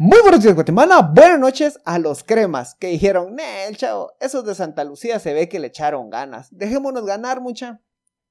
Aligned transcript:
Muy 0.00 0.20
buenos 0.22 0.44
días, 0.44 0.54
Guatemala. 0.54 1.10
Buenas 1.12 1.40
noches 1.40 1.80
a 1.84 1.98
los 1.98 2.22
cremas 2.22 2.76
que 2.76 2.86
dijeron, 2.86 3.36
el 3.40 3.76
chavo, 3.76 4.12
esos 4.20 4.44
de 4.44 4.54
Santa 4.54 4.84
Lucía 4.84 5.18
se 5.18 5.34
ve 5.34 5.48
que 5.48 5.58
le 5.58 5.66
echaron 5.66 6.08
ganas. 6.08 6.46
Dejémonos 6.52 7.04
ganar, 7.04 7.40
mucha. 7.40 7.82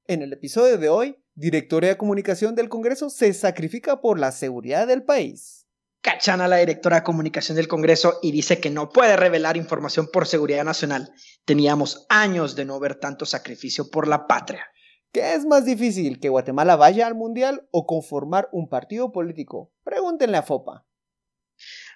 En 0.06 0.22
el 0.22 0.32
episodio 0.32 0.78
de 0.78 0.88
hoy, 0.88 1.22
Directora 1.34 1.88
de 1.88 1.98
Comunicación 1.98 2.54
del 2.54 2.70
Congreso 2.70 3.10
se 3.10 3.34
sacrifica 3.34 4.00
por 4.00 4.18
la 4.18 4.32
seguridad 4.32 4.86
del 4.86 5.02
país. 5.02 5.66
Cachan 6.00 6.40
a 6.40 6.48
la 6.48 6.56
directora 6.56 6.96
de 6.96 7.02
comunicación 7.02 7.56
del 7.56 7.68
Congreso 7.68 8.18
y 8.22 8.32
dice 8.32 8.60
que 8.60 8.70
no 8.70 8.88
puede 8.88 9.18
revelar 9.18 9.58
información 9.58 10.08
por 10.10 10.26
seguridad 10.26 10.64
nacional. 10.64 11.12
Teníamos 11.44 12.06
años 12.08 12.56
de 12.56 12.64
no 12.64 12.80
ver 12.80 12.94
tanto 12.94 13.26
sacrificio 13.26 13.90
por 13.90 14.08
la 14.08 14.26
patria. 14.26 14.64
¿Qué 15.12 15.34
es 15.34 15.44
más 15.44 15.66
difícil, 15.66 16.18
que 16.18 16.30
Guatemala 16.30 16.76
vaya 16.76 17.06
al 17.06 17.14
Mundial 17.14 17.68
o 17.72 17.86
conformar 17.86 18.48
un 18.52 18.70
partido 18.70 19.12
político? 19.12 19.70
Pregúntenle 19.84 20.38
a 20.38 20.42
FOPA. 20.42 20.87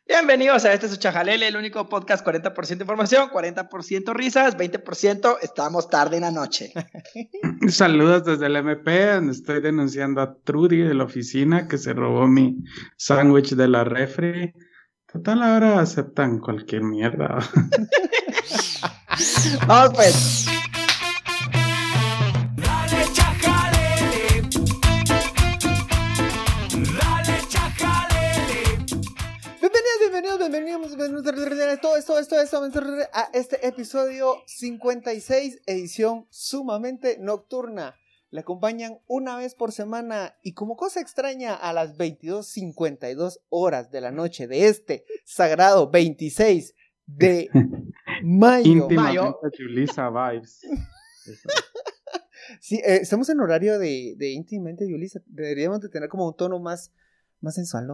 Bienvenidos 0.07 0.65
a 0.65 0.73
este 0.73 0.89
su 0.89 0.97
Chajalele, 0.97 1.47
el 1.47 1.57
único 1.57 1.89
podcast 1.89 2.27
40% 2.27 2.81
información, 2.81 3.31
40% 3.31 4.13
risas, 4.13 4.57
20% 4.57 5.37
estamos 5.41 5.89
tarde 5.89 6.17
en 6.17 6.23
la 6.23 6.33
noche. 6.33 6.73
Saludos 7.69 8.25
desde 8.25 8.47
el 8.47 8.57
MP, 8.57 9.19
estoy 9.31 9.61
denunciando 9.61 10.21
a 10.21 10.35
Trudy 10.35 10.83
de 10.83 10.95
la 10.95 11.05
oficina 11.05 11.69
que 11.69 11.79
se 11.79 11.93
robó 11.93 12.27
mi 12.27 12.65
sándwich 12.97 13.55
de 13.55 13.69
la 13.69 13.85
refri. 13.85 14.53
Total, 15.11 15.43
ahora 15.43 15.79
aceptan 15.79 16.41
cualquier 16.41 16.83
mierda. 16.83 17.39
Vamos 19.69 19.95
pues. 19.95 20.42
Bienvenidos, 30.79 30.97
bienvenidos, 30.97 31.81
todo 31.81 31.97
esto, 31.97 32.19
esto, 32.19 32.41
esto, 32.41 32.81
a 33.13 33.29
este 33.35 33.67
episodio 33.67 34.37
56, 34.47 35.63
edición 35.67 36.27
sumamente 36.31 37.19
nocturna. 37.19 37.95
Le 38.31 38.41
acompañan 38.41 38.99
una 39.07 39.37
vez 39.37 39.55
por 39.55 39.73
semana 39.73 40.35
y 40.43 40.55
como 40.55 40.77
cosa 40.77 41.01
extraña 41.01 41.55
a 41.55 41.75
las 41.75 41.99
22.52 41.99 43.41
horas 43.51 43.91
de 43.91 44.01
la 44.01 44.13
noche 44.13 44.47
de 44.47 44.69
este 44.69 45.05
sagrado 45.27 45.91
26 45.91 46.75
de 47.05 47.51
mayo. 48.23 48.89
mayo. 48.89 49.41
Yulisa 49.59 50.09
Vibes. 50.09 50.63
sí, 52.61 52.77
eh, 52.77 53.01
estamos 53.03 53.29
en 53.29 53.41
horario 53.41 53.79
de, 53.79 54.15
de 54.17 54.31
íntimamente 54.31 54.89
Yulisa. 54.89 55.21
Deberíamos 55.27 55.83
de 55.83 55.91
tener 55.91 56.09
como 56.09 56.29
un 56.29 56.35
tono 56.35 56.59
más, 56.61 56.93
más 57.43 57.57
sensual. 57.57 57.89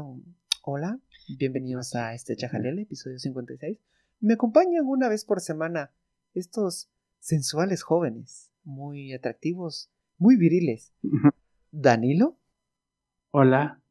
Hola. 0.62 1.00
Bienvenidos 1.36 1.94
a 1.94 2.14
este 2.14 2.36
Chajalele, 2.36 2.82
episodio 2.82 3.18
56. 3.18 3.78
Me 4.20 4.34
acompañan 4.34 4.86
una 4.86 5.10
vez 5.10 5.26
por 5.26 5.42
semana 5.42 5.90
estos 6.32 6.88
sensuales 7.18 7.82
jóvenes, 7.82 8.50
muy 8.64 9.12
atractivos, 9.12 9.90
muy 10.16 10.36
viriles. 10.36 10.94
¿Danilo? 11.70 12.38
Hola. 13.30 13.82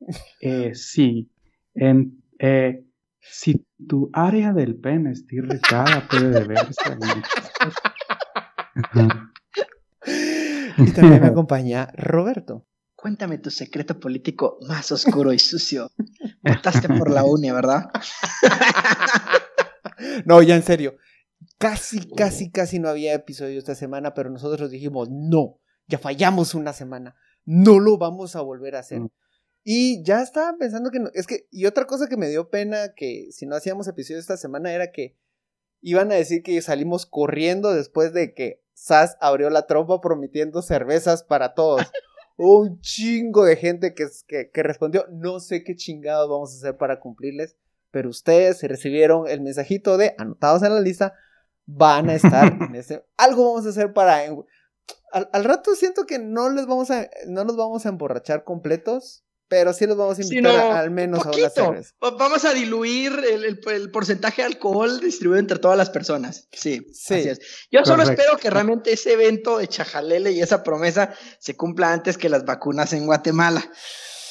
Eh, 0.42 0.74
sí. 0.74 1.30
En, 1.76 2.24
eh, 2.40 2.84
si 3.20 3.68
tu 3.88 4.10
área 4.14 4.52
del 4.52 4.76
pene 4.76 5.12
está 5.12 5.36
irritada, 5.36 6.08
puede 6.10 6.44
verse. 6.44 6.98
y 10.78 10.92
también 10.92 11.22
me 11.22 11.28
acompaña 11.28 11.86
Roberto. 11.94 12.67
Cuéntame 12.98 13.38
tu 13.38 13.52
secreto 13.52 14.00
político 14.00 14.58
más 14.68 14.92
oscuro 14.92 15.32
y 15.32 15.38
sucio. 15.38 15.92
Votaste 16.42 16.90
por 16.90 17.12
la 17.12 17.24
uni, 17.24 17.52
¿verdad? 17.52 17.92
no, 20.26 20.42
ya 20.42 20.56
en 20.56 20.64
serio. 20.64 20.98
Casi, 21.60 22.10
casi, 22.16 22.50
casi 22.50 22.80
no 22.80 22.90
había 22.90 23.14
episodio 23.14 23.60
esta 23.60 23.76
semana, 23.76 24.16
pero 24.16 24.32
nosotros 24.32 24.72
dijimos, 24.72 25.10
no, 25.12 25.60
ya 25.86 26.00
fallamos 26.00 26.56
una 26.56 26.74
semana, 26.74 27.16
no 27.46 27.80
lo 27.80 28.00
vamos 28.00 28.36
a 28.36 28.42
volver 28.42 28.76
a 28.76 28.80
hacer. 28.80 29.02
Mm. 29.02 29.10
Y 29.64 30.04
ya 30.04 30.24
estaba 30.24 30.58
pensando 30.58 30.90
que 30.90 31.00
no, 31.00 31.12
es 31.14 31.28
que, 31.28 31.48
y 31.52 31.68
otra 31.68 31.86
cosa 31.86 32.08
que 32.08 32.18
me 32.18 32.30
dio 32.30 32.50
pena 32.50 32.96
que 32.96 33.28
si 33.32 33.46
no 33.46 33.56
hacíamos 33.56 33.88
episodio 33.88 34.20
esta 34.20 34.38
semana 34.38 34.74
era 34.74 34.92
que 34.92 35.16
iban 35.82 36.12
a 36.12 36.16
decir 36.16 36.42
que 36.42 36.60
salimos 36.64 37.06
corriendo 37.06 37.76
después 37.76 38.12
de 38.12 38.34
que 38.34 38.64
Sass 38.74 39.18
abrió 39.22 39.52
la 39.52 39.68
trompa 39.68 40.02
prometiendo 40.02 40.64
cervezas 40.64 41.22
para 41.24 41.54
todos 41.54 41.86
un 42.38 42.80
chingo 42.82 43.46
de 43.46 43.56
gente 43.56 43.94
que, 43.94 44.08
que, 44.54 44.64
respondió, 44.64 45.06
no 45.12 45.40
sé 45.40 45.64
qué 45.64 45.76
chingados 45.76 46.30
vamos 46.30 46.54
a 46.54 46.58
hacer 46.58 46.78
para 46.78 47.00
cumplirles, 47.00 47.58
pero 47.92 48.10
ustedes 48.10 48.62
recibieron 48.62 49.28
el 49.28 49.42
mensajito 49.42 49.98
de 49.98 50.14
anotados 50.18 50.62
en 50.64 50.74
la 50.74 50.80
lista, 50.80 51.14
van 51.66 52.10
a 52.10 52.16
estar 52.16 52.54
en 52.62 52.76
ese, 52.76 53.04
algo 53.18 53.46
vamos 53.46 53.66
a 53.66 53.70
hacer 53.70 53.92
para, 53.92 54.20
al, 55.12 55.30
al, 55.34 55.44
rato 55.44 55.76
siento 55.76 56.06
que 56.06 56.20
no 56.20 56.50
les 56.50 56.68
vamos 56.68 56.92
a, 56.92 57.10
no 57.28 57.44
nos 57.44 57.58
vamos 57.58 57.86
a 57.86 57.90
emborrachar 57.90 58.44
completos, 58.44 59.26
pero 59.48 59.74
sí 59.74 59.86
los 59.86 59.98
vamos 59.98 60.20
a 60.20 60.22
invitar 60.22 60.78
al 60.78 60.92
menos 60.92 61.26
a 61.26 61.30
una 61.30 61.50
cerveza. 61.50 61.94
Vamos 62.00 62.46
a 62.46 62.54
diluir 62.54 63.14
el, 63.30 63.90
porcentaje 63.92 64.42
de 64.42 64.48
alcohol 64.48 65.00
distribuido 65.00 65.40
entre 65.40 65.60
todas 65.60 65.78
las 65.78 65.90
personas. 65.90 66.48
Sí, 66.52 66.88
sí. 66.94 67.14
Así 67.14 67.30
es. 67.30 67.40
Yo 67.72 67.86
solo 67.86 68.04
espero 68.04 68.38
que 68.38 68.50
realmente 68.50 68.92
ese 68.92 69.14
evento 69.14 69.58
de 69.58 69.68
Chajalele 69.68 70.32
y 70.32 70.42
esa 70.42 70.64
promesa 70.64 71.14
se 71.40 71.56
cumpla 71.56 71.94
antes 71.94 72.18
que 72.18 72.30
las 72.30 72.46
vacunas 72.46 72.94
en 72.94 73.06
Guatemala. 73.06 73.70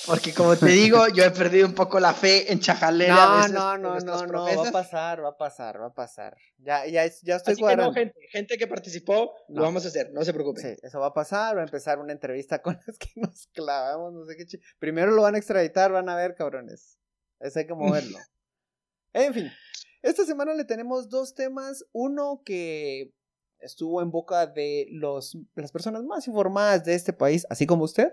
Porque 0.06 0.32
como 0.32 0.56
te 0.56 0.66
digo, 0.66 1.08
yo 1.08 1.24
he 1.24 1.30
perdido 1.32 1.66
un 1.66 1.74
poco 1.74 1.98
la 1.98 2.14
fe 2.14 2.52
en 2.52 2.60
Chajalele. 2.60 3.08
No, 3.08 3.48
no, 3.48 3.76
no, 3.76 3.98
no, 3.98 4.26
no, 4.26 4.44
va 4.44 4.68
a 4.68 4.72
pasar, 4.72 5.24
va 5.24 5.30
a 5.30 5.36
pasar, 5.36 5.80
va 5.80 5.86
a 5.86 5.94
pasar. 5.94 6.36
Ya, 6.58 6.86
ya, 6.86 7.04
ya 7.22 7.36
estoy 7.36 7.54
Así 7.54 7.60
cuadrando. 7.60 7.92
Que 7.92 8.04
no, 8.04 8.12
gente, 8.12 8.28
gente 8.30 8.58
que 8.58 8.68
participó, 8.68 9.32
lo 9.48 9.62
vamos 9.62 9.84
a 9.84 9.88
hacer, 9.88 10.12
no 10.12 10.24
se 10.24 10.32
preocupen. 10.32 10.62
Sí, 10.62 10.80
eso 10.80 11.00
va 11.00 11.08
a 11.08 11.12
pasar, 11.12 11.56
va 11.56 11.62
a 11.62 11.64
empezar 11.64 11.98
una 11.98 12.12
entrevista 12.12 12.62
con 12.62 12.78
las 12.86 12.98
que 12.98 13.08
nos 13.16 13.48
clavamos, 13.48 14.12
no 14.12 14.24
sé 14.24 14.36
qué. 14.36 14.46
Primero 14.78 15.10
lo 15.10 15.22
van 15.22 15.34
a 15.34 15.38
extraditar, 15.38 15.90
van 15.90 16.08
a 16.08 16.14
ver, 16.14 16.34
cabrones. 16.36 16.98
Eso 17.40 17.58
hay 17.58 17.66
que 17.66 17.74
moverlo. 17.74 18.18
en 19.12 19.34
fin, 19.34 19.52
esta 20.02 20.24
semana 20.24 20.54
le 20.54 20.64
tenemos 20.64 21.08
dos 21.08 21.34
temas. 21.34 21.84
Uno 21.92 22.42
que 22.44 23.12
estuvo 23.58 24.02
en 24.02 24.10
boca 24.12 24.46
de 24.46 24.86
los, 24.90 25.36
las 25.56 25.72
personas 25.72 26.04
más 26.04 26.28
informadas 26.28 26.84
de 26.84 26.94
este 26.94 27.12
país, 27.12 27.44
así 27.50 27.66
como 27.66 27.84
usted. 27.84 28.12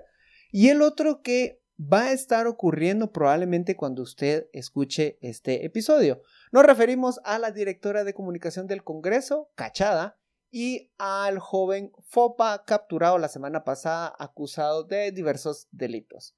Y 0.51 0.69
el 0.69 0.81
otro 0.81 1.21
que 1.21 1.62
va 1.79 2.05
a 2.05 2.11
estar 2.11 2.47
ocurriendo 2.47 3.11
probablemente 3.11 3.75
cuando 3.75 4.03
usted 4.03 4.47
escuche 4.53 5.17
este 5.21 5.65
episodio. 5.65 6.21
Nos 6.51 6.65
referimos 6.65 7.19
a 7.23 7.39
la 7.39 7.51
directora 7.51 8.03
de 8.03 8.13
comunicación 8.13 8.67
del 8.67 8.83
Congreso, 8.83 9.51
Cachada, 9.55 10.17
y 10.51 10.91
al 10.99 11.39
joven 11.39 11.91
Fopa 12.05 12.63
capturado 12.63 13.17
la 13.17 13.27
semana 13.27 13.63
pasada 13.63 14.13
acusado 14.19 14.83
de 14.83 15.11
diversos 15.11 15.67
delitos. 15.71 16.35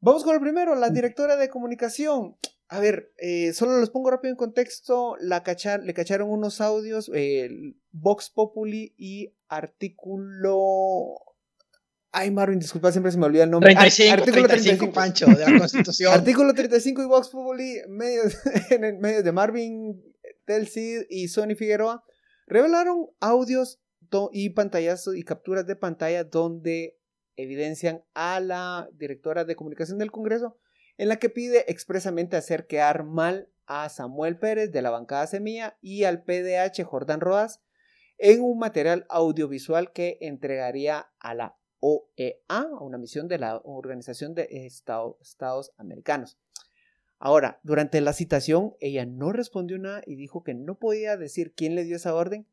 Vamos 0.00 0.24
con 0.24 0.34
el 0.34 0.40
primero, 0.40 0.74
la 0.74 0.90
directora 0.90 1.36
de 1.36 1.48
comunicación. 1.48 2.36
A 2.66 2.80
ver, 2.80 3.12
eh, 3.18 3.52
solo 3.52 3.78
les 3.78 3.90
pongo 3.90 4.10
rápido 4.10 4.32
en 4.32 4.36
contexto. 4.36 5.14
La 5.20 5.44
le 5.82 5.94
cacharon 5.94 6.30
unos 6.30 6.60
audios, 6.60 7.08
Vox 7.92 8.28
Populi 8.30 8.92
y 8.96 9.36
artículo 9.46 11.31
Ay, 12.12 12.30
Marvin, 12.30 12.58
disculpa, 12.58 12.92
siempre 12.92 13.10
se 13.10 13.18
me 13.18 13.26
olvida 13.26 13.44
el 13.44 13.50
nombre. 13.50 13.74
35, 13.74 14.12
artículo 14.12 14.46
35, 14.46 14.92
Pancho, 14.92 15.26
de 15.26 15.50
la 15.50 15.58
Constitución. 15.58 16.12
artículo 16.12 16.52
35 16.52 17.02
y 17.02 17.06
Vox 17.06 17.30
Populi, 17.30 17.80
medios, 17.88 18.36
en 18.70 18.84
el 18.84 18.98
medio 18.98 19.22
de 19.22 19.32
Marvin, 19.32 20.02
Telcid 20.44 21.06
y 21.08 21.28
Sony 21.28 21.54
Figueroa, 21.56 22.04
revelaron 22.46 23.06
audios 23.20 23.80
y 24.32 24.50
pantallazos 24.50 25.16
y 25.16 25.22
capturas 25.22 25.66
de 25.66 25.74
pantalla 25.76 26.24
donde 26.24 26.98
evidencian 27.36 28.04
a 28.12 28.40
la 28.40 28.88
directora 28.92 29.44
de 29.44 29.56
comunicación 29.56 29.98
del 29.98 30.10
Congreso 30.10 30.58
en 30.98 31.08
la 31.08 31.16
que 31.16 31.30
pide 31.30 31.64
expresamente 31.68 32.36
hacer 32.36 32.66
quedar 32.66 33.04
mal 33.04 33.48
a 33.64 33.88
Samuel 33.88 34.38
Pérez 34.38 34.70
de 34.70 34.82
la 34.82 34.90
bancada 34.90 35.26
Semilla 35.26 35.78
y 35.80 36.04
al 36.04 36.24
PDH 36.24 36.84
Jordán 36.84 37.20
Rodas 37.20 37.62
en 38.18 38.42
un 38.42 38.58
material 38.58 39.06
audiovisual 39.08 39.92
que 39.92 40.18
entregaría 40.20 41.10
a 41.18 41.34
la 41.34 41.56
OEA, 41.82 42.68
una 42.80 42.96
misión 42.96 43.26
de 43.26 43.38
la 43.38 43.60
Organización 43.64 44.34
de 44.34 44.48
Estados 44.66 45.72
Americanos. 45.76 46.38
Ahora, 47.18 47.60
durante 47.62 48.00
la 48.00 48.12
citación, 48.12 48.74
ella 48.80 49.04
no 49.04 49.32
respondió 49.32 49.78
nada 49.78 50.02
y 50.06 50.14
dijo 50.14 50.44
que 50.44 50.54
no 50.54 50.78
podía 50.78 51.16
decir 51.16 51.54
quién 51.54 51.74
le 51.74 51.84
dio 51.84 51.96
esa 51.96 52.14
orden 52.14 52.46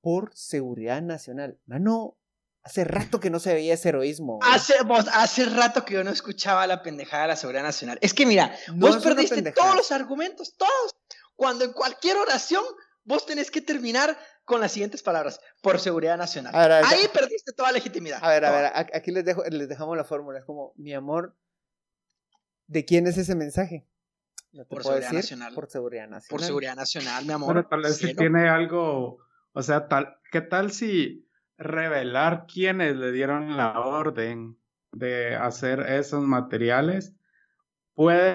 por 0.00 0.34
seguridad 0.34 1.02
nacional. 1.02 1.58
Mano, 1.66 2.16
hace 2.62 2.84
rato 2.84 3.20
que 3.20 3.30
no 3.30 3.40
se 3.40 3.54
veía 3.54 3.74
ese 3.74 3.88
heroísmo. 3.88 4.38
Hace, 4.42 4.74
hace 5.12 5.44
rato 5.46 5.84
que 5.84 5.94
yo 5.94 6.04
no 6.04 6.10
escuchaba 6.10 6.66
la 6.66 6.82
pendejada 6.82 7.22
de 7.22 7.28
la 7.28 7.36
seguridad 7.36 7.62
nacional. 7.64 7.98
Es 8.00 8.14
que 8.14 8.26
mira, 8.26 8.54
vos 8.74 9.02
perdiste 9.02 9.42
todos 9.52 9.74
los 9.74 9.90
argumentos, 9.90 10.56
todos. 10.56 10.96
Cuando 11.34 11.64
en 11.64 11.72
cualquier 11.72 12.16
oración 12.16 12.62
vos 13.04 13.26
tenés 13.26 13.50
que 13.50 13.60
terminar 13.60 14.18
con 14.48 14.62
las 14.62 14.72
siguientes 14.72 15.02
palabras, 15.02 15.40
por 15.62 15.78
seguridad 15.78 16.16
nacional. 16.16 16.54
Ahí 16.54 17.06
perdiste 17.12 17.52
toda 17.52 17.70
legitimidad. 17.70 18.18
A 18.22 18.30
ver, 18.30 18.44
a 18.46 18.50
ver, 18.50 18.72
aquí 18.94 19.12
les, 19.12 19.22
dejo, 19.22 19.44
les 19.44 19.68
dejamos 19.68 19.94
la 19.94 20.04
fórmula. 20.04 20.38
Es 20.38 20.44
como, 20.46 20.72
mi 20.76 20.94
amor, 20.94 21.36
¿de 22.66 22.86
quién 22.86 23.06
es 23.06 23.18
ese 23.18 23.34
mensaje? 23.34 23.86
por 24.70 24.82
seguridad 24.82 25.12
nacional. 25.12 25.54
Por 25.54 25.68
seguridad 25.68 26.08
nacional. 26.08 26.30
Por 26.30 26.42
seguridad 26.42 26.74
nacional, 26.74 27.26
mi 27.26 27.32
amor. 27.32 27.54
Pero 27.54 27.68
tal 27.68 27.82
vez 27.82 27.98
si 27.98 28.14
tiene 28.14 28.48
algo, 28.48 29.18
o 29.52 29.62
sea, 29.62 29.86
tal, 29.86 30.16
¿qué 30.32 30.40
tal 30.40 30.72
si 30.72 31.28
revelar 31.58 32.46
quiénes 32.46 32.96
le 32.96 33.12
dieron 33.12 33.56
la 33.58 33.78
orden 33.78 34.58
de 34.92 35.36
hacer 35.36 35.80
esos 35.80 36.22
materiales 36.22 37.14
puede 37.92 38.34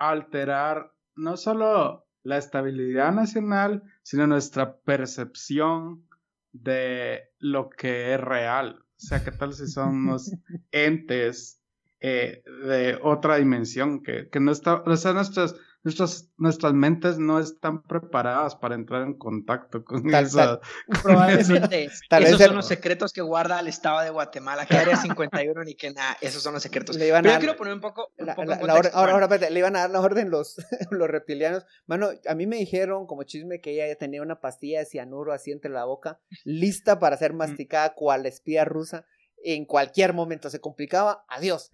alterar 0.00 0.92
no 1.14 1.38
solo 1.38 2.06
la 2.22 2.38
estabilidad 2.38 3.12
nacional, 3.12 3.82
sino 4.02 4.26
nuestra 4.26 4.76
percepción 4.78 6.06
de 6.52 7.30
lo 7.38 7.70
que 7.70 8.14
es 8.14 8.20
real. 8.20 8.80
O 8.80 9.00
sea, 9.00 9.24
¿qué 9.24 9.30
tal 9.32 9.52
si 9.52 9.66
somos 9.66 10.30
entes 10.72 11.60
eh, 12.00 12.42
de 12.66 12.98
otra 13.02 13.36
dimensión 13.36 14.02
que, 14.02 14.28
que 14.28 14.40
no 14.40 14.52
está, 14.52 14.76
o 14.76 14.96
sea, 14.96 15.12
nuestras 15.12 15.54
nuestras, 15.82 16.30
nuestras 16.36 16.74
mentes 16.74 17.18
no 17.18 17.40
están 17.40 17.82
preparadas 17.82 18.54
para 18.54 18.74
entrar 18.74 19.02
en 19.02 19.14
contacto 19.14 19.82
con 19.82 20.12
eso. 20.14 20.60
Probablemente. 21.02 21.84
esos 22.10 22.38
son 22.38 22.56
los 22.56 22.66
secretos 22.66 23.12
que 23.12 23.22
guarda 23.22 23.60
el 23.60 23.68
Estado 23.68 24.00
de 24.00 24.10
Guatemala, 24.10 24.66
que 24.66 24.76
Área 24.76 24.96
51 24.96 25.64
ni 25.64 25.74
que 25.74 25.90
nada. 25.92 26.18
Esos 26.20 26.42
son 26.42 26.52
los 26.54 26.62
secretos. 26.62 26.96
Le 26.96 27.08
iban 27.08 27.22
Pero 27.22 27.32
a 27.32 27.36
yo 27.36 27.40
quiero 27.40 27.56
poner 27.56 27.74
un 27.74 27.80
poco. 27.80 28.12
ahora, 28.18 28.90
ahora, 28.92 29.38
le 29.38 29.58
iban 29.58 29.74
a 29.76 29.80
dar 29.80 29.90
la 29.90 30.00
orden 30.00 30.30
los, 30.30 30.56
los 30.90 31.08
reptilianos. 31.08 31.64
Mano, 31.86 32.10
a 32.28 32.34
mí 32.34 32.46
me 32.46 32.56
dijeron, 32.56 33.06
como 33.06 33.22
chisme, 33.22 33.60
que 33.60 33.72
ella 33.72 33.88
ya 33.88 33.96
tenía 33.96 34.20
una 34.20 34.40
pastilla 34.40 34.80
de 34.80 34.86
cianuro 34.86 35.32
así 35.32 35.50
entre 35.50 35.70
la 35.70 35.84
boca, 35.84 36.20
lista 36.44 36.98
para 36.98 37.16
ser 37.16 37.32
masticada 37.32 37.94
cual 37.94 38.26
espía 38.26 38.64
rusa. 38.64 39.06
En 39.42 39.64
cualquier 39.64 40.12
momento 40.12 40.50
se 40.50 40.60
complicaba. 40.60 41.24
Adiós. 41.28 41.70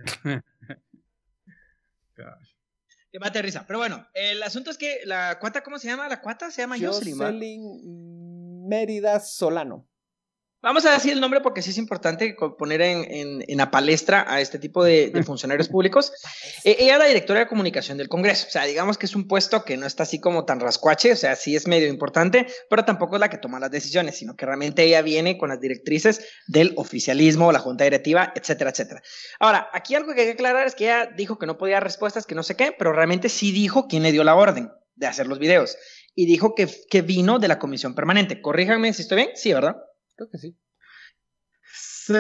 Que 3.11 3.19
mate 3.19 3.43
risa. 3.43 3.65
Pero 3.67 3.79
bueno, 3.79 4.07
el 4.15 4.43
asunto 4.43 4.71
es 4.71 4.79
que 4.79 5.01
la 5.05 5.39
cuata, 5.39 5.63
¿cómo 5.63 5.79
se 5.79 5.89
llama? 5.89 6.09
La 6.09 6.21
cuata 6.21 6.51
se 6.51 6.63
llama 6.63 6.77
Jocelyn. 6.79 7.19
Jocelyn 7.19 8.67
Mérida 8.69 9.21
Solano. 9.21 9.89
Vamos 10.63 10.85
a 10.87 10.93
decir 10.93 11.13
el 11.13 11.21
nombre 11.21 11.43
porque 11.43 11.63
sí 11.63 11.71
es 11.71 11.79
importante 11.79 12.35
poner 12.59 12.81
en, 12.81 13.45
la 13.57 13.71
palestra 13.71 14.25
a 14.27 14.41
este 14.41 14.59
tipo 14.59 14.83
de, 14.83 15.13
funcionarios 15.25 15.69
públicos. 15.69 16.13
Eh, 16.65 16.77
ella 16.81 16.95
es 16.95 16.99
la 16.99 17.05
directora 17.07 17.41
de 17.41 17.47
comunicación 17.47 17.99
del 17.99 18.09
Congreso. 18.09 18.47
O 18.49 18.51
sea, 18.51 18.65
digamos 18.65 18.99
que 18.99 19.07
es 19.07 19.15
un 19.15 19.29
puesto 19.29 19.65
que 19.65 19.77
no 19.77 19.87
está 19.87 20.05
así 20.05 20.19
como 20.19 20.45
tan 20.45 20.59
rascuache, 20.59 21.13
o 21.13 21.17
sea, 21.17 21.37
sí 21.37 21.55
es 21.55 21.67
medio 21.67 21.89
importante, 21.89 22.47
pero 22.71 22.85
tampoco 22.85 23.17
es 23.17 23.21
la 23.21 23.29
que 23.29 23.39
toma 23.39 23.61
las 23.61 23.71
decisiones, 23.71 24.17
sino 24.17 24.35
que 24.35 24.47
realmente 24.47 24.83
ella 24.83 25.03
viene 25.03 25.39
con 25.39 25.51
las 25.51 25.61
directrices 25.61 26.27
del 26.49 26.73
oficialismo, 26.77 27.53
la 27.53 27.61
junta 27.61 27.85
directiva, 27.85 28.33
etcétera, 28.35 28.71
etcétera. 28.71 29.03
Ahora, 29.39 29.69
aquí 29.73 29.95
algo 29.95 30.15
que 30.15 30.23
hay 30.23 30.27
que 30.27 30.33
aclarar 30.33 30.67
es 30.67 30.75
que 30.75 30.85
ella 30.85 31.07
dijo 31.17 31.39
que 31.39 31.47
no 31.47 31.59
podía 31.59 31.77
dar 31.77 31.85
respuestas, 31.85 32.27
que 32.27 32.35
no 32.35 32.43
sé 32.43 32.57
qué, 32.57 32.75
pero 32.77 32.93
realmente 32.93 33.29
sí 33.29 33.53
dijo 33.53 33.87
quién 33.89 34.03
le 34.03 34.11
dio 34.11 34.25
la 34.25 34.35
orden 34.35 34.73
de 34.95 35.07
hacer 35.07 35.27
los 35.27 35.39
videos. 35.39 35.77
Y 36.15 36.27
dijo 36.27 36.55
que, 36.55 36.67
que 36.91 37.03
vino 37.03 37.39
de 37.39 37.49
la 37.49 37.59
comisión 37.59 37.95
permanente. 37.95 38.41
Corríjanme 38.41 38.93
si 38.95 39.03
estoy 39.03 39.17
bien. 39.17 39.31
Sí, 39.35 39.53
¿verdad? 39.53 39.77
Creo 40.17 40.31
que 40.31 40.39
sí. 40.39 40.57
Sí. 41.73 42.15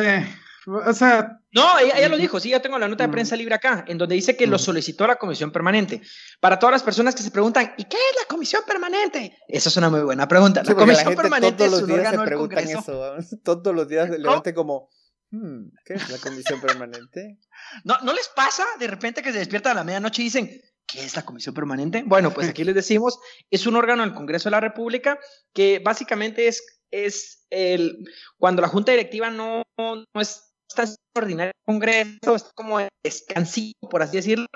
O 0.66 0.92
sea. 0.92 1.40
No, 1.52 1.78
ella, 1.78 2.08
lo 2.08 2.16
dijo, 2.16 2.40
sí, 2.40 2.50
ya 2.50 2.60
tengo 2.60 2.78
la 2.78 2.88
nota 2.88 3.06
de 3.06 3.12
prensa 3.12 3.36
libre 3.36 3.54
acá, 3.54 3.84
en 3.86 3.98
donde 3.98 4.16
dice 4.16 4.36
que 4.36 4.46
lo 4.46 4.58
solicitó 4.58 5.06
la 5.06 5.16
comisión 5.16 5.52
permanente. 5.52 6.02
Para 6.40 6.58
todas 6.58 6.72
las 6.72 6.82
personas 6.82 7.14
que 7.14 7.22
se 7.22 7.30
preguntan, 7.30 7.72
¿y 7.78 7.84
qué 7.84 7.96
es 7.96 8.16
la 8.20 8.26
comisión 8.28 8.62
permanente? 8.66 9.38
Esa 9.46 9.68
es 9.68 9.76
una 9.76 9.90
muy 9.90 10.00
buena 10.00 10.26
pregunta. 10.26 10.62
la 10.64 10.74
comisión 10.74 11.14
permanente 11.14 11.64
todos 11.68 11.80
los 11.80 11.88
días 11.88 12.10
se 12.10 12.18
preguntan 12.18 12.68
eso. 12.68 13.16
Todos 13.44 13.74
los 13.74 13.88
días 13.88 14.10
se 14.10 14.18
levante 14.18 14.52
como, 14.52 14.90
hmm, 15.30 15.68
¿qué 15.84 15.94
es 15.94 16.10
la 16.10 16.18
comisión 16.18 16.60
permanente? 16.60 17.38
¿No, 17.84 17.98
¿No 18.02 18.12
les 18.12 18.28
pasa 18.28 18.64
de 18.80 18.88
repente 18.88 19.22
que 19.22 19.32
se 19.32 19.38
despiertan 19.38 19.72
a 19.72 19.76
la 19.76 19.84
medianoche 19.84 20.22
y 20.22 20.24
dicen, 20.24 20.60
¿Qué 20.86 21.04
es 21.04 21.16
la 21.16 21.24
Comisión 21.24 21.52
Permanente? 21.52 22.04
Bueno, 22.06 22.32
pues 22.32 22.48
aquí 22.48 22.62
les 22.62 22.74
decimos, 22.74 23.18
es 23.50 23.66
un 23.66 23.74
órgano 23.74 24.02
del 24.04 24.14
Congreso 24.14 24.48
de 24.48 24.52
la 24.52 24.60
República 24.60 25.18
que 25.52 25.80
básicamente 25.84 26.46
es 26.46 26.75
es 26.90 27.46
el, 27.50 28.04
cuando 28.38 28.62
la 28.62 28.68
junta 28.68 28.92
directiva 28.92 29.30
no, 29.30 29.62
no 29.78 30.20
está 30.20 30.84
ordinaria 31.14 31.52
el 31.56 31.64
Congreso, 31.64 32.34
es 32.34 32.44
como 32.54 32.78
descansito, 33.02 33.88
por 33.88 34.02
así 34.02 34.16
decirlo, 34.16 34.46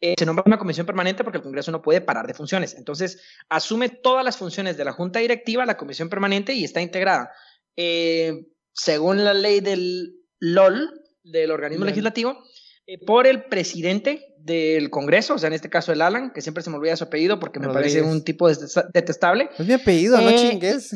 eh, 0.00 0.14
se 0.18 0.26
nombra 0.26 0.44
una 0.46 0.58
comisión 0.58 0.86
permanente 0.86 1.24
porque 1.24 1.38
el 1.38 1.44
Congreso 1.44 1.72
no 1.72 1.82
puede 1.82 2.00
parar 2.00 2.26
de 2.26 2.34
funciones. 2.34 2.74
Entonces, 2.74 3.22
asume 3.48 3.88
todas 3.88 4.24
las 4.24 4.36
funciones 4.36 4.76
de 4.76 4.84
la 4.84 4.92
junta 4.92 5.20
directiva, 5.20 5.64
la 5.64 5.76
comisión 5.76 6.08
permanente, 6.08 6.52
y 6.52 6.64
está 6.64 6.80
integrada. 6.80 7.30
Eh, 7.76 8.46
según 8.74 9.24
la 9.24 9.32
ley 9.32 9.60
del 9.60 10.16
LOL, 10.38 11.02
del 11.22 11.50
organismo 11.50 11.86
legislativo, 11.86 12.42
eh, 12.86 13.04
por 13.04 13.26
el 13.26 13.44
presidente 13.44 14.34
del 14.38 14.90
Congreso, 14.90 15.34
o 15.34 15.38
sea, 15.38 15.48
en 15.48 15.54
este 15.54 15.70
caso 15.70 15.92
el 15.92 16.02
Alan, 16.02 16.30
que 16.32 16.42
siempre 16.42 16.62
se 16.62 16.70
me 16.70 16.76
olvida 16.76 16.96
su 16.96 17.04
apellido 17.04 17.40
porque 17.40 17.58
me 17.58 17.68
parece 17.68 18.02
un 18.02 18.22
tipo 18.22 18.48
detestable. 18.48 19.48
Es 19.58 19.66
mi 19.66 19.72
apellido, 19.72 20.20
no 20.20 20.30
chingues. 20.30 20.94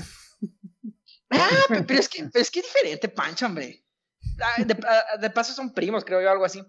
Ah, 1.30 1.66
pero 1.68 2.00
es 2.00 2.08
que 2.08 2.28
es 2.34 2.50
que 2.50 2.62
diferente, 2.62 3.08
Pancho, 3.08 3.46
hombre. 3.46 3.84
De, 4.58 5.30
paso 5.30 5.52
son 5.52 5.72
primos, 5.72 6.04
creo 6.04 6.20
yo, 6.20 6.30
algo 6.30 6.44
así. 6.44 6.62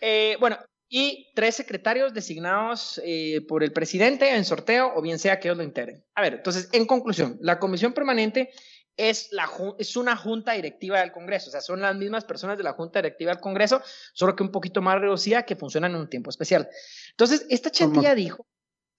Eh, 0.00 0.36
bueno, 0.40 0.58
y 0.88 1.32
tres 1.34 1.56
secretarios 1.56 2.12
designados 2.12 3.00
eh, 3.04 3.40
por 3.48 3.62
el 3.62 3.72
presidente 3.72 4.34
en 4.34 4.44
sorteo 4.44 4.92
o 4.94 5.02
bien 5.02 5.18
sea 5.18 5.40
que 5.40 5.48
ellos 5.48 5.56
lo 5.56 5.64
integren. 5.64 6.04
A 6.14 6.22
ver, 6.22 6.34
entonces, 6.34 6.68
en 6.72 6.86
conclusión, 6.86 7.38
la 7.40 7.58
comisión 7.58 7.92
permanente 7.92 8.50
es, 8.96 9.32
la, 9.32 9.48
es 9.78 9.96
una 9.96 10.16
junta 10.16 10.52
directiva 10.52 11.00
del 11.00 11.12
Congreso, 11.12 11.48
o 11.48 11.52
sea, 11.52 11.60
son 11.60 11.80
las 11.80 11.96
mismas 11.96 12.24
personas 12.24 12.58
de 12.58 12.64
la 12.64 12.74
junta 12.74 13.00
directiva 13.00 13.32
del 13.32 13.40
Congreso, 13.40 13.80
solo 14.12 14.36
que 14.36 14.42
un 14.42 14.52
poquito 14.52 14.82
más 14.82 15.00
reducida 15.00 15.44
que 15.44 15.56
funcionan 15.56 15.92
en 15.92 16.00
un 16.02 16.10
tiempo 16.10 16.30
especial. 16.30 16.68
Entonces, 17.10 17.46
esta 17.48 17.70
chatilla 17.70 18.14
dijo... 18.14 18.46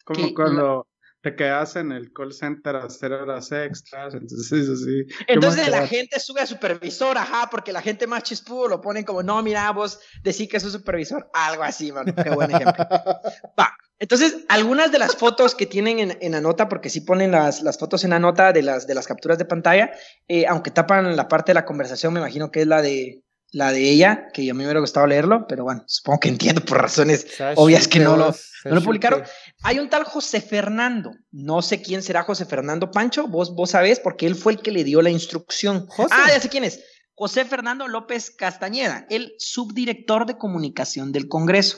Como 0.04 0.34
cuando 0.34 0.88
te 1.24 1.38
quedas 1.38 1.78
en 1.78 1.94
el 1.94 2.12
call 2.12 2.34
center 2.34 2.76
a 2.76 2.84
hacer 2.84 3.14
horas 3.14 3.50
extras, 3.54 4.14
entonces 4.14 4.68
así. 4.70 5.06
Entonces 5.26 5.70
la 5.70 5.88
gente 5.88 6.20
sube 6.20 6.42
a 6.42 6.46
supervisor, 6.46 7.18
ajá, 7.18 7.48
porque 7.50 7.72
la 7.72 7.82
gente 7.82 8.08
más 8.08 8.24
chispudo 8.24 8.68
lo 8.68 8.82
ponen 8.82 9.06
como, 9.06 9.24
no, 9.24 9.42
mira, 9.42 9.72
vos 9.72 10.02
decís 10.22 10.50
que 10.50 10.58
es 10.58 10.66
un 10.66 10.72
supervisor, 10.72 11.30
algo 11.34 11.64
así, 11.64 11.94
man, 11.94 12.14
qué 12.14 12.30
buen 12.30 12.52
ejemplo. 12.52 12.74
Va, 13.60 13.74
entonces, 14.00 14.44
algunas 14.50 14.92
de 14.92 15.00
las 15.00 15.16
fotos 15.16 15.56
que 15.56 15.66
tienen 15.66 16.00
en, 16.00 16.18
en 16.20 16.34
la 16.34 16.42
nota, 16.42 16.68
porque 16.68 16.90
sí 16.90 17.00
ponen 17.00 17.32
las, 17.32 17.62
las, 17.62 17.78
fotos 17.78 18.04
en 18.04 18.10
la 18.10 18.20
nota 18.20 18.52
de 18.52 18.62
las, 18.62 18.86
de 18.86 18.94
las 18.94 19.08
capturas 19.08 19.38
de 19.38 19.46
pantalla, 19.46 19.92
eh, 20.28 20.46
aunque 20.46 20.72
tapan 20.72 21.16
la 21.16 21.30
parte 21.30 21.52
de 21.52 21.56
la 21.56 21.64
conversación, 21.64 22.12
me 22.12 22.20
imagino 22.20 22.52
que 22.52 22.64
es 22.64 22.68
la 22.68 22.82
de, 22.82 23.24
la 23.54 23.72
de 23.72 23.88
ella, 23.88 24.30
que 24.34 24.42
a 24.42 24.54
mí 24.54 24.58
me 24.58 24.66
hubiera 24.66 24.80
gustado 24.80 25.06
leerlo, 25.06 25.46
pero 25.48 25.64
bueno, 25.64 25.84
supongo 25.86 26.22
que 26.22 26.30
entiendo 26.30 26.66
por 26.66 26.82
razones 26.82 27.28
obvias 27.56 27.88
que 27.88 28.00
no 28.00 28.18
lo, 28.18 28.36
no 28.66 28.76
lo 28.76 28.82
publicaron. 28.82 29.24
Hay 29.62 29.78
un 29.78 29.90
tal 29.90 30.04
José 30.04 30.42
Fernando, 30.42 31.12
no 31.32 31.62
sé 31.62 31.82
quién 31.82 32.02
será 32.02 32.24
José 32.24 32.46
Fernando 32.46 32.90
Pancho, 32.90 33.28
vos, 33.28 33.54
vos 33.56 33.70
sabés, 33.70 34.00
porque 34.00 34.26
él 34.26 34.36
fue 34.36 34.54
el 34.54 34.60
que 34.60 34.72
le 34.72 34.84
dio 34.84 35.04
la 35.04 35.12
instrucción. 35.12 35.88
Ah, 36.10 36.30
ya 36.30 36.40
sé 36.40 36.50
quién 36.50 36.64
es. 36.64 36.84
José 37.14 37.46
Fernando 37.46 37.88
López 37.88 38.32
Castañeda, 38.32 39.06
el 39.12 39.36
subdirector 39.38 40.26
de 40.26 40.38
comunicación 40.40 41.12
del 41.12 41.28
Congreso. 41.28 41.78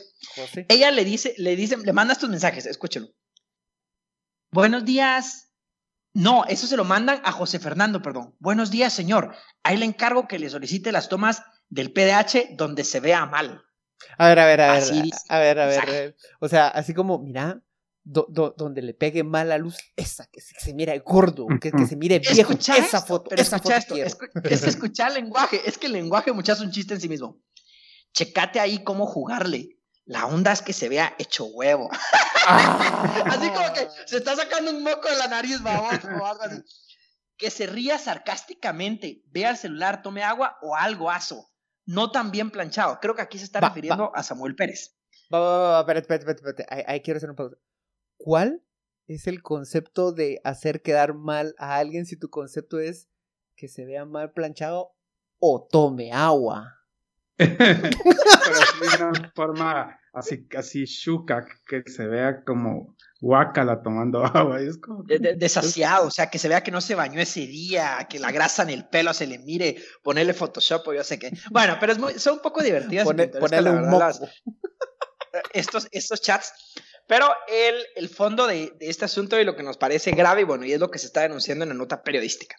Ella 0.70 0.92
le 0.92 1.04
dice, 1.04 1.36
le 1.38 1.58
dice, 1.58 1.76
le 1.76 1.92
manda 1.92 2.14
estos 2.14 2.30
mensajes, 2.30 2.66
escúchelo. 2.66 3.10
Buenos 4.50 4.86
días. 4.86 5.52
No, 6.14 6.46
eso 6.46 6.68
se 6.68 6.78
lo 6.78 6.86
mandan 6.86 7.20
a 7.26 7.34
José 7.34 7.60
Fernando, 7.60 8.02
perdón. 8.02 8.34
Buenos 8.40 8.72
días, 8.72 8.94
señor. 8.94 9.36
Ahí 9.64 9.76
le 9.76 9.84
encargo 9.84 10.30
que 10.30 10.40
le 10.40 10.50
solicite 10.50 10.94
las 10.94 11.10
tomas 11.10 11.44
del 11.70 11.92
PDH 11.92 12.56
donde 12.56 12.84
se 12.84 13.00
vea 13.00 13.26
mal. 13.26 13.64
A 14.18 14.28
ver, 14.28 14.40
a 14.40 14.46
ver, 14.46 14.62
a 14.62 14.74
ver. 14.74 14.84
a 15.30 15.40
ver, 15.40 15.60
a 15.60 15.66
ver, 15.66 16.16
O 16.40 16.48
sea, 16.48 16.68
así 16.68 16.94
como, 16.94 17.20
mira, 17.20 17.62
donde 18.04 18.82
le 18.84 18.94
pegue 18.94 19.24
mal 19.24 19.50
la 19.50 19.58
luz, 19.58 19.78
esa, 19.96 20.28
que 20.28 20.40
se, 20.40 20.74
mire 20.74 20.98
gordo, 21.00 21.48
que, 21.60 21.72
se 21.88 21.96
mire 21.96 22.20
viejo, 22.20 22.54
esa 22.54 23.02
foto, 23.02 23.30
pero 23.30 23.42
esa 23.42 23.58
foto 23.58 23.76
esto, 23.76 23.96
es, 23.96 24.16
que 24.16 24.54
escuchar 24.54 25.10
el 25.10 25.24
lenguaje, 25.24 25.62
es 25.66 25.78
que 25.78 25.88
el 25.88 25.94
lenguaje, 25.94 26.32
muchachos, 26.32 26.62
es 26.62 26.68
un 26.68 26.72
chiste 26.72 26.94
en 26.94 27.02
sí 27.02 27.10
mismo. 27.10 27.42
Checate 28.14 28.60
ahí 28.60 28.84
cómo 28.84 29.08
jugarle. 29.08 29.80
La 30.06 30.28
onda 30.28 30.52
es 30.52 30.62
que 30.62 30.72
se 30.72 30.88
vea 30.88 31.16
hecho 31.18 31.46
huevo. 31.46 31.90
Ah. 32.48 33.24
así 33.26 33.50
como 33.50 33.74
que 33.74 33.88
se 34.06 34.18
está 34.18 34.36
sacando 34.36 34.70
un 34.70 34.84
moco 34.84 35.10
de 35.10 35.16
la 35.16 35.28
nariz, 35.28 35.62
vamos, 35.64 35.96
o 36.22 36.26
algo 36.26 36.44
así. 36.44 36.62
Que 37.38 37.50
se 37.50 37.66
ría 37.66 37.98
sarcásticamente, 37.98 39.24
vea 39.26 39.50
el 39.50 39.58
celular, 39.58 40.04
tome 40.04 40.24
agua 40.24 40.58
o 40.62 40.76
algo 40.76 41.10
aso 41.10 41.50
no 41.86 42.12
tan 42.12 42.32
bien 42.32 42.52
planchado. 42.52 43.00
Creo 43.02 43.16
que 43.16 43.22
aquí 43.22 43.38
se 43.38 43.46
está 43.46 43.60
refiriendo 43.60 44.12
a 44.16 44.24
Samuel 44.24 44.56
Pérez. 44.56 44.96
Va, 45.34 45.40
va, 45.40 45.58
va, 45.58 45.80
espérate, 45.80 46.18
espérate, 46.18 46.32
espérate. 46.32 46.86
Ahí, 46.92 47.02
quiero 47.02 47.18
hacer 47.18 47.30
un 47.30 47.36
pausa. 47.36 47.58
¿Cuál 48.18 48.64
es 49.08 49.28
el 49.28 49.42
concepto 49.42 50.12
de 50.12 50.42
hacer 50.44 50.82
quedar 50.82 51.14
mal 51.14 51.56
a 51.58 51.78
alguien 51.78 52.06
si 52.06 52.18
tu 52.18 52.30
concepto 52.30 52.80
es 52.80 53.10
que 53.56 53.68
se 53.68 53.86
vea 53.86 54.06
mal 54.06 54.32
planchado 54.32 54.96
o 55.40 55.68
tome 55.70 56.12
agua? 56.12 56.80
Pero 57.38 57.56
de 57.58 59.04
una 59.04 59.32
forma 59.36 60.00
así, 60.16 60.48
así 60.58 60.86
shuka, 60.86 61.46
que 61.68 61.84
se 61.86 62.08
vea 62.08 62.44
como 62.44 62.96
guácala 63.20 63.82
tomando 63.82 64.24
agua. 64.26 64.62
Es 64.62 64.78
como 64.78 65.04
desasiado, 65.04 66.08
o 66.08 66.12
sea, 66.12 66.30
que 66.30 66.40
se 66.40 66.48
vea 66.48 66.64
que 66.64 66.72
no 66.72 66.82
se 66.82 66.96
bañó 66.96 67.20
ese 67.20 67.42
día, 67.42 68.08
que 68.10 68.20
la 68.20 68.32
grasa 68.32 68.64
en 68.64 68.70
el 68.70 68.88
pelo 68.88 69.14
se 69.14 69.28
le 69.28 69.40
mire, 69.40 69.78
ponerle 70.04 70.34
Photoshop 70.34 70.88
o 70.88 70.94
yo 70.94 71.04
sé 71.04 71.20
qué. 71.20 71.32
Bueno, 71.52 71.78
pero 71.80 71.92
es 71.92 72.00
muy, 72.00 72.14
son 72.16 72.36
un 72.36 72.42
poco 72.42 72.64
divertidas. 72.64 73.06
ponerle 73.06 73.70
un 73.70 73.90
moco. 73.90 74.08
estos, 75.54 75.88
estos 75.92 76.22
chats. 76.22 76.54
Pero 77.08 77.28
el, 77.48 77.76
el 77.96 78.10
fondo 78.10 78.48
de, 78.48 78.74
de, 78.80 78.90
este 78.90 79.06
asunto 79.06 79.40
y 79.40 79.44
lo 79.44 79.56
que 79.56 79.62
nos 79.62 79.78
parece 79.78 80.12
grave, 80.12 80.42
y 80.42 80.44
bueno, 80.46 80.66
y 80.66 80.74
es 80.74 80.80
lo 80.80 80.90
que 80.90 80.98
se 80.98 81.06
está 81.06 81.22
denunciando 81.22 81.64
en 81.64 81.70
la 81.70 81.76
nota 81.76 82.02
periodística, 82.02 82.56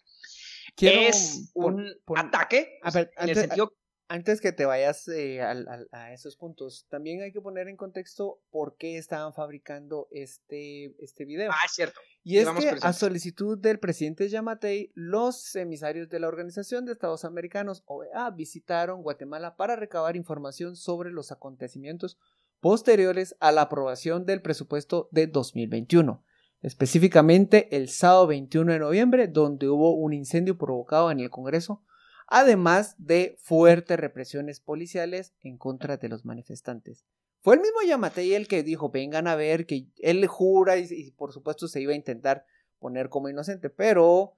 es 0.85 1.51
un 1.53 1.93
ataque 2.15 2.79
a 2.83 2.91
ver, 2.91 3.11
en 3.17 3.29
el 3.29 3.35
sentido 3.35 3.73
antes 4.09 4.39
que 4.39 4.51
te 4.51 4.65
vayas 4.65 5.07
eh, 5.09 5.41
a, 5.41 6.13
esos 6.13 6.37
puntos, 6.37 6.85
también 6.89 7.21
hay 7.21 7.31
que 7.31 7.41
poner 7.41 7.67
en 7.67 7.75
contexto 7.75 8.39
por 8.49 8.77
qué 8.77 8.97
estaban 8.97 9.33
fabricando 9.33 10.07
este, 10.11 10.95
este 11.03 11.25
video. 11.25 11.51
Ah, 11.51 11.65
es 11.65 11.73
cierto. 11.73 11.99
Y 12.23 12.37
es 12.37 12.49
que 12.49 12.75
a 12.81 12.93
solicitud 12.93 13.57
del 13.57 13.79
presidente 13.79 14.29
Yamatei, 14.29 14.91
los 14.95 15.55
emisarios 15.55 16.09
de 16.09 16.19
la 16.19 16.27
Organización 16.27 16.85
de 16.85 16.93
Estados 16.93 17.25
Americanos, 17.25 17.83
OEA, 17.85 18.29
visitaron 18.31 19.01
Guatemala 19.01 19.55
para 19.55 19.75
recabar 19.75 20.15
información 20.15 20.75
sobre 20.75 21.11
los 21.11 21.31
acontecimientos 21.31 22.17
posteriores 22.59 23.35
a 23.39 23.51
la 23.51 23.63
aprobación 23.63 24.25
del 24.25 24.41
presupuesto 24.41 25.09
de 25.11 25.27
2021 25.27 26.23
específicamente 26.61 27.75
el 27.77 27.87
sábado 27.87 28.25
21 28.27 28.73
de 28.73 28.79
noviembre, 28.79 29.27
donde 29.27 29.69
hubo 29.69 29.93
un 29.93 30.13
incendio 30.13 30.57
provocado 30.57 31.11
en 31.11 31.19
el 31.19 31.29
Congreso 31.29 31.83
además 32.27 32.95
de 32.97 33.37
fuertes 33.41 33.99
represiones 33.99 34.59
policiales 34.59 35.33
en 35.41 35.57
contra 35.57 35.97
de 35.97 36.09
los 36.09 36.25
manifestantes. 36.25 37.05
Fue 37.41 37.55
el 37.55 37.61
mismo 37.61 37.81
Yamatei 37.87 38.33
el 38.33 38.47
que 38.47 38.63
dijo, 38.63 38.91
vengan 38.91 39.27
a 39.27 39.35
ver, 39.35 39.65
que 39.65 39.87
él 39.99 40.27
jura 40.27 40.77
y, 40.77 41.11
por 41.11 41.31
supuesto 41.31 41.67
se 41.67 41.81
iba 41.81 41.93
a 41.93 41.95
intentar 41.95 42.45
poner 42.79 43.09
como 43.09 43.29
inocente, 43.29 43.69
pero 43.69 44.33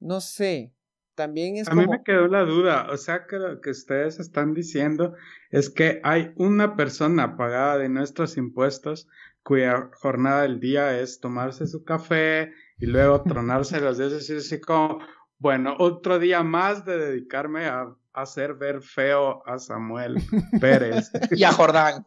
no 0.00 0.20
sé, 0.20 0.72
también 1.14 1.56
es... 1.56 1.68
A 1.68 1.74
mí 1.74 1.86
me 1.86 2.02
quedó 2.02 2.28
la 2.28 2.44
duda, 2.44 2.88
o 2.90 2.96
sea 2.96 3.26
que 3.26 3.36
lo 3.36 3.60
que 3.60 3.70
ustedes 3.70 4.18
están 4.18 4.54
diciendo 4.54 5.14
es 5.50 5.68
que 5.68 6.00
hay 6.04 6.32
una 6.36 6.76
persona 6.76 7.36
pagada 7.36 7.76
de 7.78 7.88
nuestros 7.88 8.36
impuestos 8.36 9.08
cuya 9.42 9.90
jornada 9.94 10.42
del 10.42 10.60
día 10.60 10.98
es 11.00 11.20
tomarse 11.20 11.66
su 11.66 11.84
café 11.84 12.52
y 12.78 12.86
luego 12.86 13.22
tronarse 13.22 13.80
los 13.80 13.98
dedos 13.98 14.12
y 14.12 14.16
decir 14.16 14.36
así 14.38 14.60
como, 14.60 15.00
bueno, 15.38 15.76
otro 15.78 16.18
día 16.18 16.42
más 16.42 16.84
de 16.84 16.98
dedicarme 16.98 17.66
a 17.66 17.94
hacer 18.12 18.54
ver 18.54 18.82
feo 18.82 19.42
a 19.46 19.58
Samuel 19.58 20.16
Pérez. 20.60 21.10
y 21.30 21.44
a 21.44 21.52
Jordán. 21.52 22.04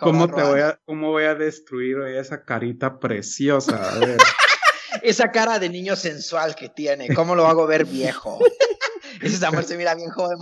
¿Cómo, 0.00 0.28
te 0.28 0.42
voy 0.42 0.60
a, 0.60 0.78
¿Cómo 0.84 1.10
voy 1.10 1.24
a 1.24 1.34
destruir 1.34 1.98
esa 2.02 2.44
carita 2.44 2.98
preciosa? 2.98 3.90
A 3.90 3.98
ver. 4.00 4.18
esa 5.02 5.30
cara 5.30 5.58
de 5.58 5.68
niño 5.68 5.96
sensual 5.96 6.54
que 6.54 6.68
tiene, 6.68 7.14
¿cómo 7.14 7.34
lo 7.34 7.46
hago 7.46 7.66
ver 7.66 7.84
viejo? 7.84 8.38
Ese 9.20 9.36
Samuel 9.36 9.64
se 9.64 9.76
mira 9.76 9.94
bien 9.94 10.10
joven. 10.10 10.38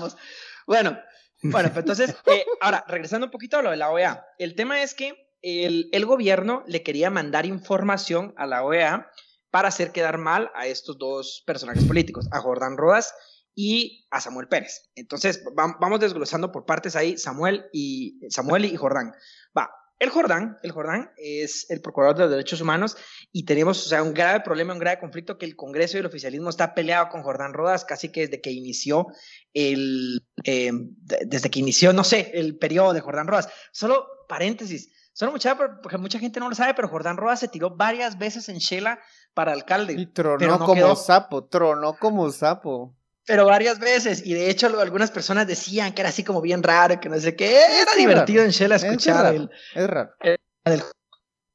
Bueno, 0.67 0.99
bueno, 1.43 1.69
pues 1.69 1.83
entonces, 1.83 2.17
eh, 2.27 2.45
ahora, 2.61 2.85
regresando 2.89 3.27
un 3.27 3.31
poquito 3.31 3.59
a 3.59 3.63
lo 3.63 3.71
de 3.71 3.77
la 3.77 3.91
OEA, 3.91 4.25
el 4.39 4.55
tema 4.55 4.83
es 4.83 4.95
que 4.95 5.29
el, 5.43 5.89
el 5.93 6.07
gobierno 6.07 6.65
le 6.67 6.83
quería 6.83 7.11
mandar 7.11 7.45
información 7.45 8.33
a 8.37 8.47
la 8.47 8.65
OEA 8.65 9.11
para 9.53 9.69
hacer 9.69 9.93
quedar 9.93 10.19
mal 10.19 10.51
a 10.55 10.67
estos 10.67 10.99
dos 10.99 11.45
personajes 11.47 11.85
políticos, 11.85 12.27
a 12.33 12.41
Jordán 12.41 12.77
Rodas 12.77 13.15
y 13.55 14.07
a 14.11 14.21
Samuel 14.21 14.49
Pérez. 14.49 14.91
Entonces, 14.95 15.45
vamos 15.55 16.01
desglosando 16.01 16.51
por 16.51 16.65
partes 16.65 16.97
ahí 16.97 17.19
Samuel 17.19 17.67
y 17.71 18.19
Samuel 18.31 18.65
y 18.65 18.75
Jordán. 18.77 19.13
Va, 19.57 19.71
el 19.99 20.09
Jordán, 20.09 20.59
el 20.63 20.73
Jordán 20.73 21.13
es 21.19 21.71
el 21.71 21.83
procurador 21.83 22.17
de 22.17 22.23
los 22.23 22.31
derechos 22.31 22.63
humanos 22.63 22.97
y 23.31 23.45
tenemos, 23.45 23.87
o 23.87 23.89
sea, 23.91 24.03
un 24.03 24.15
grave 24.15 24.41
problema, 24.41 24.73
un 24.73 24.79
grave 24.79 24.99
conflicto 24.99 25.37
que 25.37 25.45
el 25.45 25.55
Congreso 25.55 25.97
y 25.97 26.01
el 26.01 26.07
oficialismo 26.07 26.49
está 26.49 26.75
peleado 26.75 27.11
con 27.11 27.23
Jordán 27.23 27.53
Rodas 27.53 27.85
casi 27.85 28.11
que 28.11 28.23
desde 28.23 28.41
que 28.41 28.51
inició 28.51 29.09
el, 29.53 30.27
em, 30.45 30.97
desde 30.99 31.51
que 31.51 31.61
inició, 31.61 31.93
no 31.93 32.05
sé, 32.05 32.31
el 32.35 32.57
periodo 32.57 32.95
de 32.95 33.01
Jordán 33.01 33.29
Rodas. 33.29 33.49
Solo 33.71 34.09
paréntesis, 34.29 34.91
solo 35.13 35.31
mucha, 35.31 35.57
porque 35.57 35.99
mucha 35.99 36.19
gente 36.19 36.41
no 36.41 36.49
lo 36.49 36.55
sabe, 36.55 36.73
pero 36.73 36.89
Jordán 36.89 37.19
Rodas 37.19 37.41
se 37.41 37.49
tiró 37.49 37.77
varias 37.77 38.19
veces 38.19 38.49
en 38.49 38.57
Shela 38.57 38.99
para 39.35 39.53
alcalde. 39.53 39.95
Y 39.95 40.07
tronó 40.07 40.59
como 40.59 40.97
sapo, 40.97 41.45
tronó 41.45 41.95
como 41.95 42.31
sapo. 42.31 42.95
Pero 43.25 43.47
varias 43.47 43.79
veces, 43.79 44.27
y 44.27 44.35
de 44.35 44.51
hecho 44.51 44.67
algunas 44.81 45.11
personas 45.11 45.47
decían 45.47 45.93
que 45.93 46.03
era 46.03 46.09
así 46.09 46.25
como 46.25 46.41
bien 46.41 46.63
raro, 46.63 46.99
que 47.01 47.09
no 47.09 47.19
sé 47.21 47.37
qué, 47.37 47.57
era 47.81 47.95
divertido 47.97 48.43
en 48.43 48.51
Shell 48.51 48.73
escuchar. 48.73 49.49
Es 49.75 49.87
raro. 49.87 50.13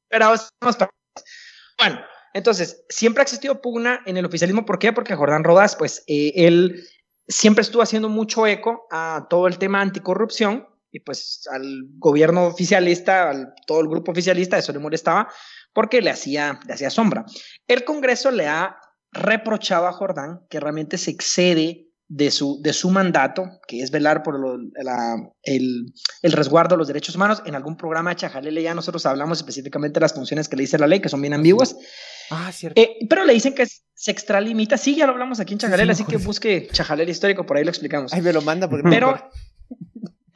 pero 0.08 0.34
Bueno, 1.78 2.00
entonces, 2.32 2.84
siempre 2.88 3.20
ha 3.20 3.24
existido 3.24 3.60
pugna 3.60 4.00
en 4.06 4.16
el 4.16 4.24
oficialismo, 4.24 4.64
¿por 4.64 4.78
qué? 4.78 4.92
Porque 4.92 5.14
Jordán 5.14 5.44
Rodas, 5.44 5.76
pues, 5.76 6.04
eh, 6.06 6.32
él 6.36 6.86
siempre 7.26 7.62
estuvo 7.62 7.82
haciendo 7.82 8.08
mucho 8.08 8.46
eco 8.46 8.86
a 8.90 9.26
todo 9.28 9.46
el 9.46 9.58
tema 9.58 9.82
anticorrupción, 9.82 10.66
y 10.90 11.00
pues 11.00 11.46
al 11.50 11.84
gobierno 11.98 12.46
oficialista, 12.46 13.28
al 13.28 13.54
todo 13.66 13.80
el 13.80 13.88
grupo 13.88 14.12
oficialista, 14.12 14.56
eso 14.56 14.72
le 14.72 14.78
molestaba, 14.78 15.28
porque 15.78 16.02
le 16.02 16.10
hacía, 16.10 16.58
le 16.66 16.74
hacía 16.74 16.90
sombra. 16.90 17.24
El 17.68 17.84
Congreso 17.84 18.32
le 18.32 18.48
ha 18.48 18.80
reprochado 19.12 19.86
a 19.86 19.92
Jordán 19.92 20.40
que 20.50 20.58
realmente 20.58 20.98
se 20.98 21.12
excede 21.12 21.86
de 22.08 22.32
su, 22.32 22.60
de 22.60 22.72
su 22.72 22.90
mandato, 22.90 23.44
que 23.68 23.80
es 23.80 23.92
velar 23.92 24.24
por 24.24 24.34
el, 24.34 24.72
el, 25.44 26.32
resguardo 26.32 26.74
de 26.74 26.78
los 26.78 26.88
derechos 26.88 27.14
humanos. 27.14 27.44
En 27.46 27.54
algún 27.54 27.76
programa 27.76 28.10
de 28.10 28.16
Chajalele 28.16 28.60
ya 28.60 28.74
nosotros 28.74 29.06
hablamos 29.06 29.38
específicamente 29.38 30.00
de 30.00 30.00
las 30.00 30.14
funciones 30.14 30.48
que 30.48 30.56
le 30.56 30.62
dice 30.62 30.78
la 30.78 30.88
ley, 30.88 30.98
que 30.98 31.08
son 31.08 31.22
bien 31.22 31.34
ambiguas. 31.34 31.76
Ah, 32.30 32.50
cierto. 32.50 32.80
Eh, 32.80 33.06
pero 33.08 33.24
le 33.24 33.32
dicen 33.32 33.54
que 33.54 33.64
se 33.94 34.10
extralimita. 34.10 34.76
Sí, 34.78 34.96
ya 34.96 35.06
lo 35.06 35.12
hablamos 35.12 35.38
aquí 35.38 35.52
en 35.52 35.60
Chajalele, 35.60 35.92
así 35.92 36.02
que 36.02 36.16
busque 36.16 36.66
Chajalele 36.72 37.12
histórico, 37.12 37.46
por 37.46 37.56
ahí 37.56 37.62
lo 37.62 37.70
explicamos. 37.70 38.12
Ay, 38.12 38.20
me 38.20 38.32
lo 38.32 38.42
manda 38.42 38.68
porque 38.68 38.88
Pero 38.90 39.30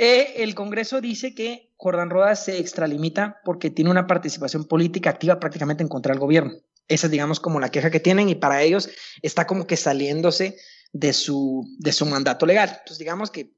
eh, 0.05 0.43
el 0.43 0.57
Congreso 0.57 1.01
dice 1.01 1.33
que 1.33 1.71
Jordán 1.77 2.11
Rodas 2.11 2.45
se 2.45 2.59
extralimita 2.59 3.41
porque 3.45 3.71
tiene 3.71 3.89
una 3.89 4.09
participación 4.09 4.65
política 4.65 5.11
activa 5.11 5.39
prácticamente 5.39 5.85
en 5.85 5.89
contra 5.89 6.13
del 6.13 6.19
gobierno. 6.19 6.55
Esa 6.89 7.07
es, 7.07 7.11
digamos, 7.13 7.39
como 7.39 7.61
la 7.61 7.71
queja 7.71 7.89
que 7.93 8.01
tienen 8.01 8.29
y 8.29 8.35
para 8.35 8.63
ellos 8.63 8.91
está 9.23 9.47
como 9.47 9.65
que 9.65 9.77
saliéndose 9.77 10.57
de 10.93 11.13
su, 11.13 11.65
de 11.79 11.93
su 11.93 12.05
mandato 12.05 12.47
legal. 12.47 12.71
Entonces, 12.71 12.99
digamos 12.99 13.31
que 13.31 13.55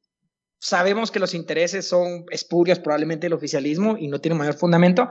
sabemos 0.58 1.10
que 1.10 1.18
los 1.18 1.32
intereses 1.32 1.88
son 1.88 2.26
espurios 2.28 2.78
probablemente 2.78 3.24
del 3.24 3.32
oficialismo 3.32 3.96
y 3.96 4.08
no 4.08 4.20
tiene 4.20 4.36
mayor 4.36 4.58
fundamento, 4.58 5.08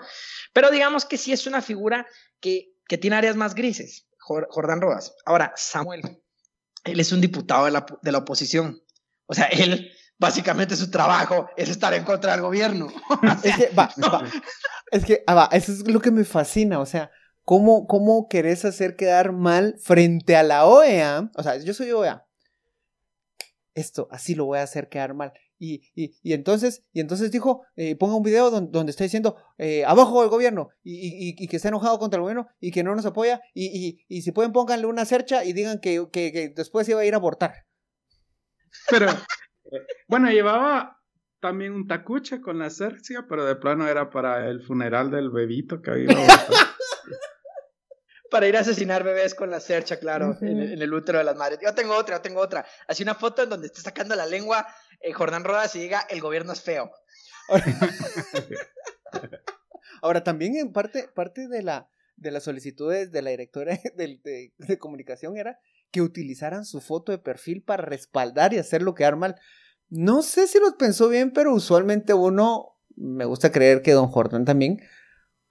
pero 0.54 0.70
digamos 0.70 1.04
que 1.04 1.18
sí 1.18 1.34
es 1.34 1.48
una 1.48 1.64
figura 1.64 2.06
que, 2.40 2.76
que 2.88 3.00
tiene 3.00 3.16
áreas 3.16 3.36
más 3.36 3.56
grises, 3.56 4.06
Jordán 4.20 4.82
Rodas. 4.82 5.16
Ahora, 5.26 5.52
Samuel, 5.56 6.22
él 6.84 7.00
es 7.00 7.12
un 7.12 7.22
diputado 7.22 7.66
de 7.66 7.72
la, 7.72 7.88
de 8.04 8.12
la 8.12 8.20
oposición. 8.20 8.84
O 9.26 9.34
sea, 9.34 9.46
él 9.46 9.92
básicamente 10.24 10.78
su 10.78 10.90
trabajo 10.90 11.50
es 11.58 11.70
estar 11.70 11.94
en 11.94 12.06
contra 12.06 12.32
del 12.32 12.42
gobierno. 12.42 12.88
es 13.44 13.58
que, 13.58 13.70
va, 13.78 13.94
Es 14.90 15.04
que, 15.04 15.22
ah, 15.28 15.36
va, 15.36 15.50
eso 15.52 15.74
es 15.74 15.86
lo 15.86 16.00
que 16.00 16.12
me 16.12 16.24
fascina, 16.24 16.80
o 16.80 16.86
sea, 16.86 17.12
¿cómo, 17.44 17.88
¿cómo 17.88 18.30
querés 18.30 18.64
hacer 18.64 18.96
quedar 18.96 19.34
mal 19.34 19.76
frente 19.82 20.38
a 20.38 20.44
la 20.44 20.66
OEA? 20.66 21.30
O 21.36 21.44
sea, 21.44 21.58
yo 21.58 21.74
soy 21.74 21.92
OEA. 21.92 22.26
Esto, 23.76 24.08
así 24.12 24.34
lo 24.34 24.46
voy 24.46 24.60
a 24.60 24.64
hacer 24.64 24.88
quedar 24.88 25.14
mal. 25.14 25.34
Y, 25.60 25.82
y, 25.94 26.14
y 26.24 26.34
entonces, 26.34 26.84
y 26.94 27.02
entonces 27.02 27.30
dijo, 27.30 27.64
eh, 27.76 27.96
ponga 27.98 28.16
un 28.16 28.24
video 28.24 28.50
donde, 28.50 28.72
donde 28.72 28.92
está 28.92 29.04
diciendo, 29.04 29.36
eh, 29.58 29.84
abajo 29.86 30.24
el 30.24 30.30
gobierno, 30.30 30.70
y, 30.84 31.36
y, 31.38 31.48
que 31.48 31.56
está 31.58 31.68
enojado 31.68 32.00
contra 32.00 32.18
el 32.18 32.22
gobierno, 32.22 32.48
y 32.62 32.72
que 32.72 32.84
no 32.84 32.96
nos 32.96 33.06
apoya, 33.06 33.42
y, 33.54 34.00
y, 34.08 34.22
si 34.22 34.32
pueden 34.32 34.54
pónganle 34.54 34.88
una 34.88 35.06
cercha 35.06 35.44
y 35.44 35.54
digan 35.54 35.80
que, 35.80 36.08
que, 36.12 36.32
que 36.32 36.50
después 36.50 36.88
iba 36.88 37.02
a 37.02 37.06
ir 37.06 37.14
a 37.14 37.18
abortar. 37.18 37.66
Pero, 38.90 39.08
bueno, 40.08 40.30
llevaba 40.30 41.00
también 41.40 41.74
un 41.74 41.88
tacuche 41.88 42.42
con 42.42 42.60
la 42.60 42.70
cercia, 42.70 43.26
pero 43.28 43.46
de 43.46 43.56
plano 43.56 43.88
era 43.88 44.10
para 44.10 44.50
el 44.50 44.62
funeral 44.62 45.12
del 45.12 45.30
bebito 45.30 45.82
que 45.82 45.92
había. 45.92 46.08
para 48.32 48.48
ir 48.48 48.58
a 48.58 48.62
asesinar 48.62 49.04
bebés 49.04 49.36
con 49.36 49.52
la 49.52 49.60
cercha, 49.60 50.00
claro, 50.00 50.36
en, 50.42 50.82
el 50.82 50.94
útero 50.94 51.20
de 51.20 51.24
las 51.24 51.36
madres. 51.36 51.60
Yo 51.62 51.76
tengo 51.76 51.96
otra, 51.96 52.16
yo 52.16 52.22
tengo 52.22 52.42
otra. 52.42 52.66
Así 52.88 53.04
una 53.04 53.14
foto 53.14 53.44
en 53.44 53.50
donde 53.50 53.68
está 53.68 53.82
sacando 53.82 54.16
la 54.16 54.26
lengua 54.26 54.66
eh, 55.02 55.14
Jordán 55.14 55.44
Rodas 55.44 55.76
y 55.76 55.82
diga, 55.82 56.02
el 56.10 56.20
gobierno 56.20 56.54
es 56.54 56.62
feo. 56.62 56.92
Ahora, 60.02 60.24
también 60.24 60.56
en 60.56 60.74
parte, 60.74 61.08
parte 61.14 61.48
de 61.48 61.62
la 61.62 61.90
de 62.16 62.32
las 62.32 62.44
solicitudes 62.44 63.12
de 63.12 63.22
la 63.22 63.32
directora 63.32 63.80
de, 63.96 64.52
de, 64.58 64.80
comunicación 64.80 65.38
era 65.38 65.60
que 65.92 66.02
utilizaran 66.02 66.66
su 66.66 66.82
foto 66.82 67.12
de 67.12 67.20
perfil 67.20 67.62
para 67.62 67.84
respaldar 67.84 68.54
y 68.54 68.58
hacerlo 68.58 68.96
quedar 68.96 69.16
mal. 69.16 69.36
No 69.96 70.24
sé 70.24 70.48
si 70.48 70.58
los 70.58 70.74
pensó 70.74 71.08
bien, 71.08 71.30
pero 71.30 71.54
usualmente 71.54 72.16
uno, 72.16 72.80
me 72.96 73.26
gusta 73.26 73.52
creer 73.52 73.84
que 73.84 73.92
Don 73.92 74.08
Jordan 74.08 74.44
también, 74.44 74.82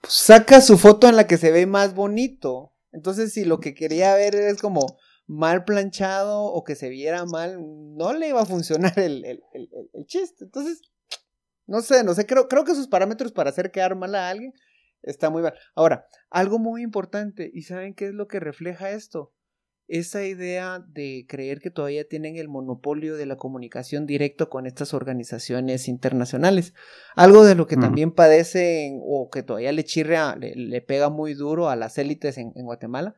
pues, 0.01 0.13
saca 0.13 0.59
su 0.59 0.77
foto 0.77 1.07
en 1.07 1.15
la 1.15 1.27
que 1.27 1.37
se 1.37 1.49
ve 1.49 1.65
más 1.65 1.95
bonito. 1.95 2.73
Entonces, 2.91 3.31
si 3.31 3.45
lo 3.45 3.61
que 3.61 3.73
quería 3.73 4.13
ver 4.15 4.35
es 4.35 4.59
como 4.59 4.97
mal 5.27 5.63
planchado 5.63 6.43
o 6.43 6.65
que 6.65 6.75
se 6.75 6.89
viera 6.89 7.23
mal, 7.23 7.57
no 7.95 8.11
le 8.11 8.27
iba 8.27 8.41
a 8.41 8.45
funcionar 8.45 8.99
el, 8.99 9.23
el, 9.23 9.41
el, 9.93 10.05
chiste. 10.07 10.43
Entonces, 10.43 10.81
no 11.65 11.81
sé, 11.81 12.03
no 12.03 12.13
sé, 12.13 12.25
creo, 12.25 12.49
creo 12.49 12.65
que 12.65 12.75
sus 12.75 12.89
parámetros 12.89 13.31
para 13.31 13.51
hacer 13.51 13.71
quedar 13.71 13.95
mal 13.95 14.13
a 14.13 14.27
alguien 14.27 14.51
está 15.03 15.29
muy 15.29 15.41
mal. 15.41 15.53
Ahora, 15.73 16.05
algo 16.29 16.59
muy 16.59 16.83
importante, 16.83 17.49
¿y 17.53 17.61
saben 17.61 17.93
qué 17.93 18.07
es 18.07 18.13
lo 18.13 18.27
que 18.27 18.41
refleja 18.41 18.91
esto? 18.91 19.31
Esa 19.87 20.25
idea 20.25 20.79
de 20.87 21.25
creer 21.27 21.59
que 21.59 21.69
todavía 21.69 22.07
tienen 22.07 22.37
el 22.37 22.47
monopolio 22.47 23.17
de 23.17 23.25
la 23.25 23.35
comunicación 23.35 24.05
directo 24.05 24.49
con 24.49 24.65
estas 24.65 24.93
organizaciones 24.93 25.87
internacionales. 25.87 26.73
Algo 27.15 27.43
de 27.43 27.55
lo 27.55 27.67
que 27.67 27.75
también 27.75 28.11
padecen 28.11 29.01
o 29.03 29.29
que 29.29 29.43
todavía 29.43 29.71
le 29.71 29.83
chirrea, 29.83 30.35
le, 30.37 30.81
pega 30.81 31.09
muy 31.09 31.33
duro 31.33 31.69
a 31.69 31.75
las 31.75 31.97
élites 31.97 32.37
en, 32.37 32.51
Guatemala, 32.53 33.15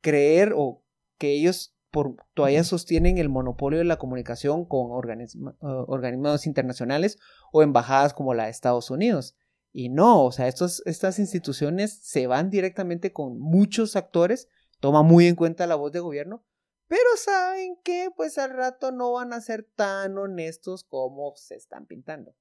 creer 0.00 0.52
o 0.56 0.82
que 1.18 1.32
ellos 1.32 1.74
por, 1.90 2.16
todavía 2.34 2.64
sostienen 2.64 3.18
el 3.18 3.28
monopolio 3.28 3.78
de 3.78 3.84
la 3.84 3.98
comunicación 3.98 4.64
con 4.64 4.88
organismos 4.90 6.46
internacionales 6.46 7.18
o 7.52 7.62
embajadas 7.62 8.14
como 8.14 8.34
la 8.34 8.44
de 8.44 8.50
Estados 8.50 8.90
Unidos. 8.90 9.36
Y 9.72 9.90
no, 9.90 10.24
o 10.24 10.32
sea, 10.32 10.48
estos, 10.48 10.82
estas 10.86 11.18
instituciones 11.18 12.00
se 12.02 12.26
van 12.26 12.48
directamente 12.48 13.12
con 13.12 13.38
muchos 13.38 13.94
actores 13.94 14.48
toma 14.86 15.02
muy 15.02 15.26
en 15.26 15.34
cuenta 15.34 15.66
la 15.66 15.74
voz 15.74 15.90
de 15.90 15.98
gobierno, 15.98 16.46
pero 16.86 17.16
saben 17.16 17.76
que 17.82 18.10
pues 18.14 18.38
al 18.38 18.50
rato 18.50 18.92
no 18.92 19.10
van 19.14 19.32
a 19.32 19.40
ser 19.40 19.64
tan 19.74 20.16
honestos 20.16 20.84
como 20.84 21.34
se 21.34 21.56
están 21.56 21.86
pintando. 21.86 22.36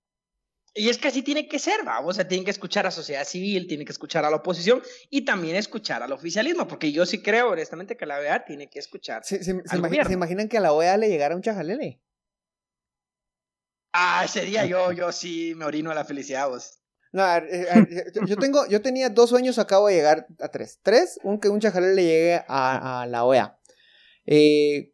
Y 0.75 0.89
es 0.89 0.99
que 0.99 1.07
así 1.07 1.23
tiene 1.23 1.47
que 1.47 1.57
ser, 1.57 1.83
vamos, 1.83 2.11
o 2.11 2.13
sea, 2.13 2.27
tienen 2.27 2.45
que 2.45 2.51
escuchar 2.51 2.85
a 2.85 2.91
sociedad 2.91 3.23
civil, 3.23 3.65
tienen 3.65 3.87
que 3.87 3.93
escuchar 3.93 4.25
a 4.25 4.29
la 4.29 4.35
oposición 4.35 4.83
y 5.09 5.25
también 5.25 5.55
escuchar 5.55 6.03
al 6.03 6.11
oficialismo, 6.11 6.67
porque 6.67 6.91
yo 6.91 7.07
sí 7.07 7.23
creo, 7.23 7.49
honestamente, 7.49 7.97
que 7.97 8.05
la 8.05 8.19
OEA 8.19 8.45
tiene 8.45 8.69
que 8.69 8.77
escuchar. 8.77 9.23
¿Se, 9.23 9.43
se, 9.43 9.51
imaginan 10.11 10.47
que 10.47 10.59
a 10.59 10.61
la 10.61 10.71
OEA 10.71 10.97
le 10.97 11.09
llegara 11.09 11.35
un 11.35 11.41
chajalele? 11.41 11.99
Ah, 13.91 14.21
ese 14.23 14.41
día 14.41 14.65
yo, 14.67 14.91
yo 14.91 15.11
sí 15.11 15.55
me 15.55 15.65
orino 15.65 15.89
a 15.89 15.95
la 15.95 16.05
felicidad, 16.05 16.47
vos. 16.47 16.77
No, 17.15 17.23
yo, 18.27 18.35
tengo, 18.35 18.67
yo 18.67 18.81
tenía 18.81 19.07
dos 19.07 19.29
sueños, 19.29 19.57
acabo 19.57 19.87
de 19.87 19.95
llegar 19.95 20.27
a 20.41 20.49
tres. 20.49 20.81
Tres, 20.83 21.17
un 21.23 21.39
que 21.39 21.47
un 21.47 21.61
chajalé 21.61 21.95
le 21.95 22.03
llegue 22.03 22.43
a, 22.45 23.07
la 23.09 23.23
OEA. 23.23 23.57
Eh, 24.25 24.93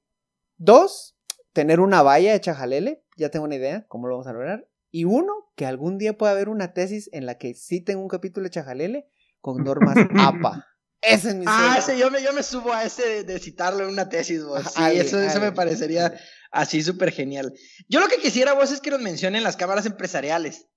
dos, 0.57 1.17
tener 1.51 1.79
una 1.79 2.03
valla 2.03 2.31
de 2.31 2.39
chajalele, 2.39 3.03
ya 3.17 3.31
tengo 3.31 3.45
una 3.45 3.55
idea 3.55 3.87
cómo 3.87 4.07
lo 4.07 4.13
vamos 4.13 4.27
a 4.27 4.33
lograr. 4.33 4.67
Y 4.91 5.05
uno, 5.05 5.33
que 5.55 5.65
algún 5.65 5.97
día 5.97 6.15
pueda 6.15 6.33
haber 6.33 6.49
una 6.49 6.75
tesis 6.75 7.09
en 7.11 7.25
la 7.25 7.39
que 7.39 7.55
sí 7.55 7.81
tengo 7.81 8.03
un 8.03 8.07
capítulo 8.07 8.43
de 8.43 8.51
chajalele 8.51 9.07
con 9.39 9.63
normas 9.63 9.95
APA. 10.19 10.67
Ese 11.01 11.29
es 11.29 11.35
mi 11.35 11.45
ah, 11.47 11.57
sueño. 11.57 11.73
Ah, 11.73 11.77
ese, 11.79 11.97
yo, 11.97 12.11
me, 12.11 12.21
yo 12.21 12.33
me 12.33 12.43
subo 12.43 12.71
a 12.71 12.83
ese 12.83 13.23
de, 13.23 13.39
citarlo 13.39 13.85
en 13.85 13.89
una 13.89 14.09
tesis, 14.09 14.43
vos. 14.45 14.61
Sí, 14.75 14.83
eso, 14.93 15.19
eso 15.19 15.39
me 15.39 15.53
parecería 15.53 16.13
así 16.51 16.83
súper 16.83 17.11
genial. 17.11 17.51
Yo 17.89 17.99
lo 17.99 18.07
que 18.09 18.17
quisiera, 18.17 18.53
vos, 18.53 18.71
es 18.71 18.79
que 18.79 18.91
nos 18.91 19.01
mencionen 19.01 19.41
las 19.41 19.57
cámaras 19.57 19.87
empresariales. 19.87 20.67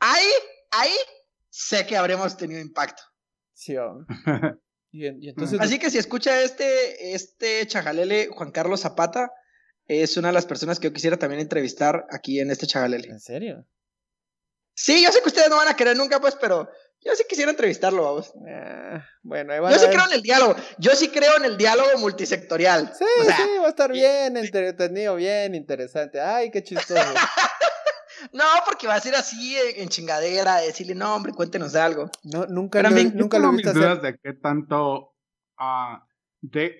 Ahí 0.00 0.24
ahí 0.70 0.94
sé 1.50 1.86
que 1.86 1.96
habremos 1.96 2.36
tenido 2.36 2.60
impacto. 2.60 3.02
Sí, 3.52 3.76
Así 5.60 5.78
que 5.78 5.90
si 5.90 5.98
escucha 5.98 6.40
este, 6.42 7.14
este 7.14 7.66
chajalele, 7.66 8.28
Juan 8.28 8.52
Carlos 8.52 8.80
Zapata, 8.80 9.30
es 9.86 10.16
una 10.16 10.28
de 10.28 10.34
las 10.34 10.46
personas 10.46 10.78
que 10.78 10.88
yo 10.88 10.92
quisiera 10.92 11.18
también 11.18 11.40
entrevistar 11.40 12.06
aquí 12.10 12.40
en 12.40 12.50
este 12.50 12.66
chajalele. 12.66 13.08
¿En 13.08 13.20
serio? 13.20 13.66
Sí, 14.74 15.02
yo 15.02 15.10
sé 15.10 15.20
que 15.20 15.28
ustedes 15.28 15.50
no 15.50 15.56
van 15.56 15.68
a 15.68 15.74
querer 15.74 15.96
nunca, 15.96 16.20
pues, 16.20 16.36
pero 16.36 16.70
yo 17.00 17.14
sí 17.14 17.24
quisiera 17.28 17.50
entrevistarlo, 17.50 18.02
vamos. 18.02 18.32
Eh, 18.46 19.00
bueno, 19.22 19.70
Yo 19.70 19.78
sí 19.78 19.86
creo 19.86 20.06
en 20.06 20.12
el 20.12 20.22
diálogo. 20.22 20.56
Yo 20.78 20.94
sí 20.94 21.08
creo 21.08 21.36
en 21.36 21.44
el 21.44 21.56
diálogo 21.56 21.98
multisectorial. 21.98 22.92
Sí, 22.96 23.04
sí, 23.24 23.58
va 23.60 23.66
a 23.66 23.70
estar 23.70 23.92
bien 23.92 24.36
entretenido, 24.36 25.16
bien 25.16 25.54
interesante. 25.54 26.20
Ay, 26.20 26.50
qué 26.50 26.62
chistoso. 26.62 26.94
No, 28.32 28.44
porque 28.66 28.86
va 28.86 28.94
a 28.94 29.00
ser 29.00 29.14
así 29.14 29.56
en 29.76 29.88
chingadera, 29.88 30.56
decirle, 30.56 30.94
no, 30.94 31.14
hombre, 31.14 31.32
cuéntenos 31.32 31.72
de 31.72 31.80
algo. 31.80 32.10
No, 32.24 32.46
nunca, 32.46 32.82
lo, 32.82 32.90
nunca 32.90 33.38
lo 33.38 33.48
he 33.48 33.56
visto 33.56 33.72
dudas 33.72 34.02
de 34.02 34.18
qué 34.18 34.32
tanto. 34.32 35.14
Uh, 35.58 35.98
de, 36.40 36.76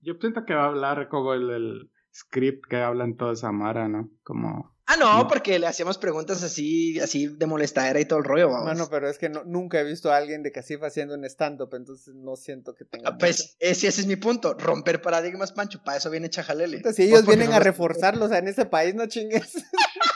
yo 0.00 0.18
pienso 0.18 0.44
que 0.44 0.54
va 0.54 0.64
a 0.64 0.68
hablar 0.68 1.08
como 1.08 1.34
el, 1.34 1.90
script 2.14 2.66
que 2.68 2.76
habla 2.76 3.04
en 3.04 3.16
toda 3.16 3.32
esa 3.32 3.52
mara, 3.52 3.88
¿no? 3.88 4.10
Como. 4.22 4.72
Ah, 4.86 4.96
no, 4.96 5.26
porque 5.28 5.58
le 5.58 5.66
hacíamos 5.66 5.96
preguntas 5.96 6.42
así, 6.42 6.98
así 7.00 7.28
de 7.28 7.46
molestadera 7.46 8.00
y 8.00 8.04
todo 8.04 8.18
el 8.18 8.24
rollo, 8.24 8.48
vamos. 8.48 8.64
Bueno, 8.64 8.88
pero 8.90 9.08
es 9.08 9.16
que 9.16 9.30
nunca 9.30 9.80
he 9.80 9.84
visto 9.84 10.12
a 10.12 10.16
alguien 10.16 10.42
de 10.42 10.52
Casifa 10.52 10.88
haciendo 10.88 11.14
un 11.14 11.24
stand-up, 11.24 11.70
entonces 11.74 12.14
no 12.14 12.36
siento 12.36 12.74
que 12.74 12.84
tenga. 12.84 13.10
Ah, 13.10 13.16
pues 13.16 13.56
ese, 13.58 13.88
ese, 13.88 14.02
es 14.02 14.06
mi 14.06 14.16
punto, 14.16 14.54
romper 14.54 15.00
paradigmas, 15.00 15.52
Pancho, 15.52 15.82
para 15.82 15.96
eso 15.96 16.10
viene 16.10 16.28
Chajalele. 16.28 16.78
Entonces, 16.78 16.96
si 16.96 17.10
ellos 17.10 17.24
vienen 17.24 17.52
a 17.52 17.60
reforzarlos 17.60 18.32
en 18.32 18.48
ese 18.48 18.66
país, 18.66 18.94
no 18.94 19.06
chingues. 19.06 19.54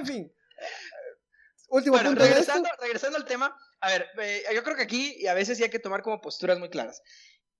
En 0.00 0.06
fin. 0.06 0.32
Último 1.68 1.96
punto. 1.98 2.20
Regresando, 2.22 2.68
regresando 2.80 3.16
al 3.16 3.24
tema, 3.24 3.54
a 3.80 3.88
ver, 3.88 4.06
eh, 4.20 4.42
yo 4.54 4.62
creo 4.64 4.76
que 4.76 4.82
aquí 4.82 5.14
y 5.18 5.26
a 5.26 5.34
veces 5.34 5.58
sí 5.58 5.64
hay 5.64 5.70
que 5.70 5.78
tomar 5.78 6.02
como 6.02 6.20
posturas 6.20 6.58
muy 6.58 6.68
claras. 6.68 7.02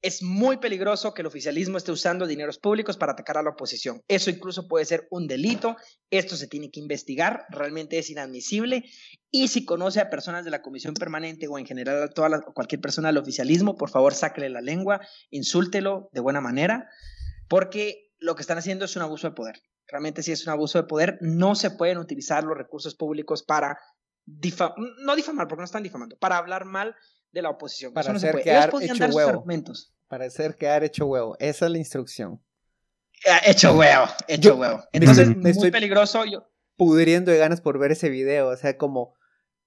Es 0.03 0.23
muy 0.23 0.57
peligroso 0.57 1.13
que 1.13 1.21
el 1.21 1.27
oficialismo 1.27 1.77
esté 1.77 1.93
usando 1.93 2.27
dineros 2.27 2.59
públicos 2.59 2.97
para 2.97 3.13
atacar 3.13 3.37
a 3.37 3.43
la 3.43 3.51
oposición. 3.51 4.03
Eso 4.09 4.31
incluso 4.31 4.67
puede 4.67 4.87
ser 4.87 5.07
un 5.11 5.27
delito. 5.27 5.77
Esto 6.09 6.37
se 6.37 6.49
tiene 6.49 6.71
que 6.71 6.81
investigar. 6.81 7.45
Realmente 7.51 7.99
es 7.99 8.09
inadmisible. 8.09 8.85
Y 9.31 9.49
si 9.49 9.67
conoce 9.67 10.01
a 10.01 10.09
personas 10.09 10.47
de 10.47 10.51
la 10.51 10.63
comisión 10.63 10.95
permanente 10.95 11.47
o 11.49 11.59
en 11.59 11.67
general 11.67 12.03
a 12.03 12.09
toda 12.09 12.41
cualquier 12.41 12.81
persona 12.81 13.09
del 13.09 13.19
oficialismo, 13.19 13.77
por 13.77 13.91
favor, 13.91 14.15
sáquele 14.15 14.49
la 14.49 14.63
lengua, 14.63 15.07
insúltelo 15.29 16.09
de 16.13 16.21
buena 16.21 16.41
manera, 16.41 16.89
porque 17.47 18.11
lo 18.19 18.35
que 18.35 18.43
están 18.43 18.57
haciendo 18.57 18.87
es 18.87 18.97
un 18.97 19.03
abuso 19.03 19.29
de 19.29 19.35
poder 19.35 19.61
realmente 19.91 20.23
si 20.23 20.33
es 20.33 20.47
un 20.47 20.53
abuso 20.53 20.79
de 20.79 20.89
poder, 20.89 21.19
no 21.21 21.55
se 21.55 21.71
pueden 21.71 21.99
utilizar 21.99 22.45
los 22.45 22.57
recursos 22.57 22.95
públicos 22.95 23.43
para 23.43 23.79
difamar, 24.25 24.77
no 25.05 25.17
difamar, 25.17 25.49
porque 25.49 25.61
no 25.61 25.65
están 25.65 25.83
difamando, 25.83 26.17
para 26.17 26.37
hablar 26.37 26.65
mal 26.65 26.95
de 27.33 27.43
la 27.43 27.51
oposición. 27.51 27.93
Para 27.93 28.13
hacer 28.13 28.41
quedar 28.43 28.71
hecho 28.81 29.07
huevo. 29.07 29.45
Para 30.09 30.25
hacer 30.27 30.57
quedar 30.57 30.85
hecho 30.85 31.07
huevo. 31.07 31.37
Esa 31.39 31.67
es 31.67 31.73
la 31.73 31.79
instrucción. 31.79 32.43
Ah, 33.29 33.41
hecho 33.45 33.77
huevo, 33.77 34.07
hecho 34.29 34.57
huevo. 34.57 34.83
Entonces, 34.93 35.29
es 35.29 35.37
muy 35.37 35.51
estoy 35.51 35.71
peligroso. 35.71 36.25
Yo... 36.25 36.49
Pudriendo 36.77 37.31
de 37.31 37.39
ganas 37.39 37.61
por 37.61 37.79
ver 37.79 37.93
ese 37.93 38.09
video. 38.09 38.49
O 38.49 38.57
sea, 38.57 38.77
como, 38.77 39.15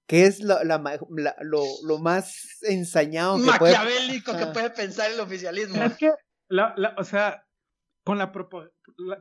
¿qué 0.08 0.26
es 0.26 0.42
lo, 0.42 0.58
lo, 0.64 2.00
más 2.00 2.62
ensañado 2.64 3.38
que 3.38 3.44
Maquiavélico 3.44 4.36
que 4.36 4.48
puede 4.48 4.72
pensar 4.72 5.12
el 5.12 5.20
oficialismo? 5.20 5.82
Es 5.84 5.98
que, 5.98 6.12
o 6.98 7.04
sea, 7.04 7.46
con 8.04 8.18
la, 8.18 8.32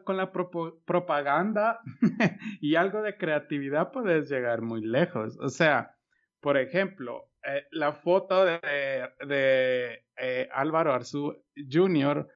con 0.05 0.17
la 0.17 0.33
propaganda 0.33 1.81
y 2.61 2.75
algo 2.75 3.03
de 3.03 3.17
creatividad 3.17 3.93
puedes 3.93 4.29
llegar 4.29 4.63
muy 4.63 4.85
lejos. 4.85 5.39
O 5.41 5.49
sea, 5.49 5.95
por 6.41 6.57
ejemplo, 6.57 7.31
eh, 7.45 7.65
la 7.71 7.93
foto 7.93 8.45
de, 8.45 8.61
de 9.27 10.05
eh, 10.17 10.49
Álvaro 10.53 10.93
Arzú 10.93 11.35
Jr. 11.71 12.29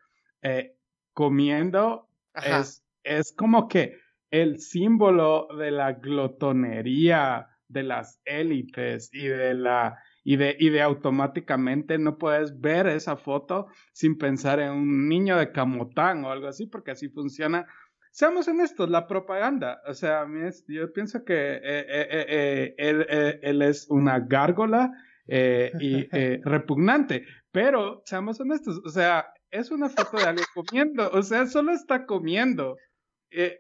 Eh, 0.43 0.77
comiendo 1.13 2.09
es, 2.35 2.85
es 3.03 3.35
como 3.35 3.69
que 3.69 3.99
el 4.31 4.61
símbolo 4.61 5.49
de 5.59 5.71
la 5.71 5.93
glotonería 5.93 7.49
de 7.69 7.83
las 7.83 8.21
élites 8.25 9.11
y 9.13 9.27
de 9.27 9.55
la 9.55 9.99
y 10.29 10.35
de, 10.35 10.57
y 10.59 10.71
de 10.71 10.83
automáticamente 10.83 11.99
no 11.99 12.19
puedes 12.19 12.61
ver 12.61 12.89
esa 12.89 13.17
foto 13.17 13.69
sin 13.93 14.19
pensar 14.19 14.59
en 14.59 14.73
un 14.73 15.09
niño 15.09 15.39
de 15.39 15.53
camotán 15.53 16.25
o 16.25 16.33
algo 16.33 16.49
así, 16.49 16.67
porque 16.67 16.91
así 16.91 17.09
funciona. 17.09 17.65
Seamos 18.11 18.49
honestos, 18.49 18.91
la 18.91 19.07
propaganda, 19.07 19.81
o 19.87 19.95
sea, 19.95 20.27
yo 20.67 20.93
pienso 20.93 21.25
que 21.25 21.33
eh, 21.35 21.61
eh, 21.63 22.27
eh, 22.29 22.75
él, 22.77 23.07
él, 23.41 23.63
es 23.63 23.87
una 23.89 24.19
gárgola 24.19 24.91
y 25.29 26.09
repugnante, 26.43 27.25
pero 27.53 28.03
seamos 28.05 28.41
honestos, 28.41 28.83
o 28.85 28.89
sea, 28.89 29.29
es 29.53 29.71
una 29.71 29.89
foto 29.89 30.17
de 30.17 30.25
alguien 30.25 30.47
comiendo, 30.53 31.09
o 31.13 31.23
sea, 31.23 31.47
solo 31.47 31.71
está 31.71 32.05
comiendo 32.05 32.77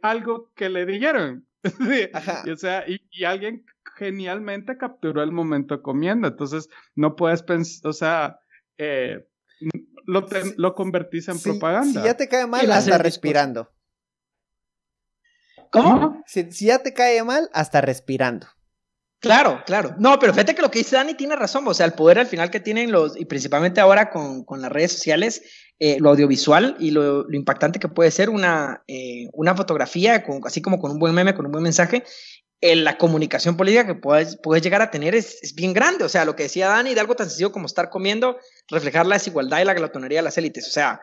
algo 0.02 0.50
que 0.56 0.68
le 0.68 0.84
dijeron. 0.84 1.46
o 2.52 2.56
sea, 2.56 2.84
y, 2.88 3.00
y, 3.10 3.24
alguien 3.24 3.64
genialmente 3.96 4.76
capturó 4.76 5.22
el 5.22 5.32
momento 5.32 5.82
comiendo. 5.82 6.28
Entonces, 6.28 6.68
no 6.94 7.16
puedes 7.16 7.42
pensar, 7.42 7.90
o 7.90 7.92
sea, 7.92 8.38
eh, 8.78 9.26
lo, 10.06 10.26
lo 10.56 10.74
convertís 10.74 11.28
en 11.28 11.40
propaganda. 11.40 12.00
Si 12.00 12.06
ya 12.06 12.14
te 12.14 12.28
cae 12.28 12.46
mal, 12.46 12.70
hasta 12.70 12.98
respirando. 12.98 13.72
¿Cómo? 15.70 16.22
Si, 16.26 16.48
ya 16.50 16.82
te 16.82 16.94
cae 16.94 17.22
mal, 17.24 17.50
hasta 17.52 17.80
respirando. 17.80 18.46
Claro, 19.20 19.62
claro. 19.64 19.94
No, 19.98 20.18
pero 20.18 20.32
fíjate 20.32 20.54
que 20.54 20.62
lo 20.62 20.70
que 20.70 20.80
dice 20.80 20.96
Dani 20.96 21.14
tiene 21.14 21.36
razón. 21.36 21.66
O 21.66 21.74
sea, 21.74 21.86
el 21.86 21.92
poder 21.92 22.18
al 22.18 22.26
final 22.26 22.50
que 22.50 22.60
tienen 22.60 22.92
los, 22.92 23.18
y 23.18 23.24
principalmente 23.24 23.80
ahora 23.80 24.10
con, 24.10 24.44
las 24.60 24.70
redes 24.70 24.92
sociales, 24.92 25.42
eh, 25.78 25.96
lo 26.00 26.10
audiovisual 26.10 26.76
y 26.78 26.90
lo, 26.90 27.26
impactante 27.32 27.78
que 27.78 27.88
puede 27.88 28.10
ser 28.10 28.30
una, 28.30 28.82
eh, 28.86 29.28
una 29.32 29.54
fotografía, 29.54 30.22
con, 30.22 30.40
así 30.44 30.60
como 30.60 30.78
con 30.78 30.92
un 30.92 30.98
buen 30.98 31.14
meme, 31.14 31.34
con 31.34 31.46
un 31.46 31.52
buen 31.52 31.64
mensaje, 31.64 32.04
la 32.60 32.98
comunicación 32.98 33.56
política 33.56 33.86
que 33.86 33.94
puedes, 33.94 34.38
puedes 34.42 34.62
llegar 34.62 34.82
a 34.82 34.90
tener 34.90 35.14
es, 35.14 35.38
es, 35.42 35.54
bien 35.54 35.72
grande. 35.72 36.04
O 36.04 36.08
sea, 36.08 36.24
lo 36.24 36.34
que 36.34 36.44
decía 36.44 36.68
Dani, 36.68 36.94
de 36.94 37.00
algo 37.00 37.14
tan 37.14 37.28
sencillo 37.28 37.52
como 37.52 37.66
estar 37.66 37.90
comiendo, 37.90 38.38
reflejar 38.68 39.06
la 39.06 39.16
desigualdad 39.16 39.60
y 39.60 39.64
la 39.64 39.74
glotonería 39.74 40.18
de 40.18 40.24
las 40.24 40.38
élites. 40.38 40.66
O 40.66 40.70
sea, 40.70 41.00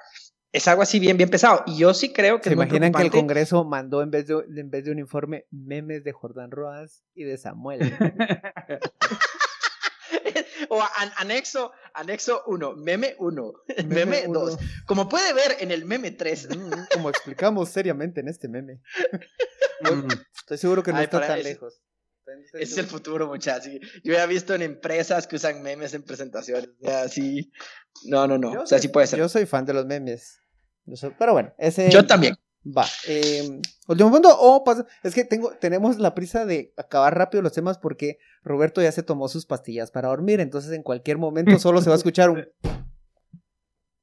es 0.54 0.68
algo 0.68 0.84
así 0.84 1.00
bien, 1.00 1.18
bien 1.18 1.30
pesado. 1.30 1.64
Y 1.66 1.78
yo 1.78 1.94
sí 1.96 2.14
creo 2.14 2.40
que... 2.40 2.50
¿Se 2.50 2.54
imaginan 2.54 2.94
que 2.94 3.02
el 3.02 3.12
Congreso 3.12 3.66
mandó 3.66 4.04
en 4.04 4.12
vez, 4.12 4.28
de, 4.28 4.36
en 4.56 4.70
vez 4.70 4.86
de 4.86 4.92
un 4.92 5.00
informe 5.00 5.48
memes 5.50 6.04
de 6.04 6.12
Jordán 6.12 6.52
Roas 6.52 7.04
y 7.16 7.24
de 7.24 7.40
Samuel? 7.40 7.82
o 10.70 10.80
anexo, 11.18 11.72
anexo 11.96 12.44
1, 12.46 12.76
meme 12.76 13.16
1, 13.18 13.54
meme 13.88 14.26
2. 14.28 14.58
Como 14.86 15.10
puede 15.10 15.34
ver 15.34 15.58
en 15.60 15.72
el 15.72 15.86
meme 15.86 16.12
3. 16.12 16.56
Mm, 16.56 16.72
como 16.94 17.10
explicamos 17.10 17.70
seriamente 17.70 18.22
en 18.22 18.30
este 18.30 18.48
meme. 18.48 18.80
Mm. 19.82 20.08
Estoy 20.34 20.58
seguro 20.58 20.82
que 20.82 20.94
no 20.94 21.02
está 21.02 21.20
tan 21.20 21.44
lejos. 21.44 21.82
Es 22.54 22.78
el 22.78 22.86
futuro, 22.86 23.28
muchachos. 23.28 23.74
Yo 24.02 24.14
ya 24.14 24.24
he 24.24 24.28
visto 24.28 24.56
en 24.56 24.62
empresas 24.62 25.28
que 25.28 25.36
usan 25.36 25.62
memes 25.62 25.94
en 25.94 26.04
presentaciones. 26.04 26.70
así. 26.86 27.52
No, 28.06 28.26
no, 28.26 28.38
no. 28.38 28.62
o 28.62 28.66
sea, 28.66 28.80
sí 28.80 28.88
puede 28.88 29.08
ser. 29.08 29.20
Yo 29.20 29.28
soy 29.28 29.46
fan 29.46 29.66
de 29.66 29.74
los 29.74 29.86
memes. 29.86 30.40
Pero 31.18 31.34
bueno, 31.34 31.54
ese. 31.58 31.90
Yo 31.90 32.06
también. 32.06 32.36
Va. 32.66 32.86
Eh, 33.08 33.60
último 33.88 34.12
punto. 34.12 34.30
Oh, 34.40 34.64
pasa. 34.64 34.86
Es 35.04 35.14
que 35.14 35.26
tengo, 35.26 35.52
tenemos 35.60 36.00
la 36.00 36.16
prisa 36.16 36.46
de 36.46 36.74
acabar 36.78 37.18
rápido 37.18 37.42
los 37.42 37.52
temas 37.54 37.78
porque 37.78 38.20
Roberto 38.44 38.82
ya 38.82 38.92
se 38.92 39.04
tomó 39.04 39.28
sus 39.28 39.46
pastillas 39.46 39.92
para 39.92 40.10
dormir. 40.10 40.40
Entonces, 40.40 40.72
en 40.72 40.84
cualquier 40.84 41.18
momento 41.18 41.58
solo 41.60 41.82
se 41.82 41.90
va 41.90 41.96
a 41.96 41.98
escuchar 41.98 42.30
un. 42.30 42.48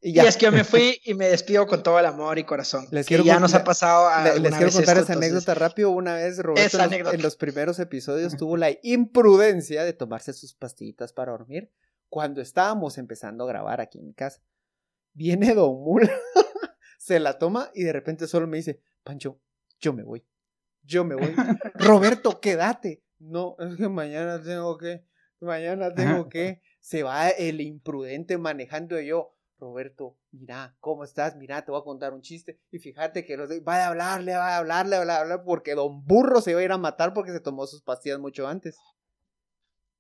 Y, 0.03 0.15
ya. 0.15 0.25
y 0.25 0.29
es 0.29 0.39
que 0.39 0.47
yo 0.47 0.53
me 0.53 0.65
fui 0.65 0.99
y 1.05 1.13
me 1.13 1.29
despido 1.29 1.67
con 1.67 1.83
todo 1.83 1.99
el 1.99 2.07
amor 2.07 2.39
y 2.39 2.45
corazón. 2.45 2.87
Les 2.91 3.07
quiero 3.07 3.23
ya 3.23 3.39
nos 3.39 3.53
ha 3.53 3.65
pasado 3.65 4.09
a 4.09 4.35
Les 4.39 4.55
quiero 4.55 4.73
contar 4.73 4.97
esa 4.97 5.13
anécdota 5.13 5.53
rápido. 5.53 5.91
Una 5.91 6.15
vez 6.15 6.39
Roberto 6.39 6.79
en 7.13 7.21
los, 7.21 7.37
primeros 7.37 7.79
episodios 7.79 8.35
tuvo 8.35 8.57
la 8.57 8.71
imprudencia 8.83 9.85
de 9.85 9.93
tomarse 9.93 10.33
sus 10.33 10.55
pastillitas 10.55 11.13
para 11.13 11.33
dormir 11.33 11.71
cuando 12.09 12.41
estábamos 12.41 12.97
empezando 12.99 13.45
a 13.45 13.49
grabar 13.49 13.83
aquí 13.83 13.99
en 13.99 14.07
mi 14.07 14.15
casa. 14.15 14.43
Viene 15.13 15.55
Don 15.55 15.83
Mul, 15.83 16.09
se 17.01 17.19
la 17.19 17.39
toma 17.39 17.71
y 17.75 17.85
de 17.85 17.95
repente 17.95 18.27
solo 18.27 18.47
me 18.47 18.59
dice, 18.59 18.83
Pancho, 19.03 19.41
yo 19.81 19.95
me 19.95 20.03
voy. 20.03 20.23
Yo 20.83 21.03
me 21.03 21.15
voy. 21.15 21.35
Roberto, 21.75 22.41
quédate. 22.41 23.03
No, 23.19 23.57
es 23.59 23.77
que 23.77 23.89
mañana 23.89 24.43
tengo 24.43 24.77
que, 24.77 25.07
mañana 25.41 25.95
tengo 25.95 26.29
que. 26.29 26.61
Se 26.79 27.03
va 27.03 27.31
el 27.31 27.63
imprudente 27.63 28.37
manejando 28.37 29.01
yo 29.01 29.35
Roberto, 29.59 30.19
mira, 30.31 30.77
¿cómo 30.81 31.05
estás? 31.05 31.37
Mira, 31.37 31.65
te 31.65 31.71
voy 31.71 31.81
a 31.81 31.85
contar 31.85 32.13
un 32.13 32.21
chiste. 32.21 32.61
Y 32.71 32.79
fíjate 32.79 33.25
que 33.25 33.37
los 33.37 33.49
de, 33.49 33.61
vaya 33.61 33.87
a 33.87 33.89
hablarle, 33.89 34.33
vaya 34.37 34.57
a 34.57 34.59
hablarle, 34.59 34.99
vaya 34.99 35.17
a 35.17 35.21
hablarle, 35.21 35.45
porque 35.45 35.75
Don 35.75 36.05
Burro 36.05 36.43
se 36.43 36.51
iba 36.51 36.61
a 36.61 36.65
ir 36.65 36.73
a 36.73 36.79
matar 36.79 37.15
porque 37.15 37.33
se 37.33 37.41
tomó 37.41 37.67
sus 37.67 37.83
pastillas 37.83 38.19
mucho 38.19 38.47
antes. 38.47 38.79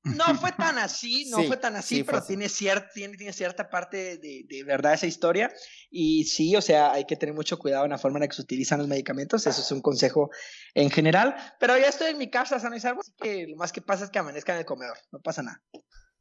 No 0.02 0.34
fue 0.36 0.52
tan 0.52 0.78
así, 0.78 1.28
no 1.30 1.42
fue 1.44 1.58
tan 1.58 1.76
así, 1.76 2.04
pero 2.04 2.22
tiene, 2.22 2.48
cierta, 2.48 2.88
tiene, 2.94 3.18
tiene, 3.18 3.34
cierta 3.34 3.68
parte 3.68 4.16
de, 4.16 4.46
de, 4.48 4.64
verdad 4.64 4.94
esa 4.94 5.06
historia. 5.06 5.52
Y 5.90 6.24
sí, 6.24 6.56
o 6.56 6.62
sea, 6.62 6.92
hay 6.92 7.04
que 7.04 7.16
tener 7.16 7.34
mucho 7.34 7.58
cuidado 7.58 7.84
en 7.84 7.90
la 7.90 7.98
forma 7.98 8.18
en 8.18 8.22
la 8.22 8.28
que 8.28 8.36
se 8.36 8.42
utilizan 8.42 8.78
los 8.78 8.88
medicamentos. 8.88 9.46
Eso 9.46 9.60
es 9.60 9.70
un 9.72 9.82
consejo 9.82 10.30
en 10.72 10.90
general. 10.90 11.36
Pero 11.58 11.76
ya 11.76 11.88
estoy 11.88 12.12
en 12.12 12.18
mi 12.18 12.30
casa 12.30 12.58
sano 12.58 12.76
y 12.76 12.80
salvo, 12.80 13.02
así 13.02 13.12
que 13.20 13.46
lo 13.48 13.56
más 13.56 13.72
que 13.72 13.82
pasa 13.82 14.04
es 14.04 14.10
que 14.10 14.18
amanezca 14.18 14.54
en 14.54 14.60
el 14.60 14.64
comedor. 14.64 14.96
No 15.12 15.20
pasa 15.20 15.42
nada. 15.42 15.62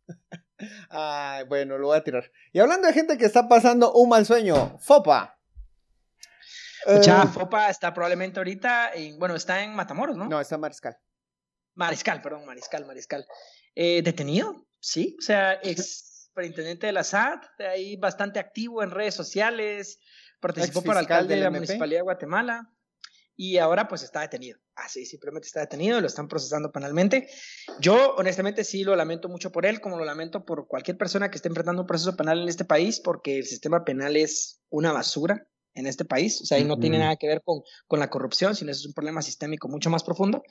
Ay, 0.89 1.45
bueno, 1.45 1.77
lo 1.77 1.87
voy 1.87 1.97
a 1.97 2.03
tirar. 2.03 2.29
Y 2.51 2.59
hablando 2.59 2.87
de 2.87 2.93
gente 2.93 3.17
que 3.17 3.25
está 3.25 3.47
pasando 3.47 3.93
un 3.93 4.09
mal 4.09 4.25
sueño, 4.25 4.77
Fopa. 4.79 5.39
Ya, 7.01 7.23
eh, 7.23 7.27
Fopa 7.27 7.69
está 7.69 7.93
probablemente 7.93 8.39
ahorita, 8.39 8.93
en, 8.93 9.19
bueno, 9.19 9.35
está 9.35 9.63
en 9.63 9.73
Matamoros, 9.73 10.17
¿no? 10.17 10.25
No, 10.25 10.39
está 10.39 10.55
en 10.55 10.61
Mariscal. 10.61 10.97
Mariscal, 11.75 12.21
perdón, 12.21 12.45
Mariscal, 12.45 12.85
Mariscal. 12.85 13.25
Eh, 13.75 14.01
¿Detenido? 14.01 14.67
Sí, 14.79 15.15
o 15.19 15.21
sea, 15.21 15.59
ex 15.63 16.27
superintendente 16.27 16.87
de 16.87 16.93
la 16.93 17.03
SAT, 17.03 17.43
ahí 17.59 17.97
bastante 17.97 18.39
activo 18.39 18.81
en 18.81 18.91
redes 18.91 19.13
sociales, 19.13 19.99
participó 20.39 20.81
para 20.81 20.99
alcalde 20.99 21.35
de 21.35 21.41
la 21.41 21.49
Municipalidad 21.49 21.99
de 21.99 22.03
Guatemala 22.03 22.73
y 23.35 23.57
ahora 23.57 23.87
pues 23.87 24.03
está 24.03 24.21
detenido. 24.21 24.59
Así, 24.75 25.05
simplemente 25.05 25.47
está 25.47 25.61
detenido, 25.61 25.99
lo 26.01 26.07
están 26.07 26.27
procesando 26.27 26.71
penalmente. 26.71 27.29
Yo 27.79 28.15
honestamente 28.15 28.63
sí 28.63 28.83
lo 28.83 28.95
lamento 28.95 29.29
mucho 29.29 29.51
por 29.51 29.65
él, 29.65 29.81
como 29.81 29.97
lo 29.97 30.05
lamento 30.05 30.45
por 30.45 30.67
cualquier 30.67 30.97
persona 30.97 31.29
que 31.29 31.37
esté 31.37 31.47
enfrentando 31.47 31.81
un 31.81 31.87
proceso 31.87 32.15
penal 32.15 32.41
en 32.41 32.49
este 32.49 32.65
país, 32.65 32.99
porque 32.99 33.37
el 33.37 33.45
sistema 33.45 33.83
penal 33.85 34.17
es 34.17 34.61
una 34.69 34.91
basura 34.91 35.47
en 35.73 35.87
este 35.87 36.03
país, 36.03 36.41
o 36.41 36.45
sea, 36.45 36.59
y 36.59 36.65
no 36.65 36.79
tiene 36.79 36.97
nada 36.97 37.15
que 37.15 37.27
ver 37.27 37.41
con, 37.43 37.61
con 37.87 37.99
la 37.99 38.09
corrupción, 38.09 38.55
sino 38.55 38.71
es 38.71 38.85
un 38.85 38.93
problema 38.93 39.21
sistémico 39.21 39.69
mucho 39.69 39.89
más 39.89 40.03
profundo. 40.03 40.43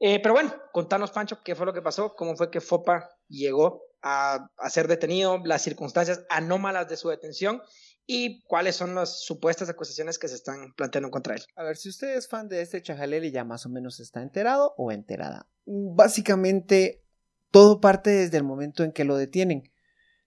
Eh, 0.00 0.20
pero 0.20 0.34
bueno, 0.34 0.52
contanos, 0.72 1.12
Pancho, 1.12 1.40
qué 1.44 1.54
fue 1.54 1.66
lo 1.66 1.72
que 1.72 1.82
pasó, 1.82 2.14
cómo 2.14 2.36
fue 2.36 2.50
que 2.50 2.60
FOPA 2.60 3.10
llegó 3.28 3.82
a, 4.02 4.50
ser 4.68 4.86
detenido, 4.88 5.40
las 5.44 5.62
circunstancias 5.62 6.24
anómalas 6.28 6.88
de 6.88 6.96
su 6.96 7.08
detención 7.08 7.62
y 8.06 8.42
cuáles 8.42 8.76
son 8.76 8.94
las 8.94 9.24
supuestas 9.24 9.70
acusaciones 9.70 10.18
que 10.18 10.28
se 10.28 10.34
están 10.34 10.74
planteando 10.76 11.10
contra 11.10 11.36
él. 11.36 11.42
A 11.56 11.64
ver, 11.64 11.76
si 11.76 11.88
usted 11.88 12.16
es 12.16 12.28
fan 12.28 12.48
de 12.48 12.60
este 12.60 12.82
Chajalel 12.82 13.24
y 13.24 13.30
ya 13.30 13.44
más 13.44 13.64
o 13.64 13.70
menos 13.70 14.00
está 14.00 14.20
enterado 14.20 14.74
o 14.76 14.92
enterada. 14.92 15.48
Básicamente, 15.64 17.02
todo 17.50 17.80
parte 17.80 18.10
desde 18.10 18.36
el 18.36 18.44
momento 18.44 18.84
en 18.84 18.92
que 18.92 19.04
lo 19.04 19.16
detienen. 19.16 19.72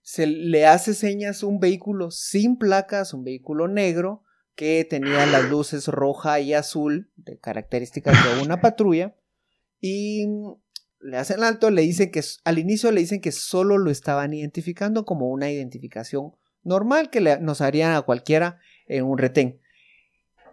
Se 0.02 0.26
le 0.26 0.66
hace 0.66 0.96
señas 0.96 1.44
un 1.44 1.60
vehículo 1.60 2.10
sin 2.10 2.58
placas, 2.58 3.14
un 3.14 3.24
vehículo 3.24 3.68
negro, 3.68 4.24
que 4.56 4.88
tenía 4.90 5.28
las 5.28 5.50
luces 5.50 5.88
roja 5.88 6.40
y 6.40 6.56
azul, 6.56 7.12
de 7.16 7.38
características 7.38 8.16
de 8.24 8.42
una 8.42 8.60
patrulla, 8.60 9.16
y 9.80 10.26
le 11.00 11.18
hacen 11.18 11.44
alto, 11.44 11.70
le 11.70 11.84
dicen 11.84 12.12
que 12.12 12.22
al 12.44 12.60
inicio 12.60 12.92
le 12.92 13.02
dicen 13.02 13.22
que 13.22 13.32
solo 13.32 13.78
lo 13.78 13.92
estaban 13.92 14.34
identificando 14.34 15.06
como 15.06 15.30
una 15.30 15.52
identificación 15.52 16.32
normal 16.64 17.10
que 17.10 17.22
nos 17.40 17.62
harían 17.62 17.94
a 17.94 18.02
cualquiera 18.02 18.60
en 18.88 19.06
un 19.06 19.18
retén. 19.18 19.62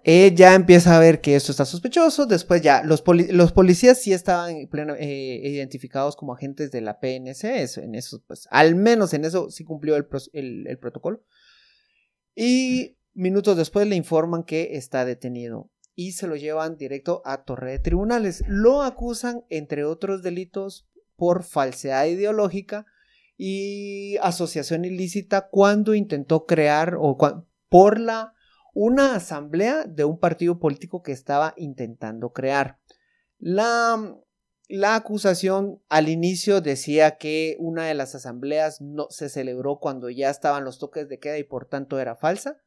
Ella 0.06 0.54
empieza 0.54 0.94
a 0.94 1.00
ver 1.00 1.22
que 1.22 1.34
esto 1.34 1.50
está 1.50 1.64
sospechoso, 1.64 2.26
después 2.26 2.60
ya 2.60 2.82
los, 2.84 3.00
policías 3.00 4.02
sí 4.02 4.12
estaban 4.12 4.68
eh, 4.98 5.40
identificados 5.44 6.14
como 6.14 6.34
agentes 6.34 6.70
de 6.70 6.82
la 6.82 7.00
PNC, 7.00 7.78
en 7.78 7.94
eso, 7.94 8.22
pues 8.26 8.46
al 8.50 8.74
menos 8.74 9.14
en 9.14 9.24
eso 9.24 9.50
sí 9.50 9.64
cumplió 9.64 9.96
el 9.96 10.78
protocolo. 10.78 11.24
Y 12.34 12.98
minutos 13.14 13.56
después 13.56 13.86
le 13.86 13.96
informan 13.96 14.44
que 14.44 14.76
está 14.76 15.06
detenido 15.06 15.70
y 15.94 16.12
se 16.12 16.26
lo 16.26 16.36
llevan 16.36 16.76
directo 16.76 17.22
a 17.24 17.44
Torre 17.44 17.72
de 17.72 17.78
Tribunales. 17.78 18.42
Lo 18.46 18.82
acusan, 18.82 19.44
entre 19.48 19.84
otros 19.84 20.22
delitos, 20.22 20.88
por 21.16 21.44
falsedad 21.44 22.06
ideológica 22.06 22.86
y 23.36 24.16
asociación 24.18 24.84
ilícita 24.84 25.48
cuando 25.48 25.94
intentó 25.94 26.46
crear 26.46 26.96
o 26.98 27.16
por 27.68 28.00
la 28.00 28.34
una 28.74 29.14
asamblea 29.14 29.84
de 29.84 30.04
un 30.04 30.18
partido 30.18 30.58
político 30.58 31.02
que 31.02 31.12
estaba 31.12 31.54
intentando 31.56 32.32
crear. 32.32 32.80
La, 33.38 34.16
la 34.68 34.96
acusación 34.96 35.80
al 35.88 36.08
inicio 36.08 36.60
decía 36.60 37.16
que 37.16 37.56
una 37.60 37.86
de 37.86 37.94
las 37.94 38.16
asambleas 38.16 38.80
no 38.80 39.06
se 39.10 39.28
celebró 39.28 39.78
cuando 39.78 40.10
ya 40.10 40.28
estaban 40.28 40.64
los 40.64 40.78
toques 40.78 41.08
de 41.08 41.20
queda 41.20 41.38
y 41.38 41.44
por 41.44 41.66
tanto 41.66 42.00
era 42.00 42.16
falsa. 42.16 42.60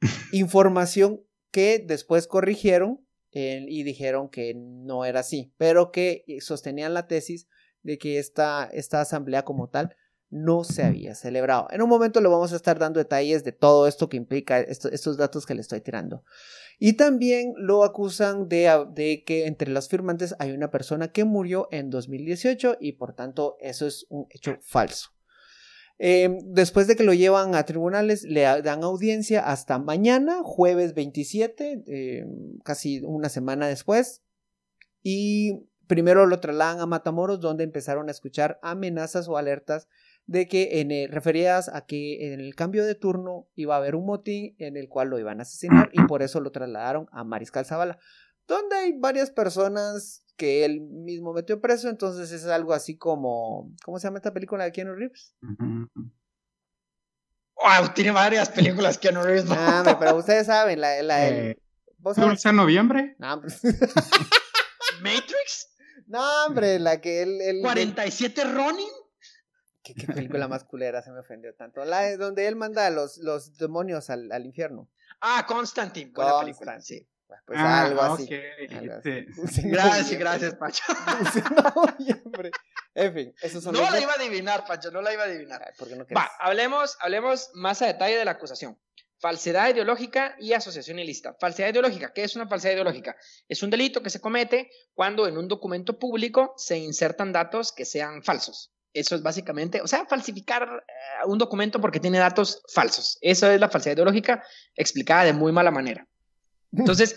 Información 0.32 1.25
que 1.56 1.78
después 1.78 2.26
corrigieron 2.26 3.02
eh, 3.32 3.64
y 3.66 3.82
dijeron 3.82 4.28
que 4.28 4.52
no 4.54 5.06
era 5.06 5.20
así, 5.20 5.54
pero 5.56 5.90
que 5.90 6.22
sostenían 6.42 6.92
la 6.92 7.06
tesis 7.06 7.48
de 7.82 7.96
que 7.96 8.18
esta, 8.18 8.68
esta 8.74 9.00
asamblea 9.00 9.42
como 9.46 9.70
tal 9.70 9.96
no 10.28 10.64
se 10.64 10.82
había 10.82 11.14
celebrado. 11.14 11.66
En 11.70 11.80
un 11.80 11.88
momento 11.88 12.20
le 12.20 12.28
vamos 12.28 12.52
a 12.52 12.56
estar 12.56 12.78
dando 12.78 12.98
detalles 12.98 13.42
de 13.42 13.52
todo 13.52 13.86
esto 13.86 14.10
que 14.10 14.18
implica 14.18 14.60
estos 14.60 15.16
datos 15.16 15.46
que 15.46 15.54
le 15.54 15.62
estoy 15.62 15.80
tirando. 15.80 16.24
Y 16.78 16.98
también 16.98 17.54
lo 17.56 17.84
acusan 17.84 18.50
de, 18.50 18.84
de, 18.92 19.24
que 19.24 19.46
entre 19.46 19.70
los 19.70 19.88
firmantes 19.88 20.34
hay 20.38 20.52
una 20.52 20.70
persona 20.70 21.10
que 21.10 21.24
murió 21.24 21.68
en 21.70 21.88
2018 21.88 22.76
y 22.80 22.92
por 22.92 23.14
tanto 23.14 23.56
eso 23.60 23.86
es 23.86 24.04
un 24.10 24.26
hecho 24.28 24.58
falso. 24.60 25.15
Em, 25.98 26.38
después 26.44 26.86
de 26.86 26.96
que 26.96 27.04
lo 27.04 27.14
llevan 27.14 27.54
a 27.54 27.64
tribunales, 27.64 28.22
le 28.24 28.42
dan 28.42 28.82
audiencia 28.82 29.40
hasta 29.48 29.78
mañana, 29.78 30.42
jueves 30.42 30.94
27, 30.94 31.82
em, 31.86 32.58
casi 32.64 33.00
una 33.00 33.28
semana 33.28 33.66
después. 33.66 34.22
Y 35.02 35.66
primero 35.86 36.26
lo 36.26 36.40
trasladan 36.40 36.80
a 36.80 36.86
Matamoros, 36.86 37.40
donde 37.40 37.64
empezaron 37.64 38.08
a 38.08 38.10
escuchar 38.12 38.58
amenazas 38.62 39.28
o 39.28 39.38
alertas 39.38 39.88
de 40.26 40.48
que 40.48 40.80
en 40.80 41.10
referidas 41.10 41.68
a 41.72 41.86
que 41.86 42.32
en 42.32 42.40
el 42.40 42.54
cambio 42.56 42.84
de 42.84 42.96
turno 42.96 43.46
iba 43.54 43.74
a 43.74 43.78
haber 43.78 43.94
un 43.94 44.06
motín 44.06 44.56
en 44.58 44.76
el 44.76 44.88
cual 44.88 45.08
lo 45.08 45.18
iban 45.20 45.38
a 45.38 45.42
asesinar 45.42 45.88
y 45.92 46.02
por 46.06 46.22
eso 46.22 46.40
lo 46.40 46.50
trasladaron 46.50 47.06
a 47.12 47.22
Mariscal 47.22 47.64
Zavala, 47.64 47.98
donde 48.46 48.76
hay 48.76 48.98
varias 48.98 49.30
personas 49.30 50.24
que 50.36 50.64
él 50.64 50.80
mismo 50.80 51.32
metió 51.32 51.60
preso, 51.60 51.88
entonces 51.88 52.30
es 52.30 52.46
algo 52.46 52.72
así 52.72 52.96
como, 52.96 53.72
¿cómo 53.84 53.98
se 53.98 54.06
llama 54.06 54.18
esta 54.18 54.32
película 54.32 54.64
de 54.64 54.72
Keanu 54.72 54.94
Reeves? 54.94 55.34
Wow, 57.56 57.94
tiene 57.94 58.10
varias 58.10 58.50
películas 58.50 58.98
Keanu 58.98 59.22
Reeves. 59.22 59.46
No, 59.46 59.98
pero 59.98 60.16
ustedes 60.16 60.46
saben, 60.46 60.80
la, 60.80 61.02
la 61.02 61.28
eh, 61.28 61.58
¿Dulce 61.98 62.52
noviembre? 62.52 63.16
No, 63.18 63.40
¿Matrix? 65.02 65.72
No, 66.06 66.46
hombre, 66.46 66.78
la 66.78 67.00
que 67.00 67.22
él... 67.22 67.40
él 67.40 67.62
¿47 67.62 68.54
Ronin? 68.54 68.86
¿Qué, 69.82 69.94
película 70.06 70.48
más 70.48 70.64
culera 70.64 71.02
se 71.02 71.12
me 71.12 71.20
ofendió 71.20 71.54
tanto. 71.54 71.84
La 71.84 72.16
donde 72.16 72.48
él 72.48 72.56
manda 72.56 72.86
a 72.86 72.90
los, 72.90 73.18
los 73.18 73.56
demonios 73.56 74.10
al, 74.10 74.30
al 74.32 74.44
infierno. 74.44 74.88
Ah, 75.20 75.44
Constantine. 75.46 76.10
Buena 76.12 76.40
película. 76.40 76.80
Sí. 76.80 77.08
Pues 77.44 77.58
ah, 77.58 77.82
algo, 77.82 78.02
así, 78.02 78.28
Gracias, 79.64 80.18
gracias, 80.18 80.54
Pacho. 80.54 80.84
En 82.94 83.12
fin, 83.12 83.34
esos 83.42 83.62
son 83.62 83.74
No 83.74 83.90
la 83.90 84.00
iba 84.00 84.12
a 84.12 84.14
adivinar, 84.14 84.64
Pancho, 84.66 84.90
no 84.90 85.02
la 85.02 85.12
iba 85.12 85.24
a 85.24 85.26
adivinar. 85.26 85.62
Va, 86.16 86.30
hablemos, 86.40 86.96
hablemos 87.00 87.50
más 87.52 87.82
a 87.82 87.86
detalle 87.86 88.16
de 88.16 88.24
la 88.24 88.30
acusación. 88.30 88.78
Falsedad 89.18 89.68
ideológica 89.68 90.34
y 90.38 90.54
asociación 90.54 90.98
ilícita. 90.98 91.36
Falsedad 91.38 91.68
ideológica, 91.68 92.12
¿qué 92.14 92.24
es 92.24 92.36
una 92.36 92.48
falsedad 92.48 92.72
ideológica? 92.72 93.14
Es 93.48 93.62
un 93.62 93.68
delito 93.68 94.02
que 94.02 94.08
se 94.08 94.20
comete 94.20 94.70
cuando 94.94 95.26
en 95.26 95.36
un 95.36 95.46
documento 95.46 95.98
público 95.98 96.54
se 96.56 96.78
insertan 96.78 97.32
datos 97.32 97.70
que 97.72 97.84
sean 97.84 98.22
falsos. 98.22 98.72
Eso 98.94 99.14
es 99.14 99.22
básicamente, 99.22 99.82
o 99.82 99.86
sea, 99.86 100.06
falsificar 100.06 100.62
eh, 100.62 101.26
un 101.26 101.36
documento 101.36 101.82
porque 101.82 102.00
tiene 102.00 102.18
datos 102.18 102.62
falsos. 102.72 103.18
Eso 103.20 103.50
es 103.50 103.60
la 103.60 103.68
falsedad 103.68 103.96
ideológica 103.96 104.42
explicada 104.74 105.24
de 105.24 105.34
muy 105.34 105.52
mala 105.52 105.70
manera. 105.70 106.08
Entonces, 106.72 107.16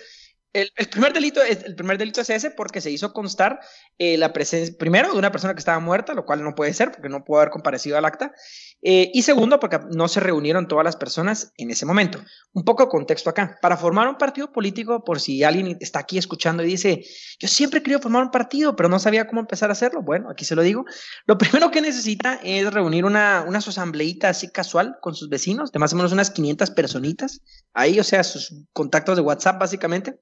el, 0.53 0.71
primer 0.89 1.13
delito 1.13 1.43
es, 1.43 1.63
el 1.63 1.75
primer 1.75 1.97
delito 1.97 2.21
es 2.21 2.29
ese 2.29 2.49
porque 2.49 2.81
se 2.81 2.89
hizo 2.89 3.13
constar 3.13 3.59
eh, 3.99 4.17
la 4.17 4.33
presencia, 4.33 4.75
primero, 4.77 5.11
de 5.11 5.19
una 5.19 5.31
persona 5.31 5.53
que 5.53 5.59
estaba 5.59 5.79
muerta, 5.79 6.13
lo 6.13 6.25
cual 6.25 6.43
no 6.43 6.55
puede 6.55 6.73
ser 6.73 6.91
porque 6.91 7.09
no 7.09 7.23
pudo 7.23 7.39
haber 7.39 7.51
comparecido 7.51 7.97
al 7.97 8.05
acta, 8.05 8.33
eh, 8.81 9.11
y 9.13 9.23
segundo, 9.23 9.59
porque 9.59 9.79
no 9.91 10.07
se 10.07 10.21
reunieron 10.21 10.67
todas 10.67 10.85
las 10.85 10.95
personas 10.95 11.51
en 11.57 11.69
ese 11.69 11.85
momento. 11.85 12.19
Un 12.53 12.63
poco 12.63 12.83
de 12.83 12.89
contexto 12.89 13.29
acá. 13.29 13.57
Para 13.61 13.75
formar 13.75 14.07
un 14.07 14.17
partido 14.17 14.51
político, 14.51 15.03
por 15.03 15.19
si 15.19 15.43
alguien 15.43 15.77
está 15.81 15.99
aquí 15.99 16.17
escuchando 16.17 16.63
y 16.63 16.67
dice, 16.67 17.03
yo 17.39 17.47
siempre 17.47 17.83
querido 17.83 17.99
formar 17.99 18.23
un 18.23 18.31
partido, 18.31 18.75
pero 18.75 18.87
no 18.87 18.99
sabía 18.99 19.27
cómo 19.27 19.41
empezar 19.41 19.69
a 19.69 19.73
hacerlo, 19.73 20.01
bueno, 20.01 20.29
aquí 20.29 20.45
se 20.45 20.55
lo 20.55 20.61
digo. 20.61 20.85
Lo 21.25 21.37
primero 21.37 21.71
que 21.71 21.81
necesita 21.81 22.39
es 22.43 22.71
reunir 22.73 23.03
una, 23.03 23.43
una 23.47 23.59
asambleíta 23.59 24.29
así 24.29 24.49
casual 24.49 24.97
con 25.01 25.13
sus 25.13 25.29
vecinos, 25.29 25.71
de 25.71 25.79
más 25.79 25.91
o 25.93 25.97
menos 25.97 26.13
unas 26.13 26.31
500 26.31 26.71
personitas, 26.71 27.41
ahí, 27.73 27.99
o 27.99 28.03
sea, 28.03 28.23
sus 28.23 28.53
contactos 28.71 29.17
de 29.17 29.21
WhatsApp 29.21 29.59
básicamente. 29.59 30.19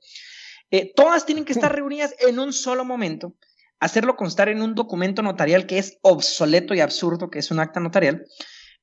Eh, 0.72 0.92
todas 0.96 1.26
tienen 1.26 1.46
que 1.46 1.54
estar 1.54 1.72
reunidas 1.76 2.16
en 2.20 2.40
un 2.40 2.54
solo 2.54 2.84
momento, 2.86 3.36
hacerlo 3.80 4.16
constar 4.16 4.50
en 4.50 4.62
un 4.62 4.76
documento 4.76 5.22
notarial 5.22 5.66
que 5.66 5.78
es 5.78 5.98
obsoleto 6.02 6.74
y 6.74 6.80
absurdo, 6.80 7.30
que 7.30 7.40
es 7.40 7.52
un 7.52 7.60
acta 7.60 7.80
notarial, 7.80 8.26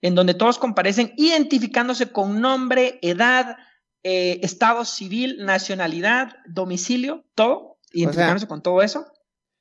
en 0.01 0.15
donde 0.15 0.35
todos 0.35 0.59
comparecen 0.59 1.13
identificándose 1.17 2.13
con 2.13 2.41
nombre, 2.41 2.99
edad, 3.03 3.57
eh, 4.03 4.41
estado 4.43 4.85
civil, 4.85 5.45
nacionalidad, 5.45 6.37
domicilio, 6.47 7.25
todo, 7.35 7.79
identificándose 7.93 8.47
con 8.47 8.63
todo 8.63 8.83
eso. 8.83 9.07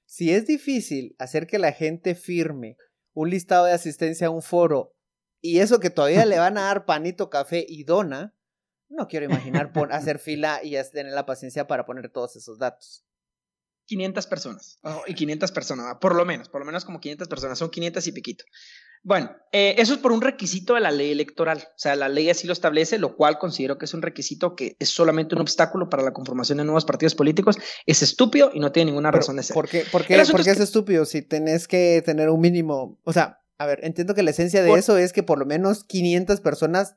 Si 0.06 0.32
es 0.32 0.46
difícil 0.46 1.16
hacer 1.18 1.48
que 1.48 1.60
la 1.60 1.72
gente 1.72 2.14
firme 2.14 2.78
un 3.14 3.30
listado 3.30 3.66
de 3.66 3.74
asistencia 3.74 4.28
a 4.28 4.32
un 4.32 4.42
foro 4.42 4.94
y 5.42 5.60
eso 5.60 5.80
que 5.80 5.90
todavía 5.90 6.26
le 6.26 6.40
van 6.40 6.58
a 6.58 6.64
dar 6.64 6.86
panito, 6.86 7.30
café 7.30 7.66
y 7.68 7.84
dona, 7.84 8.36
no 8.90 9.08
quiero 9.08 9.26
imaginar 9.26 9.72
hacer 9.92 10.20
fila 10.20 10.60
y 10.64 10.76
tener 10.92 11.14
la 11.14 11.26
paciencia 11.26 11.68
para 11.68 11.86
poner 11.86 12.10
todos 12.10 12.36
esos 12.36 12.60
datos. 12.60 13.06
500 13.94 14.26
personas, 14.26 14.80
y 15.06 15.14
500 15.14 15.52
personas, 15.52 15.98
por 16.02 16.16
lo 16.16 16.26
menos, 16.26 16.50
por 16.50 16.62
lo 16.62 16.66
menos 16.66 16.84
como 16.84 17.00
500 17.00 17.28
personas, 17.28 17.60
son 17.60 17.70
500 17.70 18.08
y 18.08 18.12
piquito. 18.12 18.44
Bueno, 19.04 19.36
eh, 19.52 19.76
eso 19.78 19.94
es 19.94 20.00
por 20.00 20.12
un 20.12 20.22
requisito 20.22 20.74
de 20.74 20.80
la 20.80 20.90
ley 20.90 21.12
electoral, 21.12 21.60
o 21.60 21.78
sea, 21.78 21.96
la 21.96 22.10
ley 22.10 22.30
así 22.32 22.48
lo 22.48 22.54
establece, 22.54 22.98
lo 22.98 23.16
cual 23.16 23.38
considero 23.38 23.78
que 23.78 23.86
es 23.86 23.94
un 23.94 24.02
requisito 24.02 24.56
que 24.56 24.76
es 24.80 24.90
solamente 24.90 25.36
un 25.36 25.42
obstáculo 25.42 25.90
para 25.90 26.02
la 26.02 26.12
conformación 26.12 26.58
de 26.58 26.64
nuevos 26.64 26.86
partidos 26.86 27.14
políticos, 27.14 27.58
es 27.86 28.02
estúpido 28.02 28.50
y 28.52 28.60
no 28.60 28.72
tiene 28.72 28.90
ninguna 28.92 29.12
razón 29.12 29.36
de 29.36 29.44
ser. 29.44 29.54
¿Por 29.54 29.70
qué, 29.70 29.86
por 29.92 30.06
qué, 30.06 30.16
es, 30.16 30.60
estúpido 30.60 31.06
si 31.06 31.22
tenés 31.22 31.68
que 31.68 32.02
tener 32.04 32.30
un 32.30 32.42
mínimo? 32.42 32.98
O 33.04 33.14
sea, 33.14 33.42
a 33.60 33.68
ver, 33.68 33.80
entiendo 33.84 34.16
que 34.16 34.24
la 34.24 34.32
esencia 34.32 34.64
de 34.64 34.74
eso 34.74 34.98
es 34.98 35.14
que 35.14 35.22
por 35.22 35.38
lo 35.38 35.46
menos 35.46 35.84
500 35.84 36.42
personas 36.42 36.96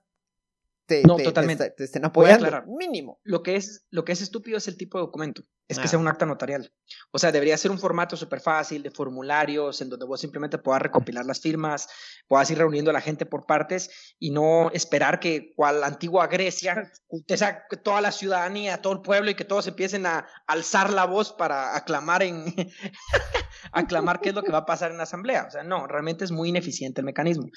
te, 0.86 1.02
no, 1.02 1.16
totalmente. 1.16 1.70
te, 1.70 1.84
estén 1.84 2.04
apoyando. 2.04 2.62
Mínimo. 2.66 3.20
Lo 3.24 3.42
que, 3.42 3.56
es, 3.56 3.86
lo 3.90 4.04
que 4.04 4.12
es 4.12 4.20
estúpido 4.20 4.56
es 4.56 4.68
el 4.68 4.76
tipo 4.76 4.98
de 4.98 5.04
documento. 5.04 5.42
Es 5.68 5.78
que 5.78 5.86
ah. 5.86 5.88
sea 5.88 5.98
un 5.98 6.06
acta 6.06 6.26
notarial. 6.26 6.72
O 7.10 7.18
sea, 7.18 7.32
debería 7.32 7.58
ser 7.58 7.72
un 7.72 7.80
formato 7.80 8.16
súper 8.16 8.40
fácil 8.40 8.84
de 8.84 8.92
formularios 8.92 9.80
en 9.80 9.90
donde 9.90 10.06
vos 10.06 10.20
simplemente 10.20 10.58
puedas 10.58 10.80
recopilar 10.80 11.26
las 11.26 11.40
firmas, 11.40 11.88
puedas 12.28 12.48
ir 12.52 12.58
reuniendo 12.58 12.90
a 12.90 12.94
la 12.94 13.00
gente 13.00 13.26
por 13.26 13.46
partes 13.46 14.14
y 14.20 14.30
no 14.30 14.70
esperar 14.70 15.18
que, 15.18 15.52
cual 15.56 15.82
antigua 15.82 16.28
Grecia, 16.28 16.92
usted 17.08 17.36
saque 17.36 17.76
toda 17.78 18.00
la 18.00 18.12
ciudadanía, 18.12 18.80
todo 18.80 18.92
el 18.92 19.00
pueblo 19.00 19.28
y 19.28 19.34
que 19.34 19.44
todos 19.44 19.66
empiecen 19.66 20.06
a 20.06 20.28
alzar 20.46 20.92
la 20.92 21.04
voz 21.04 21.32
para 21.32 21.76
aclamar 21.76 22.22
en 22.22 22.44
aclamar 23.72 24.20
qué 24.20 24.28
es 24.28 24.34
lo 24.36 24.44
que 24.44 24.52
va 24.52 24.58
a 24.58 24.66
pasar 24.66 24.92
en 24.92 24.98
la 24.98 25.02
asamblea. 25.02 25.46
O 25.48 25.50
sea, 25.50 25.64
no, 25.64 25.88
realmente 25.88 26.24
es 26.24 26.30
muy 26.30 26.50
ineficiente 26.50 27.00
el 27.00 27.06
mecanismo. 27.06 27.50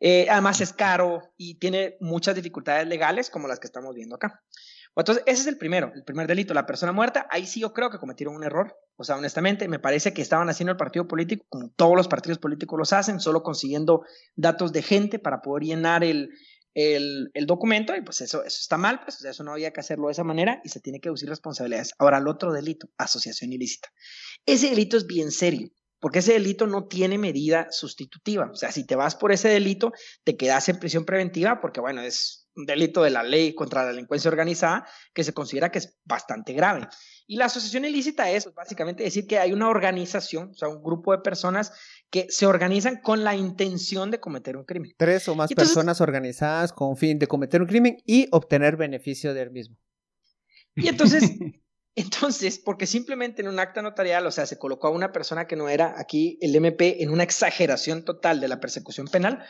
Eh, 0.00 0.26
además 0.28 0.60
es 0.60 0.72
caro 0.72 1.22
y 1.36 1.58
tiene 1.58 1.96
muchas 2.00 2.34
dificultades 2.34 2.86
legales 2.86 3.30
como 3.30 3.48
las 3.48 3.60
que 3.60 3.66
estamos 3.66 3.94
viendo 3.94 4.16
acá. 4.16 4.42
Entonces, 4.96 5.24
ese 5.26 5.42
es 5.42 5.46
el 5.46 5.58
primero, 5.58 5.92
el 5.94 6.04
primer 6.04 6.26
delito, 6.26 6.54
la 6.54 6.64
persona 6.64 6.90
muerta. 6.90 7.26
Ahí 7.30 7.46
sí 7.46 7.60
yo 7.60 7.74
creo 7.74 7.90
que 7.90 7.98
cometieron 7.98 8.34
un 8.34 8.44
error. 8.44 8.78
O 8.96 9.04
sea, 9.04 9.16
honestamente, 9.16 9.68
me 9.68 9.78
parece 9.78 10.14
que 10.14 10.22
estaban 10.22 10.48
haciendo 10.48 10.72
el 10.72 10.78
partido 10.78 11.06
político 11.06 11.44
como 11.50 11.70
todos 11.70 11.96
los 11.96 12.08
partidos 12.08 12.38
políticos 12.38 12.78
los 12.78 12.92
hacen, 12.94 13.20
solo 13.20 13.42
consiguiendo 13.42 14.04
datos 14.36 14.72
de 14.72 14.82
gente 14.82 15.18
para 15.18 15.42
poder 15.42 15.64
llenar 15.64 16.02
el, 16.02 16.30
el, 16.72 17.46
documento. 17.46 17.94
Y 17.94 18.00
pues 18.00 18.22
eso, 18.22 18.42
eso 18.42 18.58
está 18.58 18.78
mal, 18.78 19.00
pues 19.02 19.22
eso 19.22 19.44
no 19.44 19.52
había 19.52 19.70
que 19.70 19.80
hacerlo 19.80 20.06
de 20.06 20.12
esa 20.12 20.24
manera 20.24 20.62
y 20.64 20.70
se 20.70 20.80
tiene 20.80 20.98
que 20.98 21.10
deducir 21.10 21.28
responsabilidades. 21.28 21.92
Ahora, 21.98 22.16
el 22.16 22.26
otro 22.26 22.52
delito, 22.52 22.88
asociación 22.96 23.52
ilícita. 23.52 23.90
Ese 24.46 24.70
delito 24.70 24.96
es 24.96 25.06
bien 25.06 25.30
serio 25.30 25.70
porque 26.00 26.20
ese 26.20 26.34
delito 26.34 26.66
no 26.66 26.86
tiene 26.86 27.18
medida 27.18 27.68
sustitutiva. 27.70 28.50
O 28.52 28.56
sea, 28.56 28.72
si 28.72 28.84
te 28.84 28.96
vas 28.96 29.14
por 29.14 29.32
ese 29.32 29.48
delito, 29.48 29.92
te 30.24 30.36
quedas 30.36 30.68
en 30.68 30.78
prisión 30.78 31.04
preventiva 31.04 31.60
porque, 31.60 31.80
bueno, 31.80 32.02
es 32.02 32.48
un 32.56 32.64
delito 32.64 33.02
de 33.02 33.10
la 33.10 33.22
ley 33.22 33.54
contra 33.54 33.82
la 33.82 33.88
delincuencia 33.88 34.30
organizada 34.30 34.86
que 35.14 35.24
se 35.24 35.32
considera 35.32 35.70
que 35.70 35.78
es 35.78 35.96
bastante 36.04 36.52
grave. 36.52 36.88
Y 37.26 37.36
la 37.36 37.46
asociación 37.46 37.84
ilícita 37.84 38.30
es 38.30 38.52
básicamente 38.54 39.02
decir 39.02 39.26
que 39.26 39.38
hay 39.38 39.52
una 39.52 39.68
organización, 39.68 40.50
o 40.50 40.54
sea, 40.54 40.68
un 40.68 40.82
grupo 40.82 41.12
de 41.12 41.18
personas 41.18 41.72
que 42.10 42.26
se 42.30 42.46
organizan 42.46 43.00
con 43.02 43.24
la 43.24 43.34
intención 43.34 44.10
de 44.10 44.20
cometer 44.20 44.56
un 44.56 44.64
crimen. 44.64 44.92
Tres 44.96 45.28
o 45.28 45.34
más 45.34 45.52
personas 45.52 46.00
organizadas 46.00 46.72
con 46.72 46.96
fin 46.96 47.18
de 47.18 47.26
cometer 47.26 47.60
un 47.60 47.66
crimen 47.66 47.98
y 48.06 48.28
obtener 48.30 48.76
beneficio 48.76 49.34
del 49.34 49.50
mismo. 49.50 49.76
Y 50.76 50.88
entonces, 50.88 51.22
Entonces, 51.96 52.58
porque 52.58 52.86
simplemente 52.86 53.40
en 53.40 53.48
un 53.48 53.58
acta 53.58 53.80
notarial, 53.80 54.26
o 54.26 54.30
sea, 54.30 54.44
se 54.44 54.58
colocó 54.58 54.88
a 54.88 54.90
una 54.90 55.12
persona 55.12 55.46
que 55.46 55.56
no 55.56 55.70
era 55.70 55.94
aquí 55.98 56.38
el 56.42 56.54
MP 56.54 57.02
en 57.02 57.08
una 57.08 57.22
exageración 57.22 58.04
total 58.04 58.38
de 58.38 58.48
la 58.48 58.60
persecución 58.60 59.08
penal, 59.08 59.42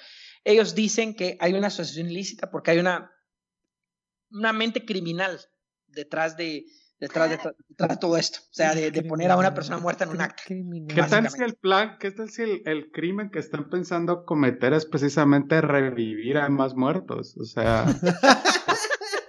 ellos 0.44 0.76
dicen 0.76 1.16
que 1.16 1.36
hay 1.40 1.54
una 1.54 1.66
asociación 1.66 2.08
ilícita 2.08 2.48
porque 2.52 2.70
hay 2.70 2.78
una, 2.78 3.10
una 4.30 4.52
mente 4.52 4.84
criminal 4.84 5.40
detrás 5.88 6.36
de, 6.36 6.66
detrás 7.00 7.30
de, 7.30 7.38
todo 8.00 8.16
esto, 8.16 8.38
o 8.42 8.54
sea, 8.54 8.76
de, 8.76 9.02
poner 9.02 9.32
a 9.32 9.36
una 9.36 9.52
persona 9.52 9.78
muerta 9.78 10.04
en 10.04 10.10
un 10.10 10.20
acta. 10.20 10.44
¿Qué 10.46 11.02
tal 11.02 11.28
si 11.28 11.42
el 11.42 11.56
plan, 11.56 11.96
qué 11.98 12.12
tal 12.12 12.30
si 12.30 12.42
el, 12.42 12.62
el, 12.64 12.92
crimen 12.92 13.30
que 13.30 13.40
están 13.40 13.68
pensando 13.70 14.24
cometer 14.24 14.72
es 14.72 14.86
precisamente 14.86 15.60
revivir 15.60 16.38
a 16.38 16.48
más 16.48 16.76
muertos? 16.76 17.36
O 17.38 17.44
sea... 17.44 17.86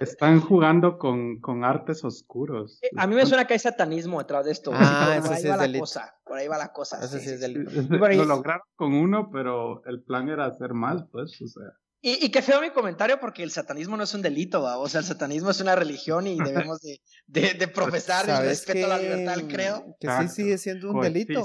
Están 0.00 0.40
jugando 0.40 0.98
con, 0.98 1.40
con 1.40 1.64
artes 1.64 2.04
oscuros. 2.04 2.78
Eh, 2.82 2.90
a 2.96 3.06
mí 3.06 3.14
me 3.14 3.26
suena 3.26 3.46
que 3.46 3.54
hay 3.54 3.58
satanismo 3.58 4.18
detrás 4.18 4.44
de 4.44 4.52
esto. 4.52 4.70
Ah, 4.74 5.20
por 5.22 5.32
ahí 5.32 5.44
va 5.44 5.56
la 5.56 5.78
cosa. 5.78 6.14
Por 6.24 6.36
ahí 6.36 6.48
va 6.48 6.58
la 6.58 6.72
cosa. 6.72 7.00
Lo 7.00 8.24
lograron 8.24 8.62
con 8.76 8.94
uno, 8.94 9.30
pero 9.32 9.84
el 9.86 10.02
plan 10.02 10.28
era 10.28 10.46
hacer 10.46 10.74
más, 10.74 11.04
pues, 11.10 11.40
o 11.42 11.46
sea. 11.46 11.72
Y, 12.00 12.24
y 12.24 12.30
qué 12.30 12.42
feo 12.42 12.60
mi 12.60 12.70
comentario, 12.70 13.18
porque 13.18 13.42
el 13.42 13.50
satanismo 13.50 13.96
no 13.96 14.04
es 14.04 14.14
un 14.14 14.22
delito, 14.22 14.62
o 14.62 14.88
sea, 14.88 15.00
el 15.00 15.06
satanismo 15.06 15.50
es 15.50 15.60
una 15.60 15.74
religión 15.74 16.28
y 16.28 16.38
debemos 16.38 16.80
de, 16.80 17.00
de, 17.26 17.68
profesar 17.74 18.30
el 18.30 18.46
respeto 18.46 18.86
a 18.86 18.90
la 18.90 18.98
libertad 18.98 19.36
creo. 19.48 19.96
Que 19.98 20.08
sí 20.20 20.28
sigue 20.28 20.58
siendo 20.58 20.92
un 20.92 21.00
delito. 21.00 21.44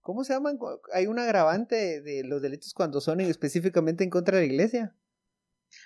¿Cómo 0.00 0.24
se 0.24 0.32
llaman? 0.32 0.58
Hay 0.94 1.06
un 1.06 1.18
agravante 1.18 2.00
de 2.00 2.24
los 2.24 2.40
delitos 2.40 2.72
cuando 2.72 3.02
son 3.02 3.20
específicamente 3.20 4.02
en 4.02 4.10
contra 4.10 4.38
de 4.38 4.46
la 4.46 4.52
iglesia. 4.52 4.96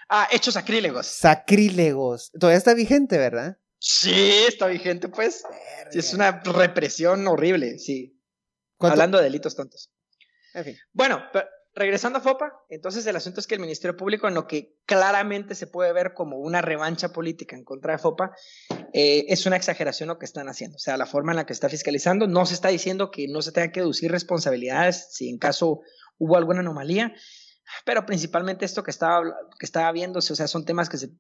Ah, 0.09 0.29
hechos 0.31 0.55
sacrílegos. 0.55 1.07
Sacrílegos. 1.07 2.31
Todavía 2.39 2.59
está 2.59 2.75
vigente, 2.75 3.19
¿verdad? 3.19 3.59
Sí, 3.79 4.45
está 4.49 4.67
vigente, 4.67 5.09
pues. 5.09 5.45
es 5.93 6.15
una 6.15 6.41
represión 6.43 7.27
horrible, 7.27 7.79
sí. 7.79 8.19
Hablando 8.79 9.19
de 9.19 9.25
delitos 9.25 9.55
tontos. 9.55 9.91
En 10.55 10.65
fin. 10.65 10.77
Bueno, 10.93 11.23
regresando 11.75 12.19
a 12.19 12.23
FOPA, 12.23 12.53
entonces 12.69 13.05
el 13.07 13.17
asunto 13.17 13.41
es 13.41 13.47
que 13.47 13.55
el 13.57 13.61
Ministerio 13.61 13.97
Público, 13.97 14.29
en 14.29 14.35
lo 14.35 14.47
que 14.47 14.79
claramente 14.87 15.55
se 15.55 15.67
puede 15.67 15.93
ver 15.93 16.15
como 16.15 16.39
una 16.39 16.63
revancha 16.63 17.13
política 17.13 17.57
en 17.57 17.65
contra 17.65 17.93
de 17.93 17.99
FOPA, 17.99 18.35
eh, 18.93 19.27
es 19.29 19.45
una 19.47 19.57
exageración 19.57 20.09
lo 20.09 20.19
que 20.19 20.27
están 20.27 20.49
haciendo. 20.49 20.77
O 20.77 20.79
sea, 20.79 20.97
la 20.97 21.07
forma 21.07 21.33
en 21.33 21.37
la 21.37 21.47
que 21.47 21.53
está 21.53 21.69
fiscalizando, 21.69 22.27
no 22.27 22.47
se 22.47 22.55
está 22.55 22.69
diciendo 22.69 23.11
que 23.11 23.27
no 23.29 23.43
se 23.43 23.53
tenga 23.53 23.73
que 23.73 23.81
deducir 23.81 24.11
responsabilidades 24.11 25.09
si 25.11 25.29
en 25.29 25.39
caso 25.39 25.81
hubo 26.19 26.37
alguna 26.37 26.61
anomalía, 26.61 27.13
pero 27.85 28.07
principalmente 28.07 28.65
esto 28.65 28.83
que 28.83 28.91
estaba, 28.91 29.25
que 29.59 29.67
estaba 29.67 29.91
viéndose, 29.93 30.33
o 30.33 30.37
sea, 30.37 30.47
son 30.47 30.65
temas 30.65 30.89
que 30.89 30.99
se, 30.99 31.11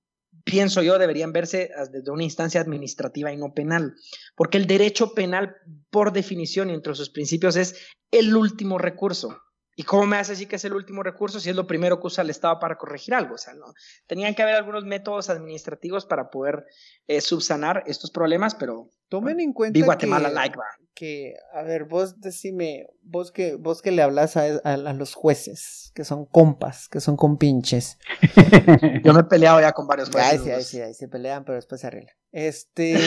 pienso 0.44 0.82
yo 0.82 0.98
deberían 0.98 1.32
verse 1.32 1.70
desde 1.90 2.10
una 2.10 2.24
instancia 2.24 2.60
administrativa 2.60 3.32
y 3.32 3.36
no 3.36 3.54
penal, 3.54 3.94
porque 4.34 4.58
el 4.58 4.66
derecho 4.66 5.14
penal, 5.14 5.56
por 5.90 6.12
definición 6.12 6.70
y 6.70 6.74
entre 6.74 6.94
sus 6.94 7.10
principios, 7.10 7.56
es 7.56 7.76
el 8.10 8.34
último 8.36 8.78
recurso. 8.78 9.40
¿Y 9.76 9.82
cómo 9.82 10.06
me 10.06 10.18
hace 10.18 10.32
decir 10.32 10.46
que 10.46 10.56
es 10.56 10.64
el 10.64 10.74
último 10.74 11.02
recurso 11.02 11.40
si 11.40 11.50
es 11.50 11.56
lo 11.56 11.66
primero 11.66 11.98
que 11.98 12.06
usa 12.06 12.22
el 12.22 12.30
Estado 12.30 12.60
para 12.60 12.76
corregir 12.76 13.12
algo? 13.12 13.34
O 13.34 13.38
sea, 13.38 13.54
no. 13.54 13.74
Tenían 14.06 14.34
que 14.36 14.42
haber 14.42 14.54
algunos 14.54 14.84
métodos 14.84 15.30
administrativos 15.30 16.06
para 16.06 16.30
poder 16.30 16.64
eh, 17.08 17.20
subsanar 17.20 17.82
estos 17.86 18.12
problemas, 18.12 18.54
pero 18.54 18.90
Tomen 19.14 19.38
en 19.38 19.52
cuenta 19.52 19.78
Guatemala 19.84 20.28
que, 20.28 20.34
like, 20.34 20.58
que, 20.92 21.34
a 21.52 21.62
ver, 21.62 21.84
vos 21.84 22.20
decime, 22.20 22.88
vos 23.00 23.30
que, 23.30 23.54
vos 23.54 23.80
que 23.80 23.92
le 23.92 24.02
hablas 24.02 24.36
a, 24.36 24.76
los 24.92 25.14
jueces, 25.14 25.92
que 25.94 26.02
son 26.02 26.26
compas, 26.26 26.88
que 26.88 26.98
son 26.98 27.16
compinches. 27.16 27.96
Yo 29.04 29.14
me 29.14 29.20
he 29.20 29.24
peleado 29.24 29.60
ya 29.60 29.70
con 29.70 29.86
varios 29.86 30.10
jueces. 30.10 30.32
Ay, 30.32 30.38
sí, 30.40 30.50
ay, 30.50 30.64
sí, 30.64 30.80
ahí 30.80 30.94
se 30.94 31.06
pelean, 31.06 31.44
pero 31.44 31.54
después 31.54 31.80
se 31.80 31.86
arreglan. 31.86 32.16
Este... 32.32 32.98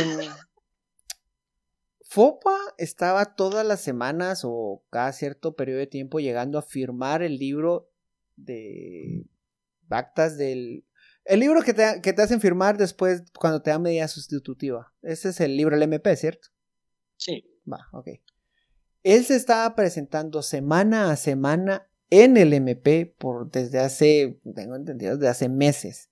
FOPA 2.09 2.55
estaba 2.77 3.35
todas 3.35 3.65
las 3.65 3.81
semanas 3.81 4.43
o 4.45 4.81
cada 4.89 5.11
cierto 5.11 5.57
periodo 5.57 5.79
de 5.79 5.87
tiempo 5.87 6.21
llegando 6.21 6.57
a 6.57 6.61
firmar 6.61 7.21
el 7.21 7.37
libro 7.37 7.91
de 8.37 9.25
actas 9.89 10.37
del... 10.37 10.85
El 11.27 11.39
libro 11.41 11.61
que 11.61 11.73
te, 11.73 12.01
que 12.01 12.13
te 12.13 12.21
hacen 12.21 12.41
firmar 12.41 12.77
después 12.77 13.23
cuando 13.37 13.61
te 13.61 13.69
dan 13.69 13.81
medida 13.81 14.07
sustitutiva. 14.07 14.93
Ese 15.01 15.29
es 15.29 15.39
el 15.39 15.57
libro 15.57 15.75
del 15.75 15.83
MP, 15.83 16.15
¿cierto? 16.15 16.47
Sí. 17.17 17.43
Va, 17.71 17.87
ok. 17.91 18.07
Él 19.03 19.25
se 19.25 19.35
estaba 19.35 19.75
presentando 19.75 20.41
semana 20.41 21.11
a 21.11 21.15
semana 21.15 21.89
en 22.09 22.37
el 22.37 22.53
MP 22.53 23.05
por 23.17 23.51
desde 23.51 23.79
hace, 23.79 24.39
tengo 24.55 24.75
entendido, 24.75 25.15
desde 25.15 25.27
hace 25.27 25.49
meses 25.49 26.09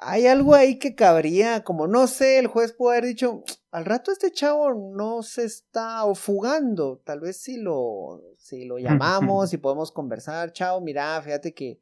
hay 0.00 0.26
algo 0.28 0.54
ahí 0.54 0.78
que 0.78 0.94
cabría, 0.94 1.64
como 1.64 1.88
no 1.88 2.06
sé, 2.06 2.38
el 2.38 2.46
juez 2.46 2.72
puede 2.72 2.98
haber 2.98 3.08
dicho, 3.08 3.42
al 3.72 3.84
rato 3.84 4.12
este 4.12 4.30
chavo 4.30 4.72
no 4.72 5.22
se 5.22 5.44
está 5.44 6.02
fugando, 6.14 7.02
tal 7.04 7.20
vez 7.20 7.38
si 7.38 7.56
lo, 7.56 8.22
si 8.36 8.64
lo 8.64 8.78
llamamos 8.78 9.52
y 9.52 9.58
podemos 9.58 9.90
conversar, 9.90 10.52
chao, 10.52 10.80
mira, 10.80 11.20
fíjate 11.20 11.52
que 11.52 11.80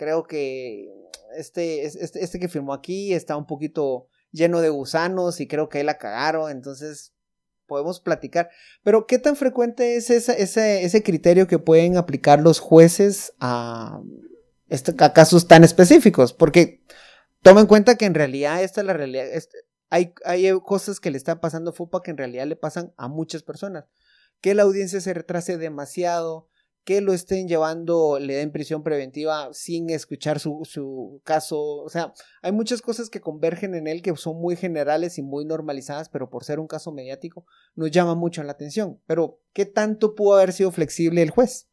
creo 0.00 0.24
que 0.24 0.88
este, 1.36 1.84
este, 1.84 2.24
este 2.24 2.40
que 2.40 2.48
firmó 2.48 2.72
aquí 2.72 3.12
está 3.12 3.36
un 3.36 3.46
poquito 3.46 4.08
lleno 4.32 4.60
de 4.60 4.70
gusanos 4.70 5.40
y 5.40 5.46
creo 5.46 5.68
que 5.68 5.78
ahí 5.78 5.84
la 5.84 5.98
cagaron, 5.98 6.50
entonces 6.50 7.12
podemos 7.66 8.00
platicar. 8.00 8.48
Pero 8.82 9.06
¿qué 9.06 9.18
tan 9.18 9.36
frecuente 9.36 9.96
es 9.96 10.08
ese, 10.08 10.82
ese 10.84 11.02
criterio 11.02 11.46
que 11.46 11.58
pueden 11.58 11.98
aplicar 11.98 12.40
los 12.40 12.60
jueces 12.60 13.34
a, 13.40 14.00
este, 14.68 14.94
a 14.98 15.12
casos 15.12 15.46
tan 15.46 15.64
específicos? 15.64 16.32
Porque 16.32 16.80
Toma 17.42 17.62
en 17.62 17.66
cuenta 17.66 17.96
que 17.96 18.04
en 18.04 18.14
realidad 18.14 18.62
esta 18.62 18.80
es 18.80 18.86
la 18.86 18.92
realidad. 18.92 19.26
Este, 19.26 19.56
hay, 19.88 20.14
hay 20.24 20.50
cosas 20.60 21.00
que 21.00 21.10
le 21.10 21.16
están 21.16 21.40
pasando 21.40 21.70
a 21.70 21.72
FUPA 21.72 22.02
que 22.02 22.10
en 22.10 22.18
realidad 22.18 22.46
le 22.46 22.56
pasan 22.56 22.92
a 22.96 23.08
muchas 23.08 23.42
personas. 23.42 23.86
Que 24.40 24.54
la 24.54 24.62
audiencia 24.62 25.00
se 25.00 25.14
retrase 25.14 25.56
demasiado, 25.56 26.48
que 26.90 27.00
lo 27.00 27.12
estén 27.12 27.46
llevando, 27.46 28.18
le 28.18 28.34
den 28.34 28.50
prisión 28.50 28.82
preventiva 28.82 29.50
sin 29.52 29.90
escuchar 29.90 30.40
su, 30.40 30.62
su, 30.64 31.22
caso. 31.22 31.60
O 31.60 31.88
sea, 31.88 32.12
hay 32.42 32.50
muchas 32.50 32.82
cosas 32.82 33.08
que 33.08 33.20
convergen 33.20 33.76
en 33.76 33.86
él 33.86 34.02
que 34.02 34.16
son 34.16 34.40
muy 34.40 34.56
generales 34.56 35.16
y 35.16 35.22
muy 35.22 35.44
normalizadas, 35.44 36.08
pero 36.08 36.30
por 36.30 36.42
ser 36.42 36.58
un 36.58 36.66
caso 36.66 36.90
mediático 36.90 37.46
nos 37.76 37.92
llama 37.92 38.16
mucho 38.16 38.42
la 38.42 38.50
atención. 38.50 38.98
Pero, 39.06 39.38
¿qué 39.52 39.66
tanto 39.66 40.16
pudo 40.16 40.34
haber 40.34 40.52
sido 40.52 40.72
flexible 40.72 41.22
el 41.22 41.30
juez? 41.30 41.68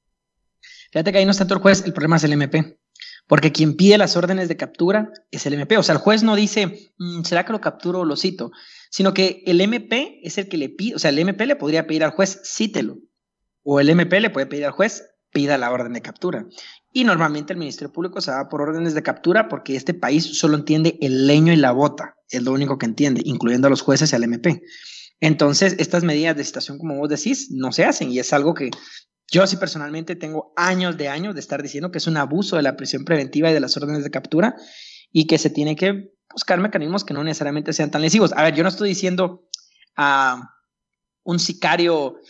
Fíjate 0.92 1.12
que 1.12 1.18
ahí 1.18 1.26
no 1.26 1.32
es 1.32 1.40
tanto 1.40 1.56
el 1.56 1.62
juez, 1.62 1.84
el 1.84 1.94
problema 1.94 2.18
es 2.18 2.24
el 2.24 2.34
MP. 2.34 2.78
Porque 3.26 3.52
quien 3.52 3.76
pide 3.76 3.98
las 3.98 4.18
órdenes 4.18 4.48
de 4.50 4.58
captura 4.58 5.12
es 5.32 5.48
el 5.48 5.56
MP. 5.56 5.80
O 5.80 5.84
sea, 5.84 5.94
el 5.94 6.00
juez 6.00 6.22
no 6.22 6.36
dice, 6.36 6.92
mm, 7.00 7.24
¿será 7.24 7.44
que 7.44 7.54
lo 7.54 7.60
capturo 7.60 8.02
o 8.02 8.06
lo 8.06 8.18
cito? 8.18 8.52
Sino 8.92 9.16
que 9.16 9.42
el 9.48 9.62
MP 9.62 10.20
es 10.22 10.38
el 10.38 10.48
que 10.48 10.58
le 10.58 10.70
pide, 10.70 10.94
o 10.94 11.00
sea, 11.00 11.10
el 11.10 11.18
MP 11.18 11.48
le 11.48 11.56
podría 11.56 11.88
pedir 11.88 12.04
al 12.04 12.12
juez, 12.12 12.40
cítelo. 12.46 13.00
O 13.70 13.82
el 13.82 13.90
MP 13.90 14.22
le 14.22 14.30
puede 14.30 14.46
pedir 14.46 14.66
al 14.66 14.72
juez, 14.72 15.04
pida 15.34 15.58
la 15.58 15.70
orden 15.70 15.92
de 15.92 16.02
captura. 16.02 16.46
Y 16.94 17.04
normalmente 17.04 17.52
el 17.52 17.60
Ministerio 17.60 17.92
Público 17.92 18.22
se 18.22 18.32
va 18.32 18.48
por 18.48 18.62
órdenes 18.62 18.94
de 18.94 19.04
captura 19.04 19.50
porque 19.50 19.76
este 19.76 19.94
país 19.94 20.40
solo 20.40 20.56
entiende 20.56 20.98
el 21.02 21.28
leño 21.28 21.52
y 21.52 21.58
la 21.58 21.74
bota. 21.74 22.16
Es 22.30 22.44
lo 22.44 22.54
único 22.54 22.78
que 22.78 22.86
entiende, 22.86 23.22
incluyendo 23.26 23.68
a 23.68 23.70
los 23.70 23.82
jueces 23.82 24.14
y 24.14 24.16
al 24.16 24.24
MP. 24.24 24.62
Entonces, 25.20 25.76
estas 25.80 26.06
medidas 26.06 26.38
de 26.38 26.46
citación, 26.46 26.78
como 26.78 26.96
vos 26.96 27.10
decís, 27.10 27.50
no 27.52 27.74
se 27.74 27.84
hacen 27.84 28.10
y 28.10 28.20
es 28.20 28.32
algo 28.32 28.54
que 28.54 28.72
yo 29.30 29.46
sí 29.46 29.58
personalmente 29.58 30.16
tengo 30.16 30.54
años 30.56 30.96
de 30.96 31.10
años 31.10 31.34
de 31.34 31.42
estar 31.42 31.62
diciendo 31.62 31.92
que 31.92 31.98
es 31.98 32.08
un 32.08 32.16
abuso 32.16 32.56
de 32.56 32.62
la 32.62 32.78
prisión 32.78 33.04
preventiva 33.04 33.50
y 33.50 33.54
de 33.54 33.60
las 33.60 33.76
órdenes 33.76 34.06
de 34.06 34.12
captura 34.12 34.56
y 35.12 35.28
que 35.28 35.38
se 35.38 35.50
tiene 35.50 35.76
que 35.76 36.14
buscar 36.32 36.62
mecanismos 36.62 37.04
que 37.04 37.14
no 37.14 37.22
necesariamente 37.22 37.74
sean 37.74 37.92
tan 37.92 38.02
lesivos. 38.02 38.32
A 38.32 38.44
ver, 38.44 38.56
yo 38.56 38.64
no 38.64 38.70
estoy 38.70 38.88
diciendo 38.88 39.46
a 39.98 40.54
un 41.24 41.40
sicario, 41.40 42.22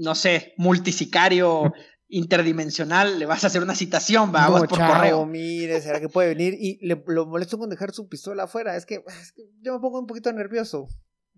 no 0.00 0.14
sé, 0.14 0.54
multisicario 0.56 1.72
interdimensional, 2.08 3.18
le 3.18 3.26
vas 3.26 3.44
a 3.44 3.46
hacer 3.46 3.62
una 3.62 3.74
citación, 3.74 4.32
vamos 4.32 4.66
por 4.66 4.78
correo. 4.78 5.24
mire, 5.26 5.80
¿será 5.80 6.00
que 6.00 6.08
puede 6.08 6.34
venir? 6.34 6.54
Y 6.58 6.84
le, 6.84 7.02
lo 7.06 7.26
molesto 7.26 7.58
con 7.58 7.70
dejar 7.70 7.92
su 7.92 8.08
pistola 8.08 8.44
afuera. 8.44 8.76
Es 8.76 8.84
que, 8.84 8.96
es 9.20 9.32
que 9.32 9.42
yo 9.60 9.74
me 9.74 9.80
pongo 9.80 10.00
un 10.00 10.06
poquito 10.06 10.32
nervioso. 10.32 10.88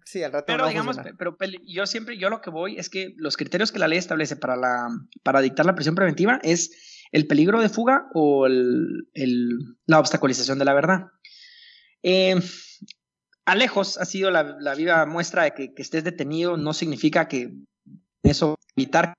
Sí, 0.04 0.22
al 0.22 0.32
rato. 0.32 0.46
Pero 0.46 0.66
digamos, 0.66 0.96
pero 1.18 1.36
yo 1.66 1.86
siempre, 1.86 2.18
yo 2.18 2.28
lo 2.28 2.40
que 2.40 2.50
voy 2.50 2.78
es 2.78 2.88
que 2.88 3.14
los 3.16 3.36
criterios 3.36 3.70
que 3.70 3.78
la 3.78 3.86
ley 3.86 3.98
establece 3.98 4.34
para, 4.36 4.56
la, 4.56 4.88
para 5.22 5.40
dictar 5.40 5.66
la 5.66 5.74
prisión 5.74 5.94
preventiva 5.94 6.40
es 6.42 7.06
el 7.12 7.26
peligro 7.26 7.60
de 7.60 7.68
fuga 7.68 8.08
o 8.14 8.46
el, 8.46 9.06
la 9.86 10.00
obstaculización 10.00 10.58
de 10.58 10.64
la 10.64 10.74
verdad. 10.74 11.06
Eh, 12.02 12.34
Alejos 13.44 13.98
ha 13.98 14.04
sido 14.04 14.30
la, 14.30 14.56
la 14.60 14.74
viva 14.74 15.04
muestra 15.06 15.44
de 15.44 15.52
que, 15.52 15.74
que, 15.74 15.82
estés 15.82 16.04
detenido 16.04 16.56
no 16.56 16.72
significa 16.72 17.28
que 17.28 17.52
eso 18.22 18.58
evitar 18.76 19.14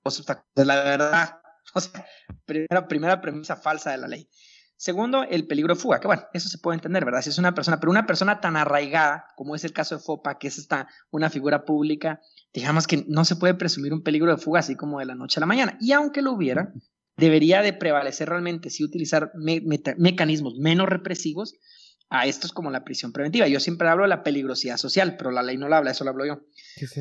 de 0.56 0.66
la 0.66 0.76
verdad. 0.84 1.40
O 1.76 1.80
sea, 1.80 2.06
primera, 2.46 2.88
primera 2.88 3.20
premisa 3.20 3.56
falsa 3.56 3.90
de 3.90 3.98
la 3.98 4.08
ley. 4.08 4.30
Segundo, 4.76 5.24
el 5.24 5.48
peligro 5.48 5.74
de 5.74 5.80
fuga, 5.80 6.00
que 6.00 6.08
bueno, 6.08 6.24
eso 6.34 6.50
se 6.50 6.58
puede 6.58 6.76
entender, 6.76 7.06
¿verdad? 7.06 7.22
Si 7.22 7.30
es 7.30 7.38
una 7.38 7.56
persona, 7.56 7.80
pero 7.80 7.90
una 7.90 8.06
persona 8.06 8.42
tan 8.42 8.58
arraigada, 8.58 9.28
como 9.38 9.56
es 9.56 9.64
el 9.64 9.72
caso 9.72 9.96
de 9.96 10.04
Fopa, 10.04 10.38
que 10.38 10.50
es 10.50 10.58
esta, 10.58 10.88
una 11.10 11.30
figura 11.30 11.64
pública, 11.64 12.22
digamos 12.54 12.86
que 12.86 13.06
no 13.08 13.26
se 13.26 13.38
puede 13.38 13.54
presumir 13.54 13.94
un 13.94 14.04
peligro 14.04 14.30
de 14.30 14.38
fuga 14.38 14.60
así 14.60 14.76
como 14.76 15.00
de 15.00 15.06
la 15.06 15.16
noche 15.16 15.40
a 15.40 15.42
la 15.42 15.46
mañana. 15.46 15.78
Y 15.80 15.94
aunque 15.94 16.22
lo 16.22 16.34
hubiera, 16.34 16.74
debería 17.18 17.62
de 17.62 17.74
prevalecer 17.74 18.30
realmente 18.30 18.70
si 18.70 18.84
utilizar 18.84 19.32
mecanismos 19.36 20.56
menos 20.60 20.90
represivos 20.90 21.56
a 22.10 22.26
estos 22.28 22.52
como 22.52 22.70
la 22.70 22.84
prisión 22.84 23.12
preventiva. 23.12 23.48
Yo 23.48 23.60
siempre 23.60 23.90
hablo 23.90 24.04
de 24.04 24.10
la 24.10 24.24
peligrosidad 24.24 24.78
social, 24.78 25.16
pero 25.18 25.32
la 25.32 25.42
ley 25.42 25.58
no 25.58 25.68
la 25.68 25.78
habla, 25.78 25.92
eso 25.92 26.04
lo 26.04 26.12
hablo 26.12 26.26
yo. 26.26 26.42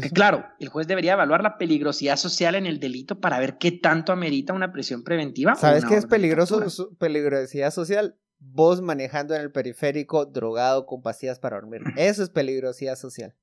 que 0.01 0.11
claro, 0.11 0.47
el 0.59 0.69
juez 0.69 0.87
debería 0.87 1.12
evaluar 1.12 1.43
la 1.43 1.59
peligrosidad 1.59 2.17
social 2.17 2.55
en 2.55 2.67
el 2.67 2.81
delito 2.81 3.21
para 3.21 3.38
ver 3.38 3.59
qué 3.59 3.73
tanto 3.73 4.12
amerita 4.12 4.53
una 4.53 4.73
prisión 4.73 5.05
preventiva. 5.05 5.55
¿Sabes 5.55 5.85
qué 5.85 5.97
es 5.97 6.07
peligroso, 6.07 6.62
peligrosidad 6.99 7.73
social? 7.73 8.17
Vos 8.38 8.81
manejando 8.81 9.35
en 9.35 9.43
el 9.43 9.53
periférico 9.53 10.25
drogado 10.27 10.87
con 10.87 11.03
pastillas 11.03 11.38
para 11.38 11.57
dormir. 11.57 11.83
Eso 11.97 12.23
es 12.23 12.31
peligrosidad 12.31 12.97
social. 12.97 13.35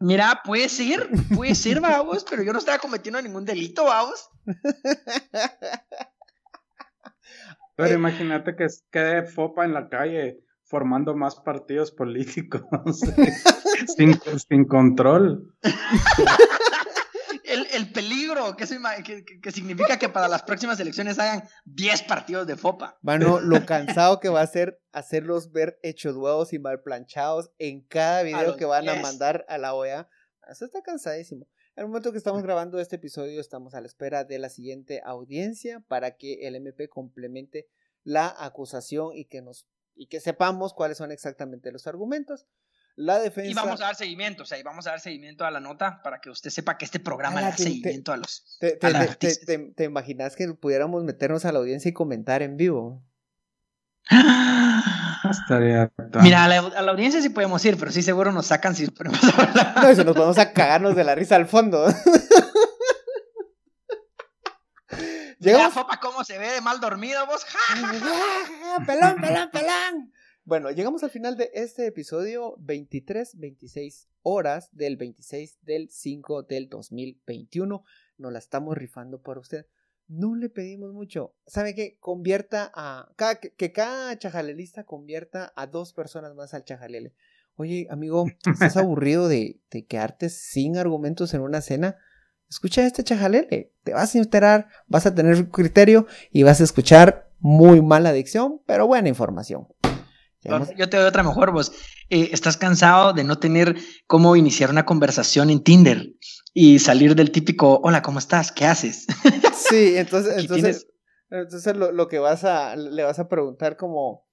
Mira, 0.00 0.42
puede 0.44 0.68
ser, 0.68 1.08
puede 1.34 1.54
ser, 1.54 1.80
vamos, 1.80 2.26
pero 2.28 2.42
yo 2.42 2.52
no 2.52 2.58
estaba 2.58 2.78
cometiendo 2.78 3.22
ningún 3.22 3.44
delito, 3.44 3.84
vamos. 3.84 4.28
Pero 7.76 7.90
eh, 7.90 7.94
imagínate 7.94 8.54
que 8.54 8.66
quede 8.90 9.24
fopa 9.24 9.64
en 9.64 9.74
la 9.74 9.88
calle 9.88 10.44
formando 10.74 11.14
más 11.14 11.36
partidos 11.36 11.92
políticos 11.92 12.62
sin, 14.48 14.64
control. 14.64 15.54
El, 17.44 17.92
peligro, 17.92 18.56
que, 18.56 19.24
que, 19.40 19.52
significa 19.52 20.00
que 20.00 20.08
para 20.08 20.26
las 20.26 20.42
próximas 20.42 20.80
elecciones 20.80 21.20
hagan 21.20 21.44
10 21.66 22.02
partidos 22.02 22.48
de 22.48 22.56
FOPA. 22.56 22.98
Bueno, 23.02 23.38
lo 23.38 23.64
cansado 23.64 24.18
que 24.18 24.28
va 24.28 24.40
a 24.40 24.46
ser 24.48 24.82
hacerlos 24.90 25.52
ver 25.52 25.78
hechos 25.84 26.16
huevos 26.16 26.52
y 26.52 26.58
mal 26.58 26.82
planchados 26.82 27.52
en 27.58 27.82
cada 27.82 28.24
video 28.24 28.56
que 28.56 28.64
van 28.64 28.88
a 28.88 28.96
mandar 28.96 29.46
a 29.48 29.58
la 29.58 29.74
OEA. 29.74 30.08
Eso 30.50 30.64
está 30.64 30.82
cansadísimo. 30.82 31.46
En 31.76 31.82
el 31.82 31.86
momento 31.86 32.10
que 32.10 32.18
estamos 32.18 32.42
grabando 32.42 32.80
este 32.80 32.96
episodio, 32.96 33.40
estamos 33.40 33.74
a 33.74 33.80
la 33.80 33.86
espera 33.86 34.24
de 34.24 34.40
la 34.40 34.48
siguiente 34.48 35.00
audiencia 35.04 35.84
para 35.86 36.16
que 36.16 36.48
el 36.48 36.56
MP 36.56 36.88
complemente 36.88 37.68
la 38.02 38.34
acusación 38.36 39.10
y 39.14 39.26
que 39.26 39.40
nos 39.40 39.68
y 39.94 40.06
que 40.06 40.20
sepamos 40.20 40.74
cuáles 40.74 40.98
son 40.98 41.12
exactamente 41.12 41.72
los 41.72 41.86
argumentos. 41.86 42.46
La 42.96 43.18
defensa. 43.18 43.50
Y 43.50 43.54
vamos 43.54 43.80
a 43.80 43.86
dar 43.86 43.96
seguimiento, 43.96 44.44
o 44.44 44.46
sea, 44.46 44.56
y 44.56 44.62
vamos 44.62 44.86
a 44.86 44.90
dar 44.90 45.00
seguimiento 45.00 45.44
a 45.44 45.50
la 45.50 45.58
nota 45.58 46.00
para 46.02 46.20
que 46.20 46.30
usted 46.30 46.50
sepa 46.50 46.78
que 46.78 46.84
este 46.84 47.00
programa 47.00 47.40
le 47.40 47.48
da 47.48 47.56
seguimiento 47.56 48.12
a 48.12 48.18
los. 48.18 48.56
Te, 48.60 48.76
te, 48.76 49.84
imaginas 49.84 50.36
que 50.36 50.46
pudiéramos 50.54 51.02
meternos 51.02 51.44
a 51.44 51.50
la 51.50 51.58
audiencia 51.58 51.88
y 51.88 51.92
comentar 51.92 52.42
en 52.42 52.56
vivo? 52.56 53.02
Mira, 56.22 56.44
a 56.44 56.48
la, 56.48 56.90
audiencia 56.90 57.22
sí 57.22 57.30
podemos 57.30 57.64
ir, 57.64 57.78
pero 57.78 57.90
sí 57.90 58.02
seguro 58.02 58.30
nos 58.30 58.46
sacan 58.46 58.76
si 58.76 58.86
ponemos 58.88 59.24
a 59.24 59.42
hablar. 59.42 59.74
No, 59.76 59.88
eso 59.88 60.04
nos 60.04 60.14
podemos 60.14 60.38
a 60.38 60.52
cagarnos 60.52 60.94
de 60.94 61.04
la 61.04 61.14
risa 61.14 61.36
al 61.36 61.46
fondo. 61.46 61.86
Llegamos... 65.44 65.74
Fopa 65.74 66.00
cómo 66.00 66.24
se 66.24 66.38
ve 66.38 66.50
de 66.50 66.60
mal 66.60 66.80
dormido 66.80 67.26
vos. 67.26 67.44
pelón, 68.86 69.20
pelón, 69.20 69.50
pelón. 69.50 70.12
Bueno, 70.44 70.70
llegamos 70.70 71.02
al 71.04 71.10
final 71.10 71.36
de 71.36 71.50
este 71.54 71.86
episodio 71.86 72.56
23, 72.60 73.38
26 73.38 74.08
horas 74.22 74.70
del 74.72 74.96
26 74.96 75.58
del 75.62 75.90
5 75.90 76.44
del 76.44 76.68
2021. 76.68 77.84
Nos 78.16 78.32
la 78.32 78.38
estamos 78.38 78.76
rifando 78.76 79.20
por 79.20 79.38
usted. 79.38 79.66
No 80.08 80.34
le 80.34 80.48
pedimos 80.48 80.92
mucho. 80.92 81.34
¿Sabe 81.46 81.74
qué? 81.74 81.98
Convierta 81.98 82.70
a. 82.74 83.12
que, 83.56 83.72
cada 83.72 84.18
chajalelista 84.18 84.84
convierta 84.84 85.52
a 85.56 85.66
dos 85.66 85.92
personas 85.92 86.34
más 86.34 86.54
al 86.54 86.64
chajalele. 86.64 87.14
Oye, 87.56 87.86
amigo, 87.90 88.26
¿estás 88.46 88.76
aburrido 88.76 89.28
de, 89.28 89.60
de 89.70 89.86
quedarte 89.86 90.28
sin 90.30 90.76
argumentos 90.76 91.34
en 91.34 91.42
una 91.42 91.60
cena? 91.60 91.96
Escucha 92.48 92.86
este 92.86 93.02
chajalele, 93.02 93.72
te 93.82 93.92
vas 93.92 94.14
a 94.14 94.18
enterar, 94.18 94.68
vas 94.86 95.06
a 95.06 95.14
tener 95.14 95.50
criterio 95.50 96.06
y 96.30 96.42
vas 96.42 96.60
a 96.60 96.64
escuchar 96.64 97.30
muy 97.40 97.82
mala 97.82 98.12
dicción, 98.12 98.60
pero 98.66 98.86
buena 98.86 99.08
información. 99.08 99.66
Yo 100.76 100.88
te 100.88 100.96
doy 100.96 101.06
otra 101.06 101.22
mejor, 101.22 101.52
vos. 101.52 101.72
Eh, 102.10 102.30
estás 102.32 102.56
cansado 102.56 103.12
de 103.12 103.24
no 103.24 103.38
tener 103.38 103.76
cómo 104.06 104.36
iniciar 104.36 104.70
una 104.70 104.84
conversación 104.84 105.50
en 105.50 105.62
Tinder 105.62 106.12
y 106.52 106.78
salir 106.78 107.14
del 107.14 107.30
típico, 107.30 107.80
hola, 107.82 108.02
¿cómo 108.02 108.18
estás? 108.18 108.52
¿Qué 108.52 108.66
haces? 108.66 109.06
Sí, 109.54 109.96
entonces, 109.96 110.36
entonces, 110.38 110.86
entonces 111.30 111.76
lo, 111.76 111.92
lo, 111.92 112.08
que 112.08 112.18
vas 112.18 112.44
a, 112.44 112.76
le 112.76 113.02
vas 113.02 113.18
a 113.18 113.28
preguntar 113.28 113.76
como, 113.76 114.26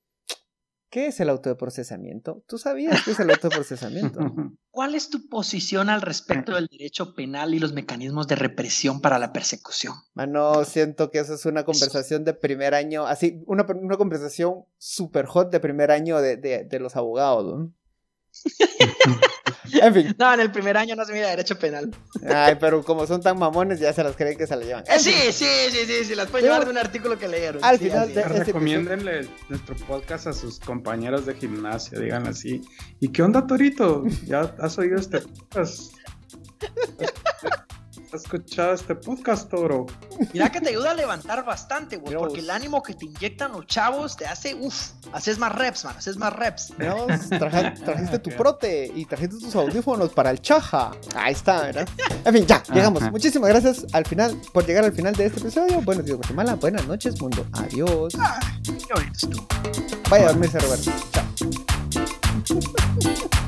¿Qué 0.91 1.07
es 1.07 1.21
el 1.21 1.29
autoprocesamiento? 1.29 2.43
¿Tú 2.47 2.57
sabías 2.57 3.01
qué 3.05 3.11
es 3.11 3.19
el 3.21 3.29
autoprocesamiento? 3.29 4.19
¿Cuál 4.71 4.93
es 4.93 5.09
tu 5.09 5.29
posición 5.29 5.89
al 5.89 6.01
respecto 6.01 6.53
del 6.53 6.67
derecho 6.67 7.15
penal 7.15 7.53
y 7.53 7.59
los 7.59 7.71
mecanismos 7.71 8.27
de 8.27 8.35
represión 8.35 8.99
para 8.99 9.17
la 9.17 9.31
persecución? 9.31 9.93
Mano, 10.15 10.65
siento 10.65 11.09
que 11.09 11.19
eso 11.19 11.35
es 11.35 11.45
una 11.45 11.63
conversación 11.63 12.25
de 12.25 12.33
primer 12.33 12.73
año, 12.73 13.07
así, 13.07 13.41
una, 13.47 13.65
una 13.81 13.95
conversación 13.95 14.65
super 14.77 15.27
hot 15.27 15.49
de 15.49 15.61
primer 15.61 15.91
año 15.91 16.19
de, 16.19 16.35
de, 16.35 16.65
de 16.65 16.79
los 16.81 16.97
abogados. 16.97 17.57
¿no? 17.57 17.73
En 19.73 19.93
fin. 19.93 20.15
No, 20.17 20.33
en 20.33 20.39
el 20.39 20.51
primer 20.51 20.77
año 20.77 20.95
no 20.95 21.05
se 21.05 21.13
mira 21.13 21.29
derecho 21.29 21.57
penal. 21.57 21.91
Ay, 22.27 22.55
pero 22.59 22.83
como 22.83 23.05
son 23.07 23.21
tan 23.21 23.37
mamones, 23.37 23.79
ya 23.79 23.93
se 23.93 24.03
las 24.03 24.15
creen 24.15 24.37
que 24.37 24.47
se 24.47 24.55
las 24.55 24.65
llevan. 24.65 24.83
Eh, 24.87 24.99
sí, 24.99 25.13
sí, 25.31 25.45
sí, 25.71 25.85
sí, 25.85 26.05
sí, 26.05 26.15
las 26.15 26.27
pueden 26.27 26.47
llevar 26.47 26.65
de 26.65 26.71
un 26.71 26.77
artículo 26.77 27.17
que 27.17 27.27
leyeron. 27.27 27.63
Al 27.63 27.79
final 27.79 28.13
de 28.13 28.21
este 28.21 28.43
Recomiéndenle 28.45 29.27
nuestro 29.49 29.75
podcast 29.87 30.27
a 30.27 30.33
sus 30.33 30.59
compañeros 30.59 31.25
de 31.25 31.35
gimnasia, 31.35 31.99
digan 31.99 32.27
así. 32.27 32.61
¿Y 32.99 33.09
qué 33.09 33.23
onda, 33.23 33.45
Torito? 33.45 34.03
¿Ya 34.25 34.53
has 34.59 34.77
oído 34.77 34.97
este 34.97 35.19
podcast? 35.19 35.93
¿Has 38.13 38.23
escuchado 38.23 38.73
este 38.73 38.93
podcast, 38.93 39.49
Toro? 39.49 39.85
Mira 40.33 40.51
que 40.51 40.59
te 40.59 40.67
ayuda 40.69 40.91
a 40.91 40.93
levantar 40.93 41.45
bastante, 41.45 41.95
güey, 41.95 42.13
porque 42.13 42.41
el 42.41 42.49
ánimo 42.49 42.83
que 42.83 42.93
te 42.93 43.05
inyectan 43.05 43.53
los 43.53 43.65
chavos 43.67 44.17
te 44.17 44.25
hace, 44.25 44.53
uff, 44.53 44.89
haces 45.13 45.37
más 45.37 45.55
reps, 45.55 45.85
man, 45.85 45.95
haces 45.97 46.17
más 46.17 46.33
reps. 46.33 46.73
trajiste 47.29 48.19
tu 48.19 48.31
prote 48.31 48.91
y 48.93 49.05
trajiste 49.05 49.37
tus 49.39 49.55
audífonos 49.55 50.09
para 50.09 50.29
el 50.29 50.41
chaja. 50.41 50.91
Ahí 51.15 51.31
está, 51.31 51.61
¿verdad? 51.61 51.87
En 52.25 52.33
fin, 52.33 52.45
ya, 52.45 52.61
llegamos. 52.73 53.09
Muchísimas 53.11 53.49
gracias 53.49 53.85
al 53.93 54.05
final, 54.05 54.37
por 54.51 54.65
llegar 54.65 54.83
al 54.83 54.91
final 54.91 55.15
de 55.15 55.27
este 55.27 55.39
episodio. 55.39 55.81
Buenos 55.81 56.03
días, 56.03 56.17
Guatemala. 56.17 56.55
Buenas 56.55 56.85
noches, 56.87 57.21
mundo. 57.21 57.45
Adiós. 57.53 58.13
Ah, 58.19 58.41
Vaya 60.09 60.25
a 60.25 60.27
dormirse, 60.33 60.59
Roberto. 60.59 60.91
Chao. 61.13 61.23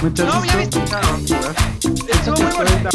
Muchas 0.00 0.26
no, 0.26 0.44
ya 0.44 0.56
viste. 0.56 0.78
Estuvo 0.78 2.36
muy 2.36 2.52
bueno. 2.54 2.90